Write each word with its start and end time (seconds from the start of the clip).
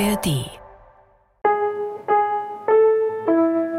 ARD. 0.00 0.50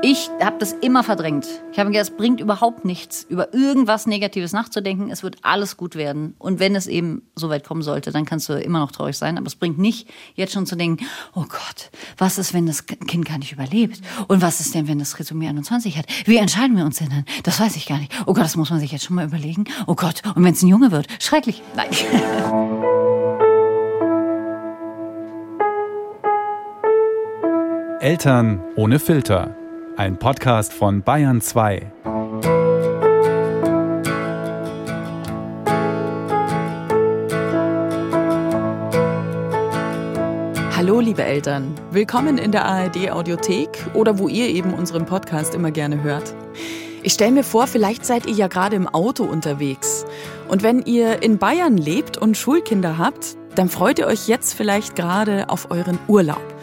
Ich 0.02 0.30
habe 0.42 0.58
das 0.60 0.72
immer 0.72 1.04
verdrängt. 1.04 1.46
Ich 1.74 1.80
habe 1.80 1.92
gedacht, 1.92 2.10
es 2.10 2.16
bringt 2.16 2.40
überhaupt 2.40 2.86
nichts, 2.86 3.26
über 3.28 3.54
irgendwas 3.54 4.06
Negatives 4.06 4.54
nachzudenken. 4.54 5.10
Es 5.10 5.24
wird 5.24 5.38
alles 5.42 5.76
gut 5.76 5.96
werden. 5.96 6.36
Und 6.38 6.60
wenn 6.60 6.76
es 6.76 6.88
eben 6.88 7.24
so 7.36 7.50
weit 7.50 7.66
kommen 7.66 7.82
sollte, 7.82 8.12
dann 8.12 8.24
kannst 8.24 8.48
du 8.48 8.54
immer 8.54 8.80
noch 8.80 8.92
traurig 8.92 9.18
sein. 9.18 9.38
Aber 9.38 9.48
es 9.48 9.56
bringt 9.56 9.78
nicht, 9.78 10.08
jetzt 10.36 10.54
schon 10.54 10.66
zu 10.66 10.78
denken, 10.78 11.06
oh 11.34 11.46
Gott, 11.50 11.92
was 12.18 12.38
ist, 12.38 12.54
wenn 12.54 12.66
das 12.66 12.86
Kind 12.86 13.26
gar 13.26 13.40
nicht 13.40 13.52
überlebt? 13.52 14.00
Und 14.30 14.42
was 14.42 14.62
ist 14.62 14.74
denn, 14.74 14.88
wenn 14.88 15.00
das 15.00 15.12
Trisomie 15.12 15.50
21 15.50 15.98
hat? 15.98 16.06
Wie 16.24 16.38
entscheiden 16.38 16.78
wir 16.78 16.86
uns 16.86 17.00
denn 17.00 17.10
dann? 17.10 17.26
Das 17.44 17.60
weiß 17.60 17.76
ich 17.76 17.88
gar 17.88 17.98
nicht. 17.98 18.14
Oh 18.26 18.34
Gott, 18.34 18.46
das 18.46 18.56
muss 18.56 18.70
man 18.70 18.80
sich 18.80 18.92
jetzt 18.94 19.04
schon 19.04 19.18
mal 19.18 19.26
überlegen. 19.26 19.66
Oh 19.86 19.96
Gott, 19.96 20.22
und 20.36 20.46
wenn 20.46 20.54
es 20.54 20.62
ein 20.62 20.70
Junge 20.70 20.92
wird? 20.92 21.08
Schrecklich. 21.20 21.62
Nein. 21.76 21.90
Eltern 28.02 28.62
ohne 28.76 29.00
Filter. 29.00 29.56
Ein 29.96 30.18
Podcast 30.18 30.74
von 30.74 31.02
Bayern 31.02 31.40
2. 31.40 31.94
Hallo 40.76 41.00
liebe 41.00 41.24
Eltern, 41.24 41.74
willkommen 41.92 42.38
in 42.38 42.52
der 42.52 42.66
ARD 42.66 43.12
Audiothek 43.12 43.70
oder 43.94 44.20
wo 44.20 44.28
ihr 44.28 44.48
eben 44.50 44.74
unseren 44.74 45.06
Podcast 45.06 45.56
immer 45.56 45.72
gerne 45.72 46.04
hört. 46.04 46.36
Ich 47.02 47.14
stelle 47.14 47.32
mir 47.32 47.44
vor, 47.46 47.66
vielleicht 47.66 48.06
seid 48.06 48.26
ihr 48.26 48.34
ja 48.34 48.48
gerade 48.48 48.76
im 48.76 48.90
Auto 48.90 49.24
unterwegs. 49.24 50.06
Und 50.50 50.64
wenn 50.64 50.82
ihr 50.82 51.24
in 51.24 51.38
Bayern 51.38 51.78
lebt 51.78 52.18
und 52.18 52.36
Schulkinder 52.36 52.98
habt, 52.98 53.38
dann 53.56 53.70
freut 53.70 54.00
ihr 54.00 54.08
euch 54.08 54.28
jetzt 54.28 54.54
vielleicht 54.54 54.98
gerade 54.98 55.50
auf 55.50 55.72
euren 55.72 55.98
Urlaub. 56.10 56.55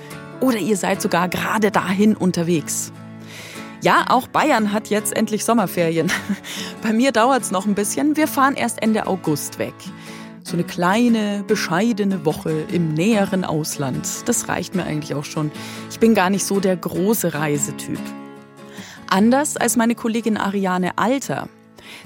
Oder 0.43 0.59
ihr 0.59 0.77
seid 0.77 1.01
sogar 1.01 1.29
gerade 1.29 1.71
dahin 1.71 2.17
unterwegs. 2.17 2.93
Ja, 3.81 4.07
auch 4.09 4.27
Bayern 4.27 4.73
hat 4.73 4.89
jetzt 4.89 5.17
endlich 5.17 5.45
Sommerferien. 5.45 6.11
Bei 6.83 6.93
mir 6.93 7.13
dauert 7.13 7.43
es 7.43 7.53
noch 7.53 7.65
ein 7.65 7.75
bisschen. 7.75 8.17
Wir 8.17 8.27
fahren 8.27 8.55
erst 8.55 8.83
Ende 8.83 9.07
August 9.07 9.61
weg. 9.61 9.75
So 10.43 10.55
eine 10.55 10.65
kleine, 10.65 11.45
bescheidene 11.47 12.25
Woche 12.25 12.65
im 12.73 12.93
näheren 12.93 13.45
Ausland. 13.45 14.09
Das 14.27 14.49
reicht 14.49 14.75
mir 14.75 14.85
eigentlich 14.85 15.15
auch 15.15 15.25
schon. 15.25 15.53
Ich 15.91 16.01
bin 16.01 16.15
gar 16.15 16.29
nicht 16.29 16.45
so 16.45 16.59
der 16.59 16.77
große 16.77 17.35
Reisetyp. 17.35 18.01
Anders 19.09 19.57
als 19.57 19.77
meine 19.77 19.95
Kollegin 19.95 20.37
Ariane 20.37 20.99
Alter. 20.99 21.49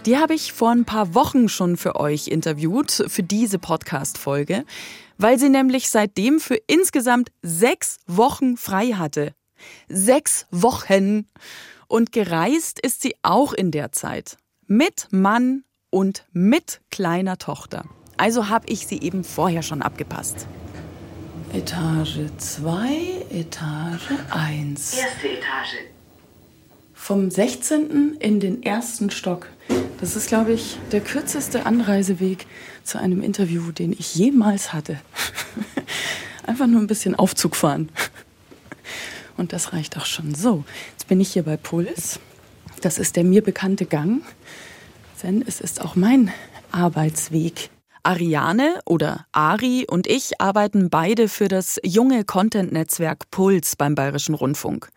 Die 0.04 0.18
habe 0.18 0.34
ich 0.34 0.52
vor 0.52 0.72
ein 0.72 0.84
paar 0.84 1.14
Wochen 1.14 1.48
schon 1.48 1.78
für 1.78 1.96
euch 1.96 2.28
interviewt, 2.28 3.04
für 3.08 3.22
diese 3.22 3.58
Podcast-Folge 3.58 4.64
weil 5.18 5.38
sie 5.38 5.48
nämlich 5.48 5.88
seitdem 5.90 6.40
für 6.40 6.58
insgesamt 6.66 7.30
sechs 7.42 7.98
Wochen 8.06 8.56
frei 8.56 8.92
hatte. 8.92 9.34
Sechs 9.88 10.46
Wochen! 10.50 11.26
Und 11.88 12.12
gereist 12.12 12.80
ist 12.80 13.02
sie 13.02 13.14
auch 13.22 13.52
in 13.52 13.70
der 13.70 13.92
Zeit. 13.92 14.36
Mit 14.66 15.08
Mann 15.10 15.64
und 15.90 16.26
mit 16.32 16.80
kleiner 16.90 17.38
Tochter. 17.38 17.84
Also 18.16 18.48
habe 18.48 18.66
ich 18.68 18.86
sie 18.86 19.00
eben 19.00 19.24
vorher 19.24 19.62
schon 19.62 19.82
abgepasst. 19.82 20.46
Etage 21.52 22.20
2, 22.38 23.26
Etage 23.30 24.10
1. 24.30 24.98
Erste 24.98 25.28
Etage. 25.28 25.95
Vom 27.06 27.30
16. 27.30 28.16
in 28.18 28.40
den 28.40 28.64
ersten 28.64 29.10
Stock. 29.10 29.46
Das 30.00 30.16
ist, 30.16 30.26
glaube 30.26 30.52
ich, 30.52 30.76
der 30.90 31.00
kürzeste 31.00 31.64
Anreiseweg 31.64 32.48
zu 32.82 32.98
einem 32.98 33.22
Interview, 33.22 33.70
den 33.70 33.92
ich 33.92 34.16
jemals 34.16 34.72
hatte. 34.72 34.98
Einfach 36.48 36.66
nur 36.66 36.80
ein 36.80 36.88
bisschen 36.88 37.14
Aufzug 37.14 37.54
fahren. 37.54 37.90
Und 39.36 39.52
das 39.52 39.72
reicht 39.72 39.96
auch 39.96 40.04
schon. 40.04 40.34
So, 40.34 40.64
jetzt 40.90 41.06
bin 41.06 41.20
ich 41.20 41.32
hier 41.32 41.44
bei 41.44 41.56
Puls. 41.56 42.18
Das 42.80 42.98
ist 42.98 43.14
der 43.14 43.22
mir 43.22 43.44
bekannte 43.44 43.86
Gang, 43.86 44.22
denn 45.22 45.44
es 45.46 45.60
ist 45.60 45.82
auch 45.82 45.94
mein 45.94 46.32
Arbeitsweg. 46.72 47.70
Ariane 48.06 48.80
oder 48.84 49.26
Ari 49.32 49.84
und 49.88 50.06
ich 50.06 50.40
arbeiten 50.40 50.90
beide 50.90 51.28
für 51.28 51.48
das 51.48 51.80
junge 51.84 52.24
Content-Netzwerk 52.24 53.30
Puls 53.32 53.74
beim 53.74 53.96
Bayerischen 53.96 54.36
Rundfunk. 54.36 54.90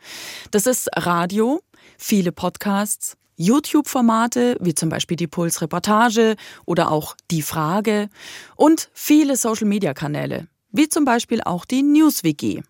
Das 0.52 0.68
ist 0.68 0.90
Radio, 0.96 1.62
viele 2.00 2.32
Podcasts, 2.32 3.18
YouTube-Formate, 3.36 4.58
wie 4.60 4.74
zum 4.74 4.90
Beispiel 4.90 5.18
die 5.18 5.28
Puls-Reportage 5.28 6.36
oder 6.66 6.92
auch 6.92 7.16
Die 7.30 7.42
Frage 7.42 8.10
und 8.56 8.90
viele 8.94 9.36
Social-Media-Kanäle, 9.38 10.48
wie 10.72 10.90
zum 10.90 11.06
Beispiel 11.06 11.42
auch 11.44 11.66
die 11.66 11.84
News-WG. 11.84 12.62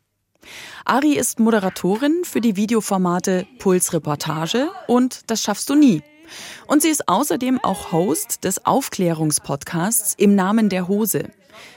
Ari 0.86 1.14
ist 1.14 1.40
Moderatorin 1.40 2.24
für 2.24 2.42
die 2.42 2.56
Videoformate 2.56 3.48
Puls-Reportage 3.60 4.70
und 4.88 5.30
Das 5.30 5.42
schaffst 5.42 5.70
du 5.70 5.76
nie. 5.76 6.02
Und 6.68 6.82
sie 6.82 6.90
ist 6.90 7.08
außerdem 7.08 7.60
auch 7.64 7.92
Host 7.92 8.44
des 8.44 8.66
Aufklärungspodcasts 8.66 10.14
Im 10.18 10.36
Namen 10.36 10.70
der 10.70 10.88
Hose. 10.88 11.30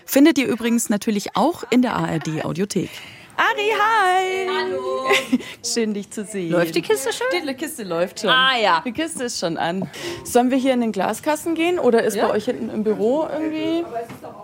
Findet 0.05 0.39
ihr 0.39 0.47
übrigens 0.47 0.91
natürlich 0.91 1.37
auch 1.37 1.65
in 1.71 1.83
der 1.83 1.97
ARD 1.97 2.45
Audiothek. 2.45 2.91
Ari, 3.37 3.71
hi! 3.79 4.49
Hallo! 4.49 5.09
Schön, 5.65 5.95
dich 5.95 6.11
zu 6.11 6.25
sehen. 6.25 6.51
Läuft 6.51 6.75
die 6.75 6.83
Kiste 6.83 7.13
schon? 7.13 7.27
Die 7.33 7.55
Kiste 7.55 7.83
läuft 7.83 8.21
schon. 8.21 8.31
Ah, 8.31 8.57
ja. 8.59 8.83
Die 8.85 8.93
Kiste 8.93 9.25
ist 9.25 9.39
schon 9.39 9.57
an. 9.57 9.89
Sollen 10.25 10.51
wir 10.51 10.59
hier 10.59 10.75
in 10.75 10.81
den 10.81 10.93
Glaskasten 10.93 11.55
gehen 11.55 11.79
oder 11.79 12.03
ist 12.03 12.17
bei 12.17 12.31
euch 12.31 12.45
hinten 12.45 12.69
im 12.69 12.85
Büro 12.85 13.27
irgendwie? 13.31 13.85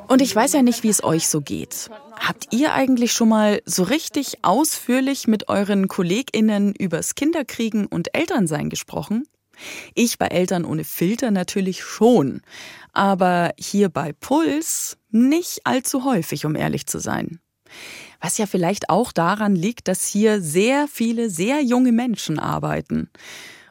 Und 0.09 0.23
ich 0.23 0.35
weiß 0.35 0.55
ja 0.55 0.63
nicht, 0.63 0.83
wie 0.83 0.89
es 0.89 1.05
euch 1.05 1.29
so 1.29 1.41
geht. 1.41 1.91
Habt 2.19 2.53
ihr 2.53 2.73
eigentlich 2.73 3.13
schon 3.13 3.29
mal 3.29 3.61
so 3.65 3.83
richtig 3.83 4.39
ausführlich 4.43 5.27
mit 5.27 5.49
euren 5.49 5.89
KollegInnen 5.89 6.75
übers 6.75 7.15
Kinderkriegen 7.15 7.87
und 7.87 8.15
Elternsein 8.15 8.71
gesprochen? 8.71 9.25
Ich 9.95 10.19
bei 10.19 10.27
Eltern 10.27 10.65
ohne 10.65 10.85
Filter 10.85 11.31
natürlich 11.31 11.83
schon. 11.83 12.43
Aber 12.93 13.53
hier 13.59 13.89
bei 13.89 14.13
Puls 14.13 14.97
nicht 15.11 15.61
allzu 15.65 16.05
häufig, 16.05 16.47
um 16.47 16.55
ehrlich 16.57 16.87
zu 16.87 16.99
sein. 16.99 17.41
Was 18.21 18.39
ja 18.39 18.47
vielleicht 18.47 18.91
auch 18.91 19.13
daran 19.13 19.55
liegt, 19.55 19.89
dass 19.89 20.07
hier 20.07 20.41
sehr 20.41 20.89
viele 20.89 21.31
sehr 21.31 21.63
junge 21.63 21.93
Menschen 21.93 22.39
arbeiten 22.39 23.11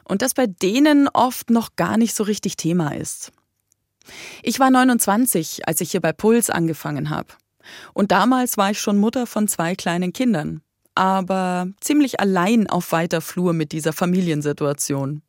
und 0.04 0.22
das 0.22 0.34
bei 0.34 0.46
denen 0.46 1.08
oft 1.08 1.50
noch 1.50 1.76
gar 1.76 1.96
nicht 1.96 2.14
so 2.14 2.24
richtig 2.24 2.56
Thema 2.56 2.94
ist. 2.94 3.30
Ich 4.42 4.58
war 4.58 4.70
29, 4.70 5.68
als 5.68 5.80
ich 5.80 5.90
hier 5.90 6.00
bei 6.00 6.12
Puls 6.12 6.48
angefangen 6.48 7.10
habe. 7.10 7.28
Und 7.92 8.10
damals 8.10 8.56
war 8.56 8.70
ich 8.70 8.80
schon 8.80 8.96
Mutter 8.96 9.26
von 9.26 9.46
zwei 9.46 9.74
kleinen 9.74 10.14
Kindern, 10.14 10.62
aber 10.94 11.68
ziemlich 11.80 12.18
allein 12.18 12.66
auf 12.66 12.92
weiter 12.92 13.20
Flur 13.20 13.52
mit 13.52 13.72
dieser 13.72 13.92
Familiensituation. 13.92 15.22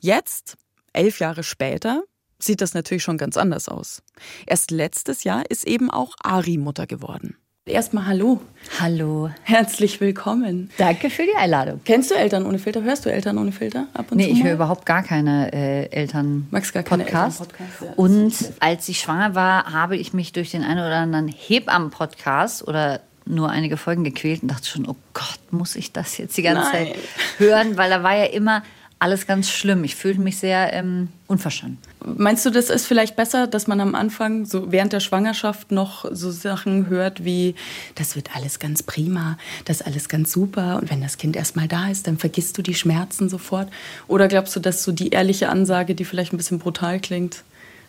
Jetzt, 0.00 0.56
elf 0.92 1.18
Jahre 1.18 1.42
später, 1.42 2.04
sieht 2.38 2.60
das 2.60 2.74
natürlich 2.74 3.02
schon 3.02 3.18
ganz 3.18 3.36
anders 3.36 3.68
aus. 3.68 4.02
Erst 4.46 4.70
letztes 4.70 5.24
Jahr 5.24 5.50
ist 5.50 5.66
eben 5.66 5.90
auch 5.90 6.14
Ari 6.22 6.58
Mutter 6.58 6.86
geworden. 6.86 7.36
Erstmal 7.68 8.06
Hallo. 8.06 8.40
Hallo. 8.78 9.28
Herzlich 9.42 10.00
willkommen. 10.00 10.70
Danke 10.78 11.10
für 11.10 11.24
die 11.24 11.34
Einladung. 11.36 11.80
Kennst 11.84 12.12
du 12.12 12.14
Eltern 12.14 12.46
ohne 12.46 12.60
Filter? 12.60 12.84
Hörst 12.84 13.04
du 13.04 13.10
Eltern 13.10 13.38
ohne 13.38 13.50
Filter 13.50 13.88
ab 13.92 14.12
und 14.12 14.18
nee, 14.18 14.26
zu? 14.26 14.30
ich 14.30 14.38
mal? 14.38 14.44
höre 14.44 14.54
überhaupt 14.54 14.86
gar 14.86 15.02
keine 15.02 15.52
äh, 15.52 15.86
Eltern 15.90 16.46
Magst 16.52 16.72
gar 16.72 16.84
keine 16.84 17.02
Podcast. 17.02 17.40
Elternpodcasts, 17.40 17.82
ja. 17.82 17.92
Und 17.96 18.34
als 18.60 18.88
ich 18.88 19.00
schwanger 19.00 19.34
war, 19.34 19.72
habe 19.72 19.96
ich 19.96 20.12
mich 20.12 20.32
durch 20.32 20.52
den 20.52 20.62
einen 20.62 20.78
oder 20.78 20.94
anderen 20.94 21.26
Hebammen-Podcast 21.26 22.68
oder 22.68 23.00
nur 23.24 23.50
einige 23.50 23.76
Folgen 23.76 24.04
gequält 24.04 24.42
und 24.42 24.48
dachte 24.52 24.68
schon, 24.68 24.88
oh 24.88 24.94
Gott, 25.12 25.40
muss 25.50 25.74
ich 25.74 25.90
das 25.90 26.18
jetzt 26.18 26.36
die 26.36 26.42
ganze 26.42 26.70
Nein. 26.70 26.86
Zeit 26.86 26.96
hören? 27.38 27.76
Weil 27.76 27.90
da 27.90 28.04
war 28.04 28.14
ja 28.14 28.26
immer 28.26 28.62
alles 28.98 29.26
ganz 29.26 29.50
schlimm. 29.50 29.84
Ich 29.84 29.94
fühlte 29.94 30.20
mich 30.20 30.38
sehr 30.38 30.72
ähm, 30.72 31.08
unverstanden. 31.26 31.78
Meinst 32.04 32.46
du, 32.46 32.50
das 32.50 32.70
ist 32.70 32.86
vielleicht 32.86 33.14
besser, 33.14 33.46
dass 33.46 33.66
man 33.66 33.80
am 33.80 33.94
Anfang, 33.94 34.46
so 34.46 34.72
während 34.72 34.92
der 34.92 35.00
Schwangerschaft, 35.00 35.70
noch 35.70 36.06
so 36.10 36.30
Sachen 36.30 36.88
hört 36.88 37.24
wie, 37.24 37.54
das 37.94 38.16
wird 38.16 38.34
alles 38.34 38.58
ganz 38.58 38.82
prima, 38.82 39.36
das 39.66 39.80
ist 39.80 39.86
alles 39.86 40.08
ganz 40.08 40.32
super 40.32 40.78
und 40.80 40.90
wenn 40.90 41.02
das 41.02 41.18
Kind 41.18 41.36
erstmal 41.36 41.68
da 41.68 41.90
ist, 41.90 42.06
dann 42.06 42.16
vergisst 42.16 42.56
du 42.56 42.62
die 42.62 42.74
Schmerzen 42.74 43.28
sofort? 43.28 43.68
Oder 44.08 44.28
glaubst 44.28 44.56
du, 44.56 44.60
dass 44.60 44.82
so 44.82 44.92
die 44.92 45.10
ehrliche 45.10 45.50
Ansage, 45.50 45.94
die 45.94 46.04
vielleicht 46.04 46.32
ein 46.32 46.38
bisschen 46.38 46.58
brutal 46.58 46.98
klingt, 46.98 47.42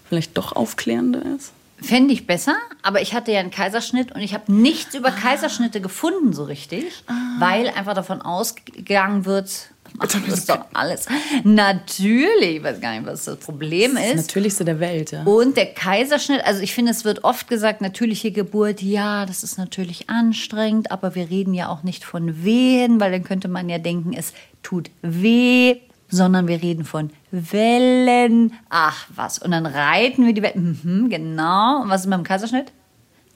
vielleicht 0.10 0.38
doch 0.38 0.54
aufklärender 0.54 1.22
ist? 1.38 1.54
Fände 1.80 2.12
ich 2.12 2.26
besser, 2.26 2.56
aber 2.82 3.02
ich 3.02 3.14
hatte 3.14 3.32
ja 3.32 3.40
einen 3.40 3.52
Kaiserschnitt 3.52 4.12
und 4.12 4.22
ich 4.22 4.34
habe 4.34 4.52
nichts 4.52 4.96
über 4.96 5.12
Kaiserschnitte 5.12 5.80
gefunden 5.80 6.34
so 6.34 6.44
richtig, 6.44 7.04
weil 7.38 7.70
einfach 7.70 7.94
davon 7.94 8.20
ausgegangen 8.20 9.26
wird, 9.26 9.70
ach, 10.00 10.08
das 10.08 10.28
ist 10.28 10.50
doch 10.50 10.66
alles. 10.74 11.06
Natürlich, 11.44 12.58
ich 12.58 12.64
weiß 12.64 12.80
gar 12.82 12.92
nicht, 12.92 13.06
was 13.06 13.26
das 13.26 13.38
Problem 13.38 13.96
Das 13.96 14.04
ist 14.04 14.14
das. 14.14 14.28
Natürlichste 14.28 14.66
der 14.66 14.80
Welt, 14.80 15.12
ja. 15.12 15.24
Und 15.24 15.58
der 15.58 15.74
Kaiserschnitt, 15.74 16.44
also 16.46 16.62
ich 16.62 16.74
finde, 16.74 16.92
es 16.92 17.06
wird 17.06 17.24
oft 17.24 17.48
gesagt, 17.48 17.82
natürliche 17.82 18.32
Geburt, 18.32 18.82
ja, 18.82 19.26
das 19.26 19.44
ist 19.44 19.58
natürlich 19.58 20.10
anstrengend, 20.10 20.92
aber 20.92 21.16
wir 21.16 21.30
reden 21.30 21.54
ja 21.54 21.70
auch 21.70 21.84
nicht 21.84 22.04
von 22.04 22.44
Wehen, 22.44 23.00
weil 23.00 23.12
dann 23.12 23.24
könnte 23.24 23.48
man 23.48 23.70
ja 23.70 23.78
denken, 23.78 24.14
es 24.14 24.34
tut 24.64 24.90
weh, 25.02 25.78
sondern 26.10 26.48
wir 26.48 26.62
reden 26.62 26.86
von 26.86 27.12
Wellen. 27.32 28.54
Ach 28.70 29.08
was, 29.14 29.40
und 29.40 29.52
dann 29.52 29.66
reiten 29.66 30.26
wir 30.26 30.34
die 30.34 30.42
Wellen. 30.42 30.80
Mhm, 30.84 31.10
genau. 31.10 31.82
Und 31.82 31.90
was 31.90 32.02
ist 32.02 32.08
mit 32.08 32.18
dem 32.18 32.24
Kaiserschnitt? 32.24 32.72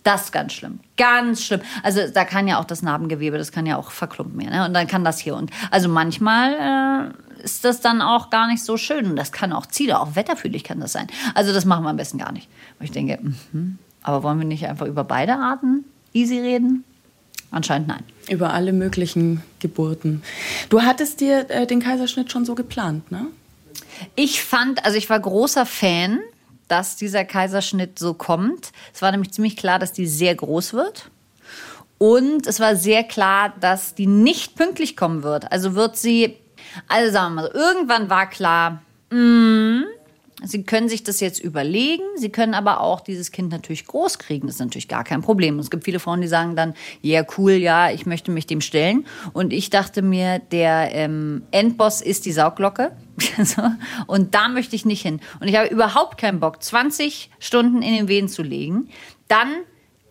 Das 0.03 0.25
ist 0.25 0.31
ganz 0.31 0.53
schlimm. 0.53 0.79
Ganz 0.97 1.43
schlimm. 1.43 1.61
Also 1.83 2.01
da 2.11 2.25
kann 2.25 2.47
ja 2.47 2.59
auch 2.59 2.65
das 2.65 2.81
Narbengewebe, 2.81 3.37
das 3.37 3.51
kann 3.51 3.65
ja 3.65 3.77
auch 3.77 3.91
verklumpen 3.91 4.37
mehr. 4.37 4.49
Ne? 4.49 4.65
Und 4.65 4.73
dann 4.73 4.87
kann 4.87 5.03
das 5.03 5.19
hier. 5.19 5.35
Und 5.35 5.51
also 5.69 5.89
manchmal 5.89 7.13
äh, 7.39 7.43
ist 7.43 7.65
das 7.65 7.81
dann 7.81 8.01
auch 8.01 8.29
gar 8.31 8.47
nicht 8.47 8.63
so 8.63 8.77
schön. 8.77 9.05
Und 9.05 9.15
das 9.15 9.31
kann 9.31 9.53
auch 9.53 9.67
Ziele, 9.67 9.99
auch 9.99 10.15
wetterfühlig 10.15 10.63
kann 10.63 10.79
das 10.79 10.93
sein. 10.93 11.07
Also 11.35 11.53
das 11.53 11.65
machen 11.65 11.83
wir 11.83 11.89
am 11.89 11.97
besten 11.97 12.17
gar 12.17 12.31
nicht. 12.31 12.47
Und 12.79 12.85
ich 12.85 12.91
denke, 12.91 13.19
mh, 13.21 13.73
aber 14.01 14.23
wollen 14.23 14.39
wir 14.39 14.47
nicht 14.47 14.65
einfach 14.67 14.87
über 14.87 15.03
beide 15.03 15.35
Arten 15.35 15.85
easy 16.13 16.39
reden? 16.39 16.83
Anscheinend 17.51 17.89
nein. 17.89 18.03
Über 18.29 18.53
alle 18.53 18.73
möglichen 18.73 19.43
Geburten. 19.59 20.23
Du 20.69 20.81
hattest 20.81 21.19
dir 21.19 21.49
äh, 21.49 21.67
den 21.67 21.81
Kaiserschnitt 21.81 22.31
schon 22.31 22.45
so 22.45 22.55
geplant, 22.55 23.11
ne? 23.11 23.27
Ich 24.15 24.41
fand, 24.41 24.83
also 24.85 24.97
ich 24.97 25.09
war 25.09 25.19
großer 25.19 25.65
Fan, 25.65 26.19
dass 26.71 26.95
dieser 26.95 27.25
Kaiserschnitt 27.25 27.99
so 27.99 28.13
kommt. 28.13 28.71
Es 28.93 29.01
war 29.01 29.11
nämlich 29.11 29.33
ziemlich 29.33 29.57
klar, 29.57 29.77
dass 29.77 29.91
die 29.91 30.07
sehr 30.07 30.33
groß 30.33 30.73
wird. 30.73 31.11
Und 31.97 32.47
es 32.47 32.59
war 32.59 32.75
sehr 32.75 33.03
klar, 33.03 33.53
dass 33.59 33.93
die 33.93 34.07
nicht 34.07 34.55
pünktlich 34.55 34.95
kommen 34.95 35.21
wird. 35.21 35.51
Also 35.51 35.75
wird 35.75 35.97
sie, 35.97 36.37
also 36.87 37.11
sagen 37.11 37.35
wir 37.35 37.41
mal 37.41 37.51
irgendwann 37.53 38.09
war 38.09 38.29
klar, 38.29 38.81
mh, 39.11 39.83
Sie 40.43 40.63
können 40.63 40.89
sich 40.89 41.03
das 41.03 41.19
jetzt 41.19 41.39
überlegen. 41.39 42.03
Sie 42.15 42.29
können 42.29 42.53
aber 42.53 42.81
auch 42.81 43.01
dieses 43.01 43.31
Kind 43.31 43.51
natürlich 43.51 43.85
groß 43.85 44.17
kriegen. 44.17 44.47
Das 44.47 44.55
ist 44.55 44.61
natürlich 44.61 44.87
gar 44.87 45.03
kein 45.03 45.21
Problem. 45.21 45.59
Es 45.59 45.69
gibt 45.69 45.83
viele 45.83 45.99
Frauen, 45.99 46.21
die 46.21 46.27
sagen 46.27 46.55
dann, 46.55 46.73
ja, 47.01 47.21
yeah, 47.21 47.27
cool, 47.37 47.51
ja, 47.53 47.91
ich 47.91 48.05
möchte 48.05 48.31
mich 48.31 48.47
dem 48.47 48.61
stellen. 48.61 49.05
Und 49.33 49.53
ich 49.53 49.69
dachte 49.69 50.01
mir, 50.01 50.39
der 50.39 50.89
ähm, 50.93 51.43
Endboss 51.51 52.01
ist 52.01 52.25
die 52.25 52.31
Sauglocke. 52.31 52.91
und 54.07 54.33
da 54.33 54.47
möchte 54.47 54.75
ich 54.75 54.85
nicht 54.85 55.01
hin. 55.01 55.19
Und 55.39 55.47
ich 55.47 55.55
habe 55.55 55.67
überhaupt 55.67 56.17
keinen 56.17 56.39
Bock, 56.39 56.63
20 56.63 57.29
Stunden 57.39 57.81
in 57.81 57.93
den 57.93 58.07
Wehen 58.07 58.27
zu 58.27 58.41
legen. 58.41 58.89
Dann 59.27 59.49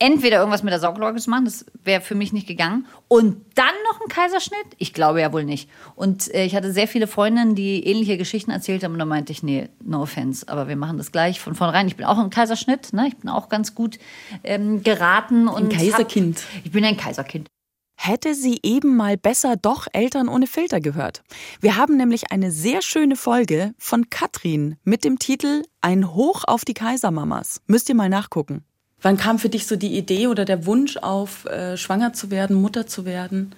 entweder 0.01 0.37
irgendwas 0.37 0.63
mit 0.63 0.73
der 0.73 0.79
Sauglocke 0.79 1.19
zu 1.19 1.29
machen, 1.29 1.45
das 1.45 1.65
wäre 1.83 2.01
für 2.01 2.15
mich 2.15 2.33
nicht 2.33 2.47
gegangen, 2.47 2.87
und 3.07 3.37
dann 3.55 3.73
noch 3.89 4.01
ein 4.01 4.07
Kaiserschnitt? 4.09 4.65
Ich 4.79 4.93
glaube 4.93 5.21
ja 5.21 5.31
wohl 5.31 5.45
nicht. 5.45 5.69
Und 5.95 6.33
äh, 6.33 6.43
ich 6.43 6.55
hatte 6.55 6.73
sehr 6.73 6.87
viele 6.87 7.05
Freundinnen, 7.05 7.53
die 7.53 7.85
ähnliche 7.85 8.17
Geschichten 8.17 8.49
erzählt 8.49 8.83
haben, 8.83 8.93
und 8.93 8.99
da 8.99 9.05
meinte 9.05 9.31
ich, 9.31 9.43
nee, 9.43 9.69
no 9.83 10.01
offense, 10.01 10.47
aber 10.47 10.67
wir 10.67 10.75
machen 10.75 10.97
das 10.97 11.11
gleich 11.11 11.39
von 11.39 11.53
vornherein. 11.53 11.87
Ich 11.87 11.97
bin 11.97 12.07
auch 12.07 12.17
ein 12.17 12.31
Kaiserschnitt, 12.31 12.93
ne? 12.93 13.07
ich 13.09 13.17
bin 13.17 13.29
auch 13.29 13.47
ganz 13.47 13.75
gut 13.75 13.99
ähm, 14.43 14.81
geraten. 14.83 15.47
Und 15.47 15.63
ein 15.63 15.69
Kaiserkind. 15.69 16.39
Hab, 16.39 16.65
ich 16.65 16.71
bin 16.71 16.83
ein 16.83 16.97
Kaiserkind. 16.97 17.47
Hätte 17.95 18.33
sie 18.33 18.59
eben 18.63 18.95
mal 18.95 19.15
besser 19.15 19.55
doch 19.55 19.85
Eltern 19.93 20.27
ohne 20.27 20.47
Filter 20.47 20.81
gehört. 20.81 21.21
Wir 21.59 21.77
haben 21.77 21.97
nämlich 21.97 22.31
eine 22.31 22.49
sehr 22.49 22.81
schöne 22.81 23.15
Folge 23.15 23.75
von 23.77 24.09
Katrin 24.09 24.77
mit 24.83 25.05
dem 25.05 25.19
Titel 25.19 25.61
Ein 25.81 26.15
Hoch 26.15 26.43
auf 26.47 26.65
die 26.65 26.73
Kaisermamas. 26.73 27.61
Müsst 27.67 27.89
ihr 27.89 27.95
mal 27.95 28.09
nachgucken. 28.09 28.65
Wann 29.01 29.17
kam 29.17 29.39
für 29.39 29.49
dich 29.49 29.65
so 29.67 29.75
die 29.75 29.97
Idee 29.97 30.27
oder 30.27 30.45
der 30.45 30.65
Wunsch 30.65 30.97
auf, 30.97 31.45
äh, 31.45 31.75
schwanger 31.77 32.13
zu 32.13 32.29
werden, 32.31 32.55
Mutter 32.55 32.85
zu 32.85 33.05
werden? 33.05 33.55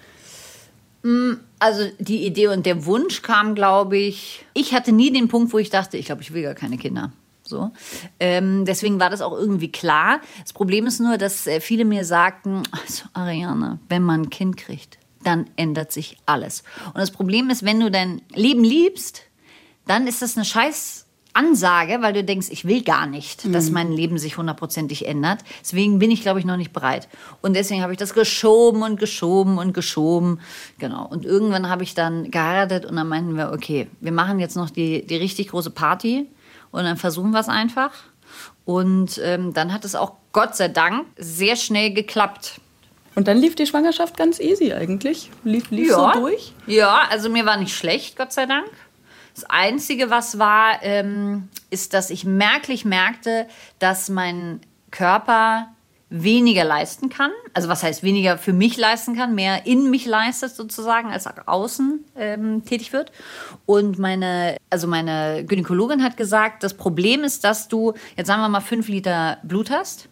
Mm, 1.03 1.33
also 1.59 1.89
die 1.99 2.25
Idee 2.25 2.47
und 2.47 2.65
der 2.65 2.85
Wunsch 2.85 3.21
kam, 3.21 3.55
glaube 3.55 3.97
ich. 3.97 4.45
Ich 4.53 4.73
hatte 4.73 4.91
nie 4.91 5.11
den 5.11 5.27
Punkt, 5.27 5.53
wo 5.53 5.57
ich 5.57 5.69
dachte, 5.69 5.97
ich 5.97 6.05
glaube, 6.05 6.21
ich 6.21 6.33
will 6.33 6.43
gar 6.43 6.55
keine 6.55 6.77
Kinder. 6.77 7.11
So. 7.43 7.71
Ähm, 8.21 8.63
deswegen 8.65 9.01
war 9.01 9.09
das 9.09 9.21
auch 9.21 9.33
irgendwie 9.33 9.71
klar. 9.71 10.21
Das 10.41 10.53
Problem 10.53 10.87
ist 10.87 11.01
nur, 11.01 11.17
dass 11.17 11.45
äh, 11.45 11.59
viele 11.59 11.83
mir 11.83 12.05
sagten, 12.05 12.63
also 12.71 13.03
Ariane, 13.13 13.79
wenn 13.89 14.01
man 14.01 14.21
ein 14.21 14.29
Kind 14.29 14.55
kriegt, 14.55 14.97
dann 15.23 15.49
ändert 15.57 15.91
sich 15.91 16.17
alles. 16.25 16.63
Und 16.87 16.97
das 16.97 17.11
Problem 17.11 17.49
ist, 17.49 17.63
wenn 17.63 17.81
du 17.81 17.91
dein 17.91 18.21
Leben 18.33 18.63
liebst, 18.63 19.23
dann 19.87 20.07
ist 20.07 20.21
das 20.21 20.37
eine 20.37 20.45
scheiß 20.45 21.05
Ansage, 21.33 21.97
weil 22.01 22.13
du 22.13 22.23
denkst, 22.23 22.47
ich 22.51 22.65
will 22.65 22.83
gar 22.83 23.07
nicht, 23.07 23.53
dass 23.53 23.67
mhm. 23.67 23.73
mein 23.73 23.91
Leben 23.91 24.17
sich 24.17 24.37
hundertprozentig 24.37 25.07
ändert. 25.07 25.39
Deswegen 25.61 25.99
bin 25.99 26.11
ich, 26.11 26.21
glaube 26.21 26.39
ich, 26.39 26.45
noch 26.45 26.57
nicht 26.57 26.73
bereit. 26.73 27.07
Und 27.41 27.55
deswegen 27.55 27.81
habe 27.81 27.91
ich 27.91 27.97
das 27.97 28.13
geschoben 28.13 28.83
und 28.83 28.99
geschoben 28.99 29.57
und 29.57 29.73
geschoben. 29.73 30.39
Genau. 30.77 31.05
Und 31.05 31.25
irgendwann 31.25 31.69
habe 31.69 31.83
ich 31.83 31.95
dann 31.95 32.29
geheiratet 32.29 32.85
und 32.85 32.95
dann 32.95 33.07
meinten 33.07 33.35
wir, 33.35 33.51
okay, 33.51 33.87
wir 33.99 34.11
machen 34.11 34.39
jetzt 34.39 34.55
noch 34.55 34.69
die, 34.69 35.05
die 35.05 35.15
richtig 35.15 35.49
große 35.49 35.71
Party 35.71 36.27
und 36.71 36.83
dann 36.83 36.97
versuchen 36.97 37.31
wir 37.31 37.39
es 37.39 37.49
einfach. 37.49 37.91
Und 38.65 39.19
ähm, 39.23 39.53
dann 39.53 39.73
hat 39.73 39.85
es 39.85 39.95
auch 39.95 40.13
Gott 40.31 40.55
sei 40.55 40.67
Dank 40.67 41.05
sehr 41.17 41.55
schnell 41.55 41.93
geklappt. 41.93 42.59
Und 43.15 43.27
dann 43.27 43.37
lief 43.37 43.55
die 43.55 43.67
Schwangerschaft 43.67 44.17
ganz 44.17 44.39
easy 44.39 44.73
eigentlich? 44.73 45.29
Lief, 45.43 45.69
lief 45.69 45.89
ja. 45.89 46.13
so 46.13 46.19
durch? 46.19 46.53
Ja, 46.65 47.01
also 47.09 47.29
mir 47.29 47.45
war 47.45 47.57
nicht 47.57 47.75
schlecht, 47.75 48.17
Gott 48.17 48.33
sei 48.33 48.45
Dank. 48.45 48.65
Das 49.33 49.45
Einzige, 49.45 50.09
was 50.09 50.37
war, 50.37 50.83
ähm, 50.83 51.49
ist, 51.69 51.93
dass 51.93 52.09
ich 52.09 52.23
merklich 52.25 52.85
merkte, 52.85 53.47
dass 53.79 54.09
mein 54.09 54.61
Körper 54.91 55.69
weniger 56.15 56.63
leisten 56.63 57.09
kann. 57.09 57.31
Also 57.55 57.69
was 57.69 57.81
heißt 57.81 58.03
weniger 58.03 58.37
für 58.37 58.53
mich 58.53 58.77
leisten 58.77 59.15
kann, 59.15 59.33
mehr 59.33 59.65
in 59.65 59.89
mich 59.89 60.05
leistet 60.05 60.55
sozusagen, 60.55 61.09
als 61.11 61.25
außen 61.25 62.05
ähm, 62.15 62.63
tätig 62.65 62.93
wird. 62.93 63.11
Und 63.65 63.97
meine, 63.97 64.57
also 64.69 64.87
meine 64.87 65.43
Gynäkologin 65.43 66.03
hat 66.03 66.15
gesagt, 66.15 66.61
das 66.61 66.75
Problem 66.75 67.23
ist, 67.23 67.43
dass 67.43 67.67
du, 67.67 67.93
jetzt 68.15 68.27
sagen 68.27 68.41
wir 68.41 68.49
mal, 68.49 68.61
fünf 68.61 68.87
Liter 68.87 69.39
Blut 69.41 69.71
hast. 69.71 70.07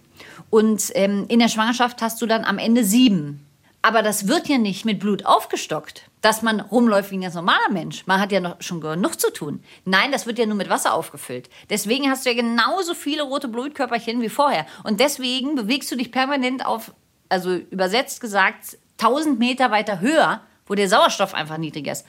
Und 0.49 0.89
ähm, 0.95 1.25
in 1.27 1.37
der 1.37 1.49
Schwangerschaft 1.49 2.01
hast 2.01 2.19
du 2.19 2.25
dann 2.25 2.45
am 2.45 2.57
Ende 2.57 2.83
sieben. 2.83 3.45
Aber 3.83 4.01
das 4.01 4.27
wird 4.27 4.47
ja 4.47 4.57
nicht 4.57 4.85
mit 4.85 4.99
Blut 4.99 5.25
aufgestockt, 5.27 6.09
dass 6.21 6.43
man 6.43 6.59
rumläuft 6.59 7.11
wie 7.11 7.17
ein 7.17 7.21
ganz 7.21 7.35
normaler 7.35 7.69
Mensch. 7.71 8.05
Man 8.05 8.19
hat 8.19 8.31
ja 8.31 8.39
noch 8.39 8.61
schon 8.61 8.79
genug 8.79 9.19
zu 9.19 9.33
tun. 9.33 9.63
Nein, 9.85 10.11
das 10.11 10.27
wird 10.27 10.37
ja 10.37 10.45
nur 10.45 10.55
mit 10.55 10.69
Wasser 10.69 10.93
aufgefüllt. 10.93 11.49
Deswegen 11.69 12.09
hast 12.09 12.25
du 12.25 12.29
ja 12.29 12.35
genauso 12.35 12.93
viele 12.93 13.23
rote 13.23 13.47
Blutkörperchen 13.47 14.21
wie 14.21 14.29
vorher. 14.29 14.65
Und 14.83 14.99
deswegen 14.99 15.55
bewegst 15.55 15.91
du 15.91 15.95
dich 15.95 16.11
permanent 16.11 16.65
auf, 16.65 16.93
also 17.29 17.55
übersetzt 17.55 18.21
gesagt, 18.21 18.77
1000 18.99 19.39
Meter 19.39 19.71
weiter 19.71 19.99
höher, 19.99 20.41
wo 20.67 20.75
der 20.75 20.87
Sauerstoff 20.87 21.33
einfach 21.33 21.57
niedriger 21.57 21.91
ist. 21.91 22.05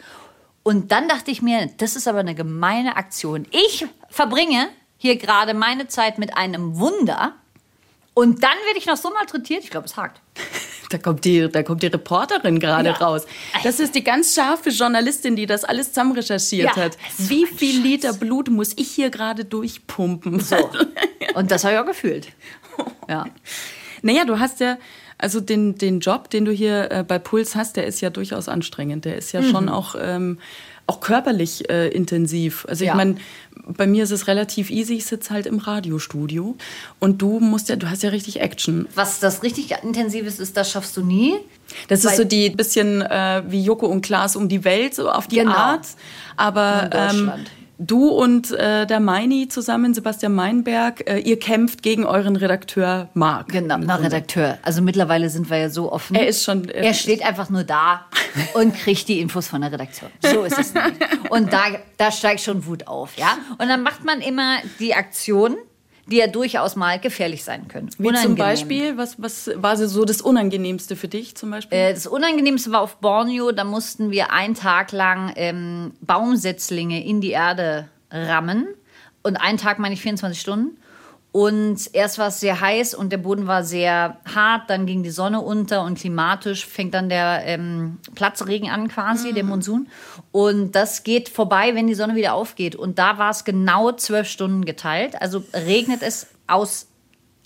Und 0.63 0.93
dann 0.93 1.09
dachte 1.09 1.31
ich 1.31 1.43
mir, 1.43 1.71
das 1.79 1.97
ist 1.97 2.07
aber 2.07 2.21
eine 2.21 2.35
gemeine 2.35 2.97
Aktion. 2.97 3.47
Ich 3.51 3.87
verbringe 4.11 4.69
hier 4.99 5.17
gerade 5.17 5.55
meine 5.55 5.89
Zeit 5.89 6.19
mit 6.19 6.37
einem 6.37 6.79
Wunder 6.79 7.35
und 8.15 8.43
dann 8.43 8.57
werde 8.67 8.79
ich 8.79 8.87
noch 8.87 8.97
so 8.97 9.11
malträtiert. 9.11 9.65
Ich 9.65 9.71
glaube, 9.71 9.87
es 9.87 9.97
hakt. 9.97 10.21
Da 10.93 10.99
kommt 10.99 11.25
die, 11.25 11.49
da 11.49 11.63
kommt 11.63 11.83
die 11.83 11.87
Reporterin 11.87 12.59
gerade 12.59 12.91
ja. 12.91 12.95
raus. 12.97 13.27
Das 13.65 13.81
ist 13.81 13.95
die 13.95 14.05
ganz 14.05 14.35
scharfe 14.35 14.71
Journalistin, 14.71 15.37
die 15.37 15.47
das 15.47 15.65
alles 15.65 15.89
zusammen 15.89 16.13
recherchiert 16.13 16.77
ja, 16.77 16.85
hat. 16.85 16.99
Wie 17.19 17.47
viel 17.47 17.77
Scheiß. 17.77 17.83
Liter 17.83 18.13
Blut 18.13 18.51
muss 18.51 18.73
ich 18.77 18.91
hier 18.91 19.11
gerade 19.11 19.45
durchpumpen? 19.45 20.41
So. 20.41 20.57
Und 21.35 21.51
das 21.51 21.65
habe 21.65 21.75
ich 21.75 21.81
auch 21.81 21.87
gefühlt. 21.87 22.29
Ja. 23.09 23.27
Naja, 24.03 24.25
du 24.25 24.39
hast 24.39 24.61
ja, 24.61 24.79
also 25.17 25.41
den, 25.41 25.79
den 25.79 26.01
Job, 26.01 26.29
den 26.31 26.45
du 26.45 26.53
hier 26.53 26.91
äh, 26.91 27.05
bei 27.07 27.19
Puls 27.19 27.55
hast, 27.55 27.77
der 27.77 27.87
ist 27.87 28.01
ja 28.01 28.11
durchaus 28.11 28.49
anstrengend. 28.49 29.05
Der 29.05 29.17
ist 29.17 29.33
ja 29.33 29.41
mhm. 29.41 29.51
schon 29.51 29.69
auch 29.69 29.95
ähm, 29.99 30.39
auch 30.87 31.01
körperlich 31.01 31.69
äh, 31.71 31.89
intensiv. 31.89 32.67
Also 32.69 32.85
ja. 32.85 32.93
ich 32.93 32.97
meine, 32.97 33.17
bei 33.67 33.87
mir 33.87 34.05
ist 34.05 34.11
es 34.11 34.27
relativ 34.27 34.71
easy, 34.71 34.95
ich 34.95 35.07
sitze 35.07 35.31
halt 35.31 35.47
im 35.47 35.59
Radiostudio 35.59 36.57
und 36.99 37.23
du 37.23 37.39
musst 37.39 37.69
ja, 37.69 37.77
du 37.77 37.89
hast 37.89 38.03
ja 38.03 38.11
richtig 38.11 38.41
Action. 38.41 38.89
Was 38.95 39.21
das 39.21 39.43
richtig 39.43 39.75
intensiv 39.83 40.27
ist, 40.27 40.41
ist, 40.41 40.57
das 40.57 40.71
schaffst 40.71 40.97
du 40.97 41.05
nie. 41.05 41.35
Das 41.89 42.05
ist 42.05 42.17
so 42.17 42.25
die 42.25 42.51
bisschen 42.51 43.03
äh, 43.03 43.43
wie 43.47 43.63
Joko 43.63 43.87
und 43.87 44.03
Klaas 44.03 44.37
um 44.37 44.49
die 44.49 44.65
Welt, 44.65 44.95
so 44.95 45.11
auf 45.11 45.27
die 45.29 45.37
genau. 45.37 45.53
Art. 45.53 45.87
Aber 46.37 46.91
ähm, 46.93 47.33
du 47.79 48.09
und 48.09 48.51
äh, 48.53 48.87
der 48.87 49.01
Meini 49.01 49.49
zusammen, 49.49 49.95
Sebastian 49.95 50.35
Meinberg, 50.35 51.09
äh, 51.09 51.19
ihr 51.19 51.39
kämpft 51.39 51.83
gegen 51.83 52.05
euren 52.05 52.37
Redakteur 52.37 53.09
Marc. 53.15 53.49
Genau, 53.49 53.79
na, 53.79 53.97
Redakteur. 53.97 54.59
Also 54.63 54.83
mittlerweile 54.83 55.31
sind 55.31 55.51
wir 55.51 55.59
ja 55.59 55.69
so 55.71 55.93
offen. 55.93 56.17
Er 56.17 56.27
ist 56.27 56.45
schon. 56.45 56.69
Er, 56.69 56.85
er 56.85 56.95
steht 56.95 57.25
einfach 57.25 57.51
nur 57.51 57.65
da 57.65 58.07
und 58.55 58.75
kriegt 58.75 59.09
die 59.09 59.21
Infos 59.21 59.49
von 59.49 59.61
der 59.61 59.73
Redaktion. 59.73 60.11
So 60.21 60.43
ist 60.43 60.59
es 60.59 60.75
nicht. 60.75 61.31
Und 61.31 61.53
da, 61.53 61.63
da 61.97 62.11
steigt 62.11 62.41
schon 62.41 62.67
Wut 62.67 62.87
auf, 62.87 63.17
ja. 63.17 63.39
Und 63.59 63.69
dann 63.69 63.83
macht 63.83 64.05
man 64.05 64.21
immer 64.21 64.59
die 64.79 64.95
Aktion 64.95 65.57
die 66.07 66.17
ja 66.17 66.27
durchaus 66.27 66.77
mal 66.77 66.99
gefährlich 66.99 67.45
sein 67.45 67.69
können. 67.69 67.89
Wie 67.99 68.09
Unangenehm. 68.09 68.23
zum 68.23 68.37
Beispiel? 68.37 68.97
Was, 68.97 69.21
was 69.23 69.51
war 69.55 69.77
so 69.77 70.05
das 70.05 70.21
Unangenehmste 70.21 70.97
für 70.97 71.09
dich 71.09 71.37
zum 71.37 71.51
Beispiel? 71.51 71.79
Äh, 71.79 71.95
das 71.95 72.07
Unangenehmste 72.07 72.73
war 72.73 72.81
auf 72.81 72.97
Borneo, 72.97 73.53
da 73.53 73.65
mussten 73.65 74.11
wir 74.11 74.33
einen 74.33 74.55
Tag 74.55 74.93
lang 74.93 75.33
ähm, 75.37 75.93
Baumsetzlinge 76.01 77.05
in 77.05 77.21
die 77.21 77.31
Erde 77.31 77.89
rammen. 78.11 78.67
Und 79.23 79.37
einen 79.37 79.57
Tag 79.57 79.79
meine 79.79 79.95
ich 79.95 80.03
24 80.03 80.41
Stunden. 80.41 80.77
Und 81.33 81.89
erst 81.95 82.19
war 82.19 82.29
es 82.29 82.41
sehr 82.41 82.61
heiß 82.61 82.93
und 82.93 83.11
der 83.11 83.17
Boden 83.17 83.47
war 83.47 83.65
sehr 83.65 84.19
hart, 84.35 84.69
dann 84.69 84.85
ging 84.85 85.03
die 85.03 85.11
Sonne 85.11 85.41
unter 85.41 85.83
und 85.83 85.99
klimatisch 85.99 86.67
fängt 86.67 86.93
dann 86.93 87.09
der 87.09 87.43
ähm, 87.47 87.99
Platzregen 88.15 88.69
an 88.69 88.89
quasi, 88.89 89.31
mhm. 89.31 89.35
der 89.35 89.45
Monsun. 89.45 89.89
Und 90.31 90.73
das 90.73 91.05
geht 91.05 91.31
vorbei, 91.31 91.75
wenn 91.75 91.87
die 91.87 91.95
Sonne 91.95 92.17
wieder 92.17 92.35
aufgeht. 92.35 92.77
Und 92.77 92.99
da 92.99 93.17
war 93.17 93.31
es 93.31 93.45
genau 93.45 93.93
zwölf 93.93 94.29
Stunden 94.29 94.67
geteilt. 94.67 95.21
Also 95.23 95.43
regnet 95.55 96.03
es 96.03 96.27
aus 96.47 96.89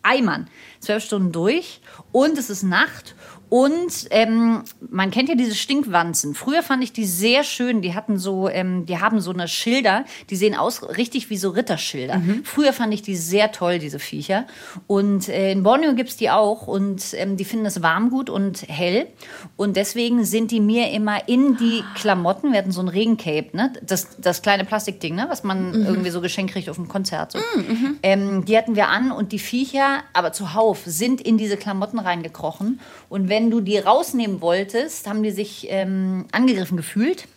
Eimern. 0.02 0.48
Zwölf 0.80 1.04
Stunden 1.04 1.30
durch 1.30 1.80
und 2.10 2.38
es 2.38 2.50
ist 2.50 2.64
Nacht 2.64 3.14
und 3.48 4.08
ähm, 4.10 4.62
man 4.90 5.10
kennt 5.10 5.28
ja 5.28 5.36
diese 5.36 5.54
Stinkwanzen. 5.54 6.34
Früher 6.34 6.62
fand 6.62 6.82
ich 6.82 6.92
die 6.92 7.04
sehr 7.04 7.44
schön. 7.44 7.80
Die 7.80 7.94
hatten 7.94 8.18
so, 8.18 8.48
ähm, 8.48 8.86
die 8.86 8.98
haben 8.98 9.20
so 9.20 9.30
eine 9.30 9.46
Schilder, 9.46 10.04
die 10.30 10.36
sehen 10.36 10.56
aus 10.56 10.82
richtig 10.96 11.30
wie 11.30 11.36
so 11.36 11.50
Ritterschilder. 11.50 12.18
Mhm. 12.18 12.44
Früher 12.44 12.72
fand 12.72 12.92
ich 12.92 13.02
die 13.02 13.14
sehr 13.14 13.52
toll, 13.52 13.78
diese 13.78 14.00
Viecher. 14.00 14.46
Und 14.88 15.28
äh, 15.28 15.52
in 15.52 15.62
Borneo 15.62 15.94
gibt's 15.94 16.16
die 16.16 16.30
auch 16.30 16.66
und 16.66 17.14
ähm, 17.14 17.36
die 17.36 17.44
finden 17.44 17.66
es 17.66 17.82
warm 17.82 18.10
gut 18.10 18.30
und 18.30 18.64
hell. 18.68 19.06
Und 19.56 19.76
deswegen 19.76 20.24
sind 20.24 20.50
die 20.50 20.60
mir 20.60 20.90
immer 20.90 21.28
in 21.28 21.56
die 21.56 21.84
Klamotten, 21.94 22.50
wir 22.50 22.58
hatten 22.58 22.72
so 22.72 22.80
ein 22.80 22.88
Regencape, 22.88 23.56
ne? 23.56 23.72
das, 23.82 24.16
das 24.18 24.42
kleine 24.42 24.64
Plastikding, 24.64 25.14
ne? 25.14 25.26
was 25.28 25.44
man 25.44 25.70
mhm. 25.70 25.86
irgendwie 25.86 26.10
so 26.10 26.20
geschenkt 26.20 26.52
kriegt 26.52 26.68
auf 26.68 26.78
einem 26.78 26.88
Konzert. 26.88 27.32
So. 27.32 27.38
Mhm. 27.38 27.98
Ähm, 28.02 28.44
die 28.44 28.58
hatten 28.58 28.74
wir 28.74 28.88
an 28.88 29.12
und 29.12 29.30
die 29.30 29.38
Viecher, 29.38 30.02
aber 30.12 30.32
zuhauf, 30.32 30.82
sind 30.84 31.20
in 31.20 31.38
diese 31.38 31.56
Klamotten 31.56 32.00
reingekrochen. 32.00 32.80
Und 33.08 33.28
wenn 33.28 33.50
du 33.50 33.60
die 33.60 33.78
rausnehmen 33.78 34.40
wolltest, 34.40 35.08
haben 35.08 35.22
die 35.22 35.30
sich 35.30 35.66
ähm, 35.70 36.26
angegriffen 36.32 36.76
gefühlt. 36.76 37.28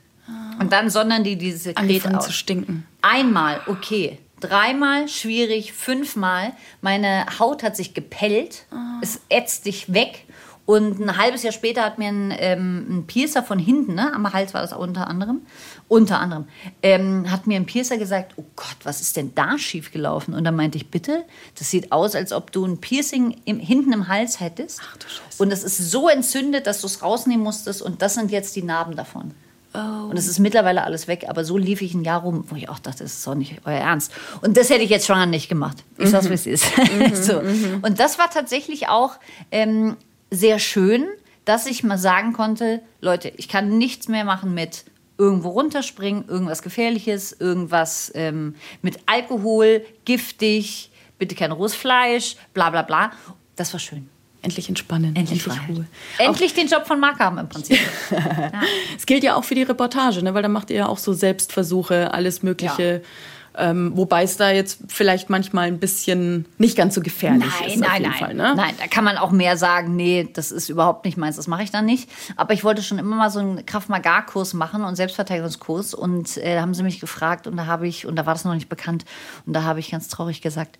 Und 0.59 0.73
dann 0.73 0.89
sondern 0.89 1.23
die 1.23 1.37
diese 1.37 1.57
Sekret 1.57 2.13
aus. 2.13 2.25
zu 2.25 2.33
stinken. 2.33 2.85
Einmal, 3.01 3.61
okay. 3.67 4.19
Dreimal 4.41 5.07
schwierig, 5.07 5.73
fünfmal. 5.73 6.53
Meine 6.81 7.25
Haut 7.39 7.63
hat 7.63 7.75
sich 7.75 7.93
gepellt. 7.93 8.65
Oh. 8.71 8.75
Es 9.01 9.21
ätzt 9.29 9.65
dich 9.65 9.93
weg. 9.93 10.25
Und 10.65 10.99
ein 10.99 11.17
halbes 11.17 11.41
Jahr 11.41 11.51
später 11.51 11.83
hat 11.83 11.97
mir 11.97 12.09
ein, 12.09 12.31
ähm, 12.37 12.85
ein 12.89 13.07
Piercer 13.07 13.41
von 13.41 13.57
hinten, 13.57 13.95
ne, 13.95 14.13
am 14.13 14.31
Hals 14.31 14.53
war 14.53 14.61
das 14.61 14.71
unter 14.71 15.07
anderem, 15.07 15.41
unter 15.89 16.19
anderem, 16.19 16.45
ähm, 16.81 17.29
hat 17.29 17.47
mir 17.47 17.57
ein 17.57 17.65
Piercer 17.65 17.97
gesagt, 17.97 18.33
oh 18.37 18.45
Gott, 18.55 18.77
was 18.83 19.01
ist 19.01 19.17
denn 19.17 19.33
da 19.35 19.57
schiefgelaufen? 19.57 20.33
Und 20.33 20.45
dann 20.45 20.55
meinte 20.55 20.77
ich, 20.77 20.89
bitte, 20.89 21.25
das 21.57 21.69
sieht 21.69 21.91
aus, 21.91 22.15
als 22.15 22.31
ob 22.31 22.51
du 22.51 22.63
ein 22.63 22.77
Piercing 22.77 23.35
im, 23.43 23.59
hinten 23.59 23.91
im 23.91 24.07
Hals 24.07 24.39
hättest. 24.39 24.79
Ach 24.83 24.97
du 24.97 25.07
Scheiße. 25.09 25.43
Und 25.43 25.51
es 25.51 25.63
ist 25.63 25.91
so 25.91 26.07
entzündet, 26.07 26.67
dass 26.67 26.81
du 26.81 26.87
es 26.87 27.01
rausnehmen 27.01 27.43
musstest 27.43 27.81
und 27.81 28.01
das 28.01 28.13
sind 28.13 28.31
jetzt 28.31 28.55
die 28.55 28.61
Narben 28.61 28.95
davon. 28.95 29.33
Oh. 29.73 30.09
Und 30.09 30.17
es 30.17 30.27
ist 30.27 30.39
mittlerweile 30.39 30.83
alles 30.83 31.07
weg, 31.07 31.25
aber 31.27 31.43
so 31.43 31.57
lief 31.57 31.81
ich 31.81 31.93
ein 31.93 32.03
Jahr 32.03 32.21
rum, 32.21 32.43
wo 32.47 32.55
ich 32.55 32.69
auch 32.69 32.79
dachte, 32.79 33.03
das 33.03 33.13
ist 33.13 33.27
doch 33.27 33.35
nicht 33.35 33.61
euer 33.65 33.79
Ernst. 33.79 34.11
Und 34.41 34.57
das 34.57 34.69
hätte 34.69 34.83
ich 34.83 34.89
jetzt 34.89 35.05
schon 35.05 35.29
nicht 35.29 35.49
gemacht. 35.49 35.77
Ich 35.97 36.05
mhm. 36.05 36.09
sag's, 36.09 36.29
wie 36.29 36.33
es 36.33 36.45
ist. 36.45 36.65
Mhm. 36.77 37.15
so. 37.15 37.41
Mhm. 37.41 37.79
Und 37.81 37.99
das 37.99 38.17
war 38.17 38.29
tatsächlich 38.29 38.89
auch 38.89 39.13
ähm, 39.51 39.95
sehr 40.31 40.59
schön, 40.59 41.07
dass 41.45 41.65
ich 41.65 41.83
mal 41.83 41.97
sagen 41.97 42.33
konnte, 42.33 42.81
Leute, 43.01 43.31
ich 43.37 43.47
kann 43.47 43.77
nichts 43.77 44.07
mehr 44.07 44.23
machen 44.23 44.53
mit 44.53 44.85
irgendwo 45.19 45.49
runterspringen, 45.49 46.27
irgendwas 46.27 46.63
Gefährliches, 46.63 47.33
irgendwas 47.33 48.11
ähm, 48.15 48.55
mit 48.81 48.97
Alkohol, 49.05 49.85
giftig, 50.05 50.89
bitte 51.19 51.35
kein 51.35 51.51
rohes 51.51 51.75
Fleisch, 51.75 52.37
bla 52.53 52.69
bla 52.69 52.81
bla. 52.81 53.11
Das 53.55 53.71
war 53.73 53.79
schön. 53.79 54.09
Endlich 54.41 54.69
entspannen, 54.69 55.17
endlich, 55.17 55.45
endlich 55.45 55.67
Ruhe. 55.67 55.85
Endlich 56.17 56.51
auch 56.51 56.55
den 56.55 56.67
Job 56.67 56.87
von 56.87 56.97
Marc 57.01 57.19
haben 57.19 57.37
im 57.37 57.49
Prinzip. 57.49 57.77
ja. 58.09 58.51
Es 58.97 59.05
gilt 59.05 59.23
ja 59.23 59.35
auch 59.35 59.43
für 59.43 59.55
die 59.55 59.63
Reportage, 59.63 60.23
ne? 60.23 60.33
weil 60.33 60.41
da 60.41 60.47
macht 60.47 60.69
ihr 60.69 60.77
ja 60.77 60.87
auch 60.87 60.97
so 60.97 61.11
Selbstversuche, 61.11 62.13
alles 62.13 62.41
Mögliche. 62.41 63.01
Ja 63.03 63.09
ähm, 63.57 63.91
wobei 63.95 64.23
es 64.23 64.37
da 64.37 64.51
jetzt 64.51 64.79
vielleicht 64.87 65.29
manchmal 65.29 65.67
ein 65.67 65.79
bisschen 65.79 66.45
nicht 66.57 66.77
ganz 66.77 66.95
so 66.95 67.01
gefährlich 67.01 67.51
nein, 67.59 67.69
ist. 67.69 67.79
Nein, 67.79 68.01
nein, 68.03 68.13
Fall, 68.13 68.33
ne? 68.33 68.53
nein. 68.55 68.73
Da 68.79 68.87
kann 68.87 69.03
man 69.03 69.17
auch 69.17 69.31
mehr 69.31 69.57
sagen, 69.57 69.95
nee, 69.95 70.29
das 70.31 70.51
ist 70.51 70.69
überhaupt 70.69 71.05
nicht 71.05 71.17
meins, 71.17 71.35
das 71.35 71.47
mache 71.47 71.63
ich 71.63 71.71
dann 71.71 71.85
nicht. 71.85 72.09
Aber 72.35 72.53
ich 72.53 72.63
wollte 72.63 72.83
schon 72.83 72.99
immer 72.99 73.15
mal 73.15 73.29
so 73.29 73.39
einen 73.39 73.65
Kraft-Magar-Kurs 73.65 74.53
machen 74.53 74.83
und 74.83 74.95
Selbstverteidigungskurs. 74.95 75.93
Und 75.93 76.37
äh, 76.37 76.55
da 76.55 76.61
haben 76.61 76.73
sie 76.73 76.83
mich 76.83 76.99
gefragt 76.99 77.47
und 77.47 77.57
da 77.57 77.65
habe 77.65 77.87
ich, 77.87 78.05
und 78.05 78.15
da 78.15 78.25
war 78.25 78.33
das 78.33 78.45
noch 78.45 78.53
nicht 78.53 78.69
bekannt, 78.69 79.05
und 79.45 79.53
da 79.53 79.63
habe 79.63 79.79
ich 79.79 79.91
ganz 79.91 80.07
traurig 80.07 80.41
gesagt, 80.41 80.77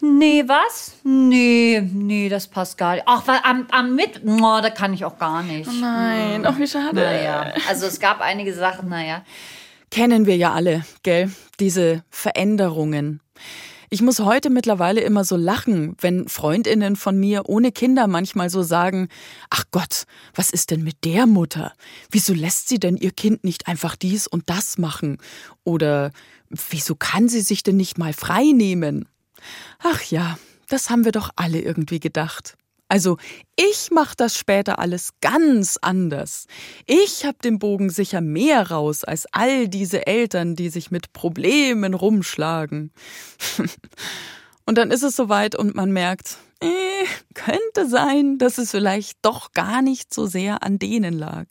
nee, 0.00 0.44
was? 0.46 0.96
Nee, 1.04 1.80
nee, 1.80 2.28
das 2.28 2.46
passt 2.46 2.78
gar 2.78 2.94
nicht. 2.94 3.04
Ach, 3.06 3.22
am, 3.44 3.66
am 3.70 3.94
Mit, 3.94 4.22
oh, 4.24 4.58
da 4.60 4.70
kann 4.70 4.92
ich 4.92 5.04
auch 5.04 5.18
gar 5.18 5.42
nicht. 5.42 5.68
Oh 5.68 5.80
nein, 5.80 6.44
ach, 6.44 6.58
wie 6.58 6.66
schade. 6.66 6.94
Naja, 6.94 7.52
also 7.68 7.86
es 7.86 8.00
gab 8.00 8.20
einige 8.20 8.52
Sachen, 8.54 8.88
naja 8.88 9.22
kennen 9.90 10.26
wir 10.26 10.36
ja 10.36 10.52
alle, 10.52 10.84
gell? 11.02 11.30
Diese 11.60 12.04
Veränderungen. 12.10 13.20
Ich 13.90 14.02
muss 14.02 14.20
heute 14.20 14.50
mittlerweile 14.50 15.00
immer 15.00 15.24
so 15.24 15.36
lachen, 15.36 15.96
wenn 16.00 16.28
Freundinnen 16.28 16.94
von 16.94 17.18
mir 17.18 17.48
ohne 17.48 17.72
Kinder 17.72 18.06
manchmal 18.06 18.50
so 18.50 18.62
sagen, 18.62 19.08
ach 19.48 19.64
Gott, 19.70 20.04
was 20.34 20.50
ist 20.50 20.70
denn 20.70 20.84
mit 20.84 21.04
der 21.04 21.26
Mutter? 21.26 21.72
Wieso 22.10 22.34
lässt 22.34 22.68
sie 22.68 22.78
denn 22.78 22.98
ihr 22.98 23.12
Kind 23.12 23.44
nicht 23.44 23.66
einfach 23.66 23.96
dies 23.96 24.26
und 24.26 24.50
das 24.50 24.76
machen? 24.76 25.16
Oder 25.64 26.10
wieso 26.50 26.96
kann 26.96 27.30
sie 27.30 27.40
sich 27.40 27.62
denn 27.62 27.78
nicht 27.78 27.96
mal 27.96 28.12
frei 28.12 28.52
nehmen? 28.52 29.08
Ach 29.78 30.02
ja, 30.02 30.38
das 30.68 30.90
haben 30.90 31.06
wir 31.06 31.12
doch 31.12 31.30
alle 31.36 31.60
irgendwie 31.60 32.00
gedacht. 32.00 32.57
Also 32.88 33.18
ich 33.56 33.90
mache 33.90 34.14
das 34.16 34.36
später 34.36 34.78
alles 34.78 35.10
ganz 35.20 35.78
anders. 35.80 36.46
Ich 36.86 37.26
hab 37.26 37.42
den 37.42 37.58
Bogen 37.58 37.90
sicher 37.90 38.22
mehr 38.22 38.70
raus 38.70 39.04
als 39.04 39.26
all 39.32 39.68
diese 39.68 40.06
Eltern, 40.06 40.56
die 40.56 40.70
sich 40.70 40.90
mit 40.90 41.12
Problemen 41.12 41.92
rumschlagen. 41.92 42.92
und 44.64 44.78
dann 44.78 44.90
ist 44.90 45.02
es 45.02 45.16
soweit 45.16 45.54
und 45.54 45.74
man 45.74 45.92
merkt, 45.92 46.38
eh, 46.62 47.06
könnte 47.34 47.88
sein, 47.88 48.38
dass 48.38 48.56
es 48.56 48.70
vielleicht 48.70 49.18
doch 49.22 49.52
gar 49.52 49.82
nicht 49.82 50.14
so 50.14 50.26
sehr 50.26 50.62
an 50.62 50.78
denen 50.78 51.12
lag. 51.12 51.44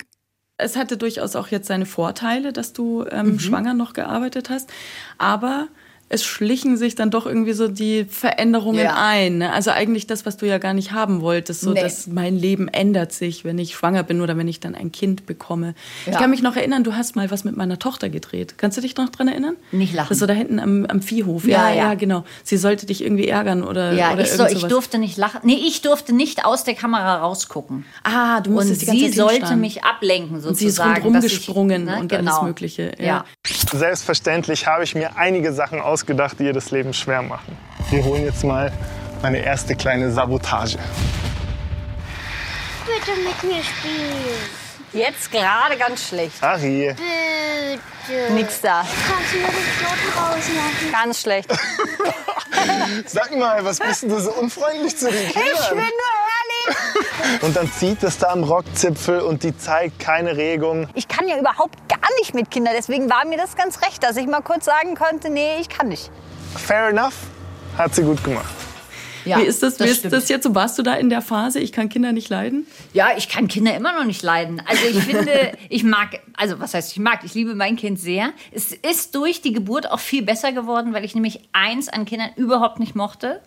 Es 0.58 0.76
hatte 0.76 0.98
durchaus 0.98 1.36
auch 1.36 1.50
jetzt 1.50 1.68
seine 1.68 1.86
Vorteile, 1.86 2.52
dass 2.52 2.74
du 2.74 3.06
ähm, 3.12 3.34
mhm. 3.34 3.40
schwanger 3.40 3.76
noch 3.76 3.94
gearbeitet 3.94 4.50
hast, 4.50 4.72
aber 5.20 5.68
es 6.10 6.24
schlichen 6.24 6.78
sich 6.78 6.96
dann 6.96 7.12
doch 7.12 7.26
irgendwie 7.26 7.54
so 7.54 7.68
die 7.68 8.06
Veränderungen 8.06 8.86
ja. 8.86 8.96
ein. 8.96 9.40
Ne? 9.40 9.52
Also 9.52 9.72
eigentlich 9.72 10.08
das, 10.08 10.26
was 10.26 10.38
du 10.38 10.46
ja 10.46 10.58
gar 10.58 10.74
nicht 10.74 10.94
haben 10.94 11.22
wolltest, 11.22 11.62
so 11.62 11.72
nee. 11.72 11.82
dass 11.82 12.08
mein 12.08 12.38
Leben 12.38 12.70
ändert 12.70 13.12
sich, 13.12 13.44
wenn 13.44 13.60
ich 13.60 13.76
schwanger 13.76 14.04
bin 14.04 14.22
oder 14.22 14.38
wenn 14.38 14.48
ich 14.48 14.62
dann 14.62 14.74
ein 14.74 14.92
Kind 14.92 15.26
bekomme. 15.26 15.76
Ja. 16.06 16.14
Ich 16.14 16.18
kann 16.18 16.30
mich 16.30 16.42
noch 16.42 16.56
erinnern, 16.56 16.86
du 16.86 16.96
hast 16.96 17.16
mal 17.18 17.30
was 17.30 17.44
mit 17.44 17.58
meiner 17.58 17.78
Tochter 17.78 18.10
gedreht. 18.10 18.58
Kannst 18.58 18.78
du 18.78 18.82
dich 18.82 18.96
noch 18.96 19.10
dran 19.10 19.28
erinnern? 19.28 19.58
Nicht 19.72 19.94
lachen. 19.94 20.08
Das 20.10 20.22
war 20.22 20.28
da 20.28 20.34
hinten 20.34 20.60
am, 20.60 20.86
am 20.86 21.02
Viehhof. 21.02 21.46
Ja, 21.46 21.70
ja, 21.70 21.76
ja, 21.76 21.94
genau. 21.96 22.24
Sie 22.44 22.58
sollte 22.58 22.86
dich 22.86 23.04
irgendwie 23.04 23.28
ärgern 23.28 23.64
oder 23.64 23.92
Ja, 23.92 24.14
oder 24.14 24.22
ich, 24.22 24.32
so, 24.32 24.46
ich 24.46 24.64
durfte 24.64 25.00
nicht 25.00 25.18
lachen. 25.18 25.42
Nee, 25.44 25.60
ich 25.68 25.82
durfte 25.82 26.14
nicht 26.14 26.46
aus 26.46 26.64
der 26.64 26.76
Kamera 26.76 27.18
rausgucken. 27.18 27.84
Ah, 28.04 28.40
du 28.40 28.52
musstest 28.52 28.82
und 28.82 28.82
die 28.82 28.86
ganze 28.86 29.14
sie 29.14 29.20
Zeit 29.20 29.42
sollte 29.42 29.56
mich 29.58 29.84
ablenken 29.84 30.40
sozusagen. 30.40 30.50
Und 30.50 30.58
sie 30.58 30.68
ist 30.68 30.80
rundherum 30.80 31.22
gesprungen 31.22 31.86
ne? 31.86 32.00
und 32.00 32.08
genau. 32.08 32.32
alles 32.32 32.48
Mögliche. 32.48 32.94
Ja. 32.98 33.26
Selbstverständlich 33.46 34.68
habe 34.68 34.86
ich 34.86 34.96
mir 34.96 35.18
einige 35.18 35.52
Sachen 35.52 35.82
ausgedacht, 35.98 36.40
die 36.40 36.44
ihr 36.44 36.54
das 36.54 36.70
Leben 36.70 36.94
schwer 36.94 37.24
machen. 37.24 37.58
Wir 37.90 38.04
holen 38.04 38.24
jetzt 38.24 38.44
mal 38.44 38.72
meine 39.24 39.40
erste 39.40 39.76
kleine 39.76 40.12
Sabotage. 40.12 40.78
Bitte 42.86 43.20
mit 43.20 43.44
mir 43.44 43.64
spielen. 43.64 44.68
Jetzt 44.94 45.32
gerade 45.32 45.76
ganz 45.76 46.08
schlecht. 46.08 46.42
Ari. 46.44 46.94
Bitte. 48.08 48.34
Nix 48.34 48.62
da. 48.62 48.86
Kannst 49.08 49.34
du 49.34 49.38
mir 49.38 49.48
den 49.48 49.56
Knoten 49.80 50.20
rausmachen? 50.20 50.92
Ganz 50.92 51.22
schlecht. 51.22 51.50
Sag 53.08 53.36
mal, 53.36 53.66
was 53.66 53.80
bist 53.80 54.04
du 54.04 54.20
so 54.20 54.32
unfreundlich 54.34 54.96
zu 54.96 55.10
den 55.10 55.32
Kindern? 55.32 55.52
Ich 55.52 55.70
bin 55.70 55.78
nur. 55.80 56.27
Und 57.42 57.56
dann 57.56 57.72
zieht 57.72 58.04
es 58.04 58.18
da 58.18 58.28
am 58.28 58.44
Rockzipfel 58.44 59.20
und 59.20 59.44
die 59.44 59.56
zeigt 59.58 60.00
keine 60.00 60.38
Regung. 60.38 60.88
Ich 60.94 61.08
kann 61.08 61.28
ja 61.28 61.38
überhaupt 61.38 61.88
gar 61.90 62.00
nicht 62.20 62.34
mit 62.34 62.50
Kindern. 62.52 62.74
Deswegen 62.76 63.10
war 63.10 63.26
mir 63.26 63.38
das 63.38 63.56
ganz 63.56 63.82
recht, 63.82 64.04
dass 64.04 64.18
ich 64.18 64.28
mal 64.28 64.42
kurz 64.42 64.66
sagen 64.66 64.96
konnte, 64.96 65.30
nee, 65.30 65.60
ich 65.60 65.70
kann 65.70 65.90
nicht. 65.90 66.10
Fair 66.56 66.90
enough. 66.90 67.16
Hat 67.78 67.94
sie 67.94 68.04
gut 68.04 68.24
gemacht. 68.24 68.54
Ja, 69.28 69.40
wie 69.40 69.44
ist 69.44 69.62
das, 69.62 69.76
das, 69.76 69.88
wie 69.88 69.92
ist 69.92 70.14
das 70.14 70.30
jetzt? 70.30 70.56
warst 70.56 70.80
du 70.80 70.84
da 70.84 70.94
in 70.94 71.10
der 71.10 71.22
Phase, 71.22 71.60
ich 71.60 71.74
kann 71.74 71.90
Kinder 71.90 72.14
nicht 72.14 72.30
leiden? 72.30 72.66
Ja, 72.94 73.10
ich 73.18 73.28
kann 73.28 73.48
Kinder 73.48 73.76
immer 73.76 73.94
noch 73.94 74.06
nicht 74.06 74.24
leiden. 74.24 74.62
Also 74.66 74.86
ich 74.86 75.04
finde, 75.04 75.52
ich 75.70 75.84
mag, 75.84 76.22
also 76.36 76.60
was 76.60 76.74
heißt 76.74 76.94
ich 76.94 77.00
mag, 77.00 77.20
ich 77.24 77.34
liebe 77.34 77.54
mein 77.54 77.76
Kind 77.76 78.00
sehr. 78.00 78.32
Es 78.52 78.72
ist 78.72 79.16
durch 79.16 79.42
die 79.42 79.52
Geburt 79.52 79.92
auch 79.92 80.00
viel 80.00 80.24
besser 80.24 80.54
geworden, 80.54 80.94
weil 80.94 81.04
ich 81.04 81.14
nämlich 81.14 81.42
eins 81.52 81.90
an 81.90 82.06
Kindern 82.06 82.30
überhaupt 82.38 82.80
nicht 82.80 82.96
mochte. 82.96 83.42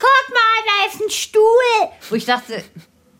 Guck 0.00 0.34
mal, 0.34 0.64
da 0.66 0.92
ist 0.92 1.00
ein 1.02 1.10
Stuhl. 1.10 1.88
Wo 2.08 2.14
ich 2.16 2.24
dachte, 2.24 2.64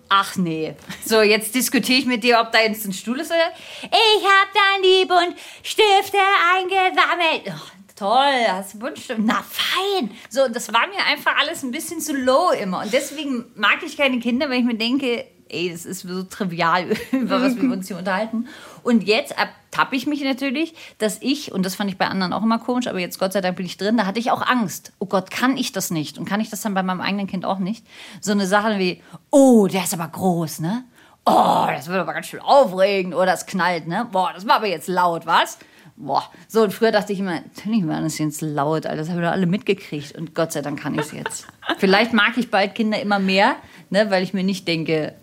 ach 0.08 0.36
nee. 0.36 0.74
So, 1.04 1.22
jetzt 1.22 1.54
diskutiere 1.54 1.98
ich 2.00 2.06
mit 2.06 2.24
dir, 2.24 2.40
ob 2.40 2.52
da 2.52 2.60
jetzt 2.60 2.84
ein 2.86 2.92
Stuhl 2.92 3.20
ist 3.20 3.30
oder. 3.30 3.52
Ich 3.82 4.24
hab 4.24 4.52
dann 4.52 4.82
die 4.82 5.06
Buntstifte 5.06 6.18
eingesammelt. 6.56 7.42
Oh, 7.48 7.94
toll, 7.96 8.46
hast 8.48 8.74
du 8.74 8.78
Buntstift. 8.78 9.20
Na 9.22 9.44
fein. 9.48 10.10
So, 10.28 10.48
das 10.48 10.72
war 10.72 10.86
mir 10.88 11.04
einfach 11.06 11.36
alles 11.38 11.62
ein 11.62 11.70
bisschen 11.70 12.00
zu 12.00 12.14
low 12.14 12.50
immer. 12.50 12.82
Und 12.82 12.92
deswegen 12.92 13.46
mag 13.54 13.82
ich 13.84 13.96
keine 13.96 14.18
Kinder, 14.18 14.48
weil 14.48 14.60
ich 14.60 14.64
mir 14.64 14.76
denke, 14.76 15.26
ey, 15.50 15.70
das 15.70 15.84
ist 15.84 16.00
so 16.00 16.22
trivial, 16.22 16.86
über 17.12 17.42
was 17.42 17.60
wir 17.60 17.70
uns 17.72 17.88
hier 17.88 17.98
unterhalten. 17.98 18.48
Und 18.82 19.04
jetzt 19.04 19.32
ertappe 19.36 19.96
ich 19.96 20.06
mich 20.06 20.22
natürlich, 20.22 20.74
dass 20.98 21.18
ich, 21.20 21.52
und 21.52 21.64
das 21.64 21.74
fand 21.74 21.90
ich 21.90 21.98
bei 21.98 22.06
anderen 22.06 22.32
auch 22.32 22.42
immer 22.42 22.58
komisch, 22.58 22.86
aber 22.86 22.98
jetzt 22.98 23.18
Gott 23.18 23.32
sei 23.32 23.40
Dank 23.40 23.56
bin 23.56 23.66
ich 23.66 23.76
drin, 23.76 23.96
da 23.96 24.06
hatte 24.06 24.18
ich 24.18 24.30
auch 24.30 24.46
Angst. 24.46 24.92
Oh 24.98 25.06
Gott, 25.06 25.30
kann 25.30 25.56
ich 25.56 25.72
das 25.72 25.90
nicht? 25.90 26.18
Und 26.18 26.24
kann 26.24 26.40
ich 26.40 26.50
das 26.50 26.62
dann 26.62 26.74
bei 26.74 26.82
meinem 26.82 27.00
eigenen 27.00 27.26
Kind 27.26 27.44
auch 27.44 27.58
nicht? 27.58 27.86
So 28.20 28.32
eine 28.32 28.46
Sache 28.46 28.78
wie, 28.78 29.02
oh, 29.30 29.66
der 29.66 29.84
ist 29.84 29.94
aber 29.94 30.08
groß, 30.08 30.60
ne? 30.60 30.84
Oh, 31.24 31.66
das 31.68 31.88
wird 31.88 31.98
aber 31.98 32.14
ganz 32.14 32.26
schön 32.26 32.40
aufregend. 32.40 33.14
Oder 33.14 33.34
es 33.34 33.46
knallt, 33.46 33.86
ne? 33.86 34.08
Boah, 34.10 34.32
das 34.34 34.46
war 34.46 34.56
aber 34.56 34.66
jetzt 34.66 34.88
laut, 34.88 35.26
was? 35.26 35.58
Boah. 35.96 36.24
So, 36.48 36.62
und 36.62 36.72
früher 36.72 36.92
dachte 36.92 37.12
ich 37.12 37.20
immer, 37.20 37.34
natürlich 37.34 37.86
war 37.86 38.00
das 38.00 38.16
jetzt 38.16 38.40
laut, 38.40 38.86
Alter, 38.86 38.96
das 38.96 39.10
haben 39.10 39.16
wir 39.16 39.26
doch 39.26 39.32
alle 39.32 39.46
mitgekriegt. 39.46 40.16
Und 40.16 40.34
Gott 40.34 40.52
sei 40.52 40.62
Dank 40.62 40.80
kann 40.80 40.94
ich 40.94 41.02
es 41.02 41.12
jetzt. 41.12 41.46
Vielleicht 41.78 42.14
mag 42.14 42.38
ich 42.38 42.50
bald 42.50 42.74
Kinder 42.74 43.00
immer 43.00 43.18
mehr, 43.18 43.56
ne, 43.90 44.10
weil 44.10 44.22
ich 44.22 44.32
mir 44.32 44.42
nicht 44.42 44.66
denke, 44.66 45.14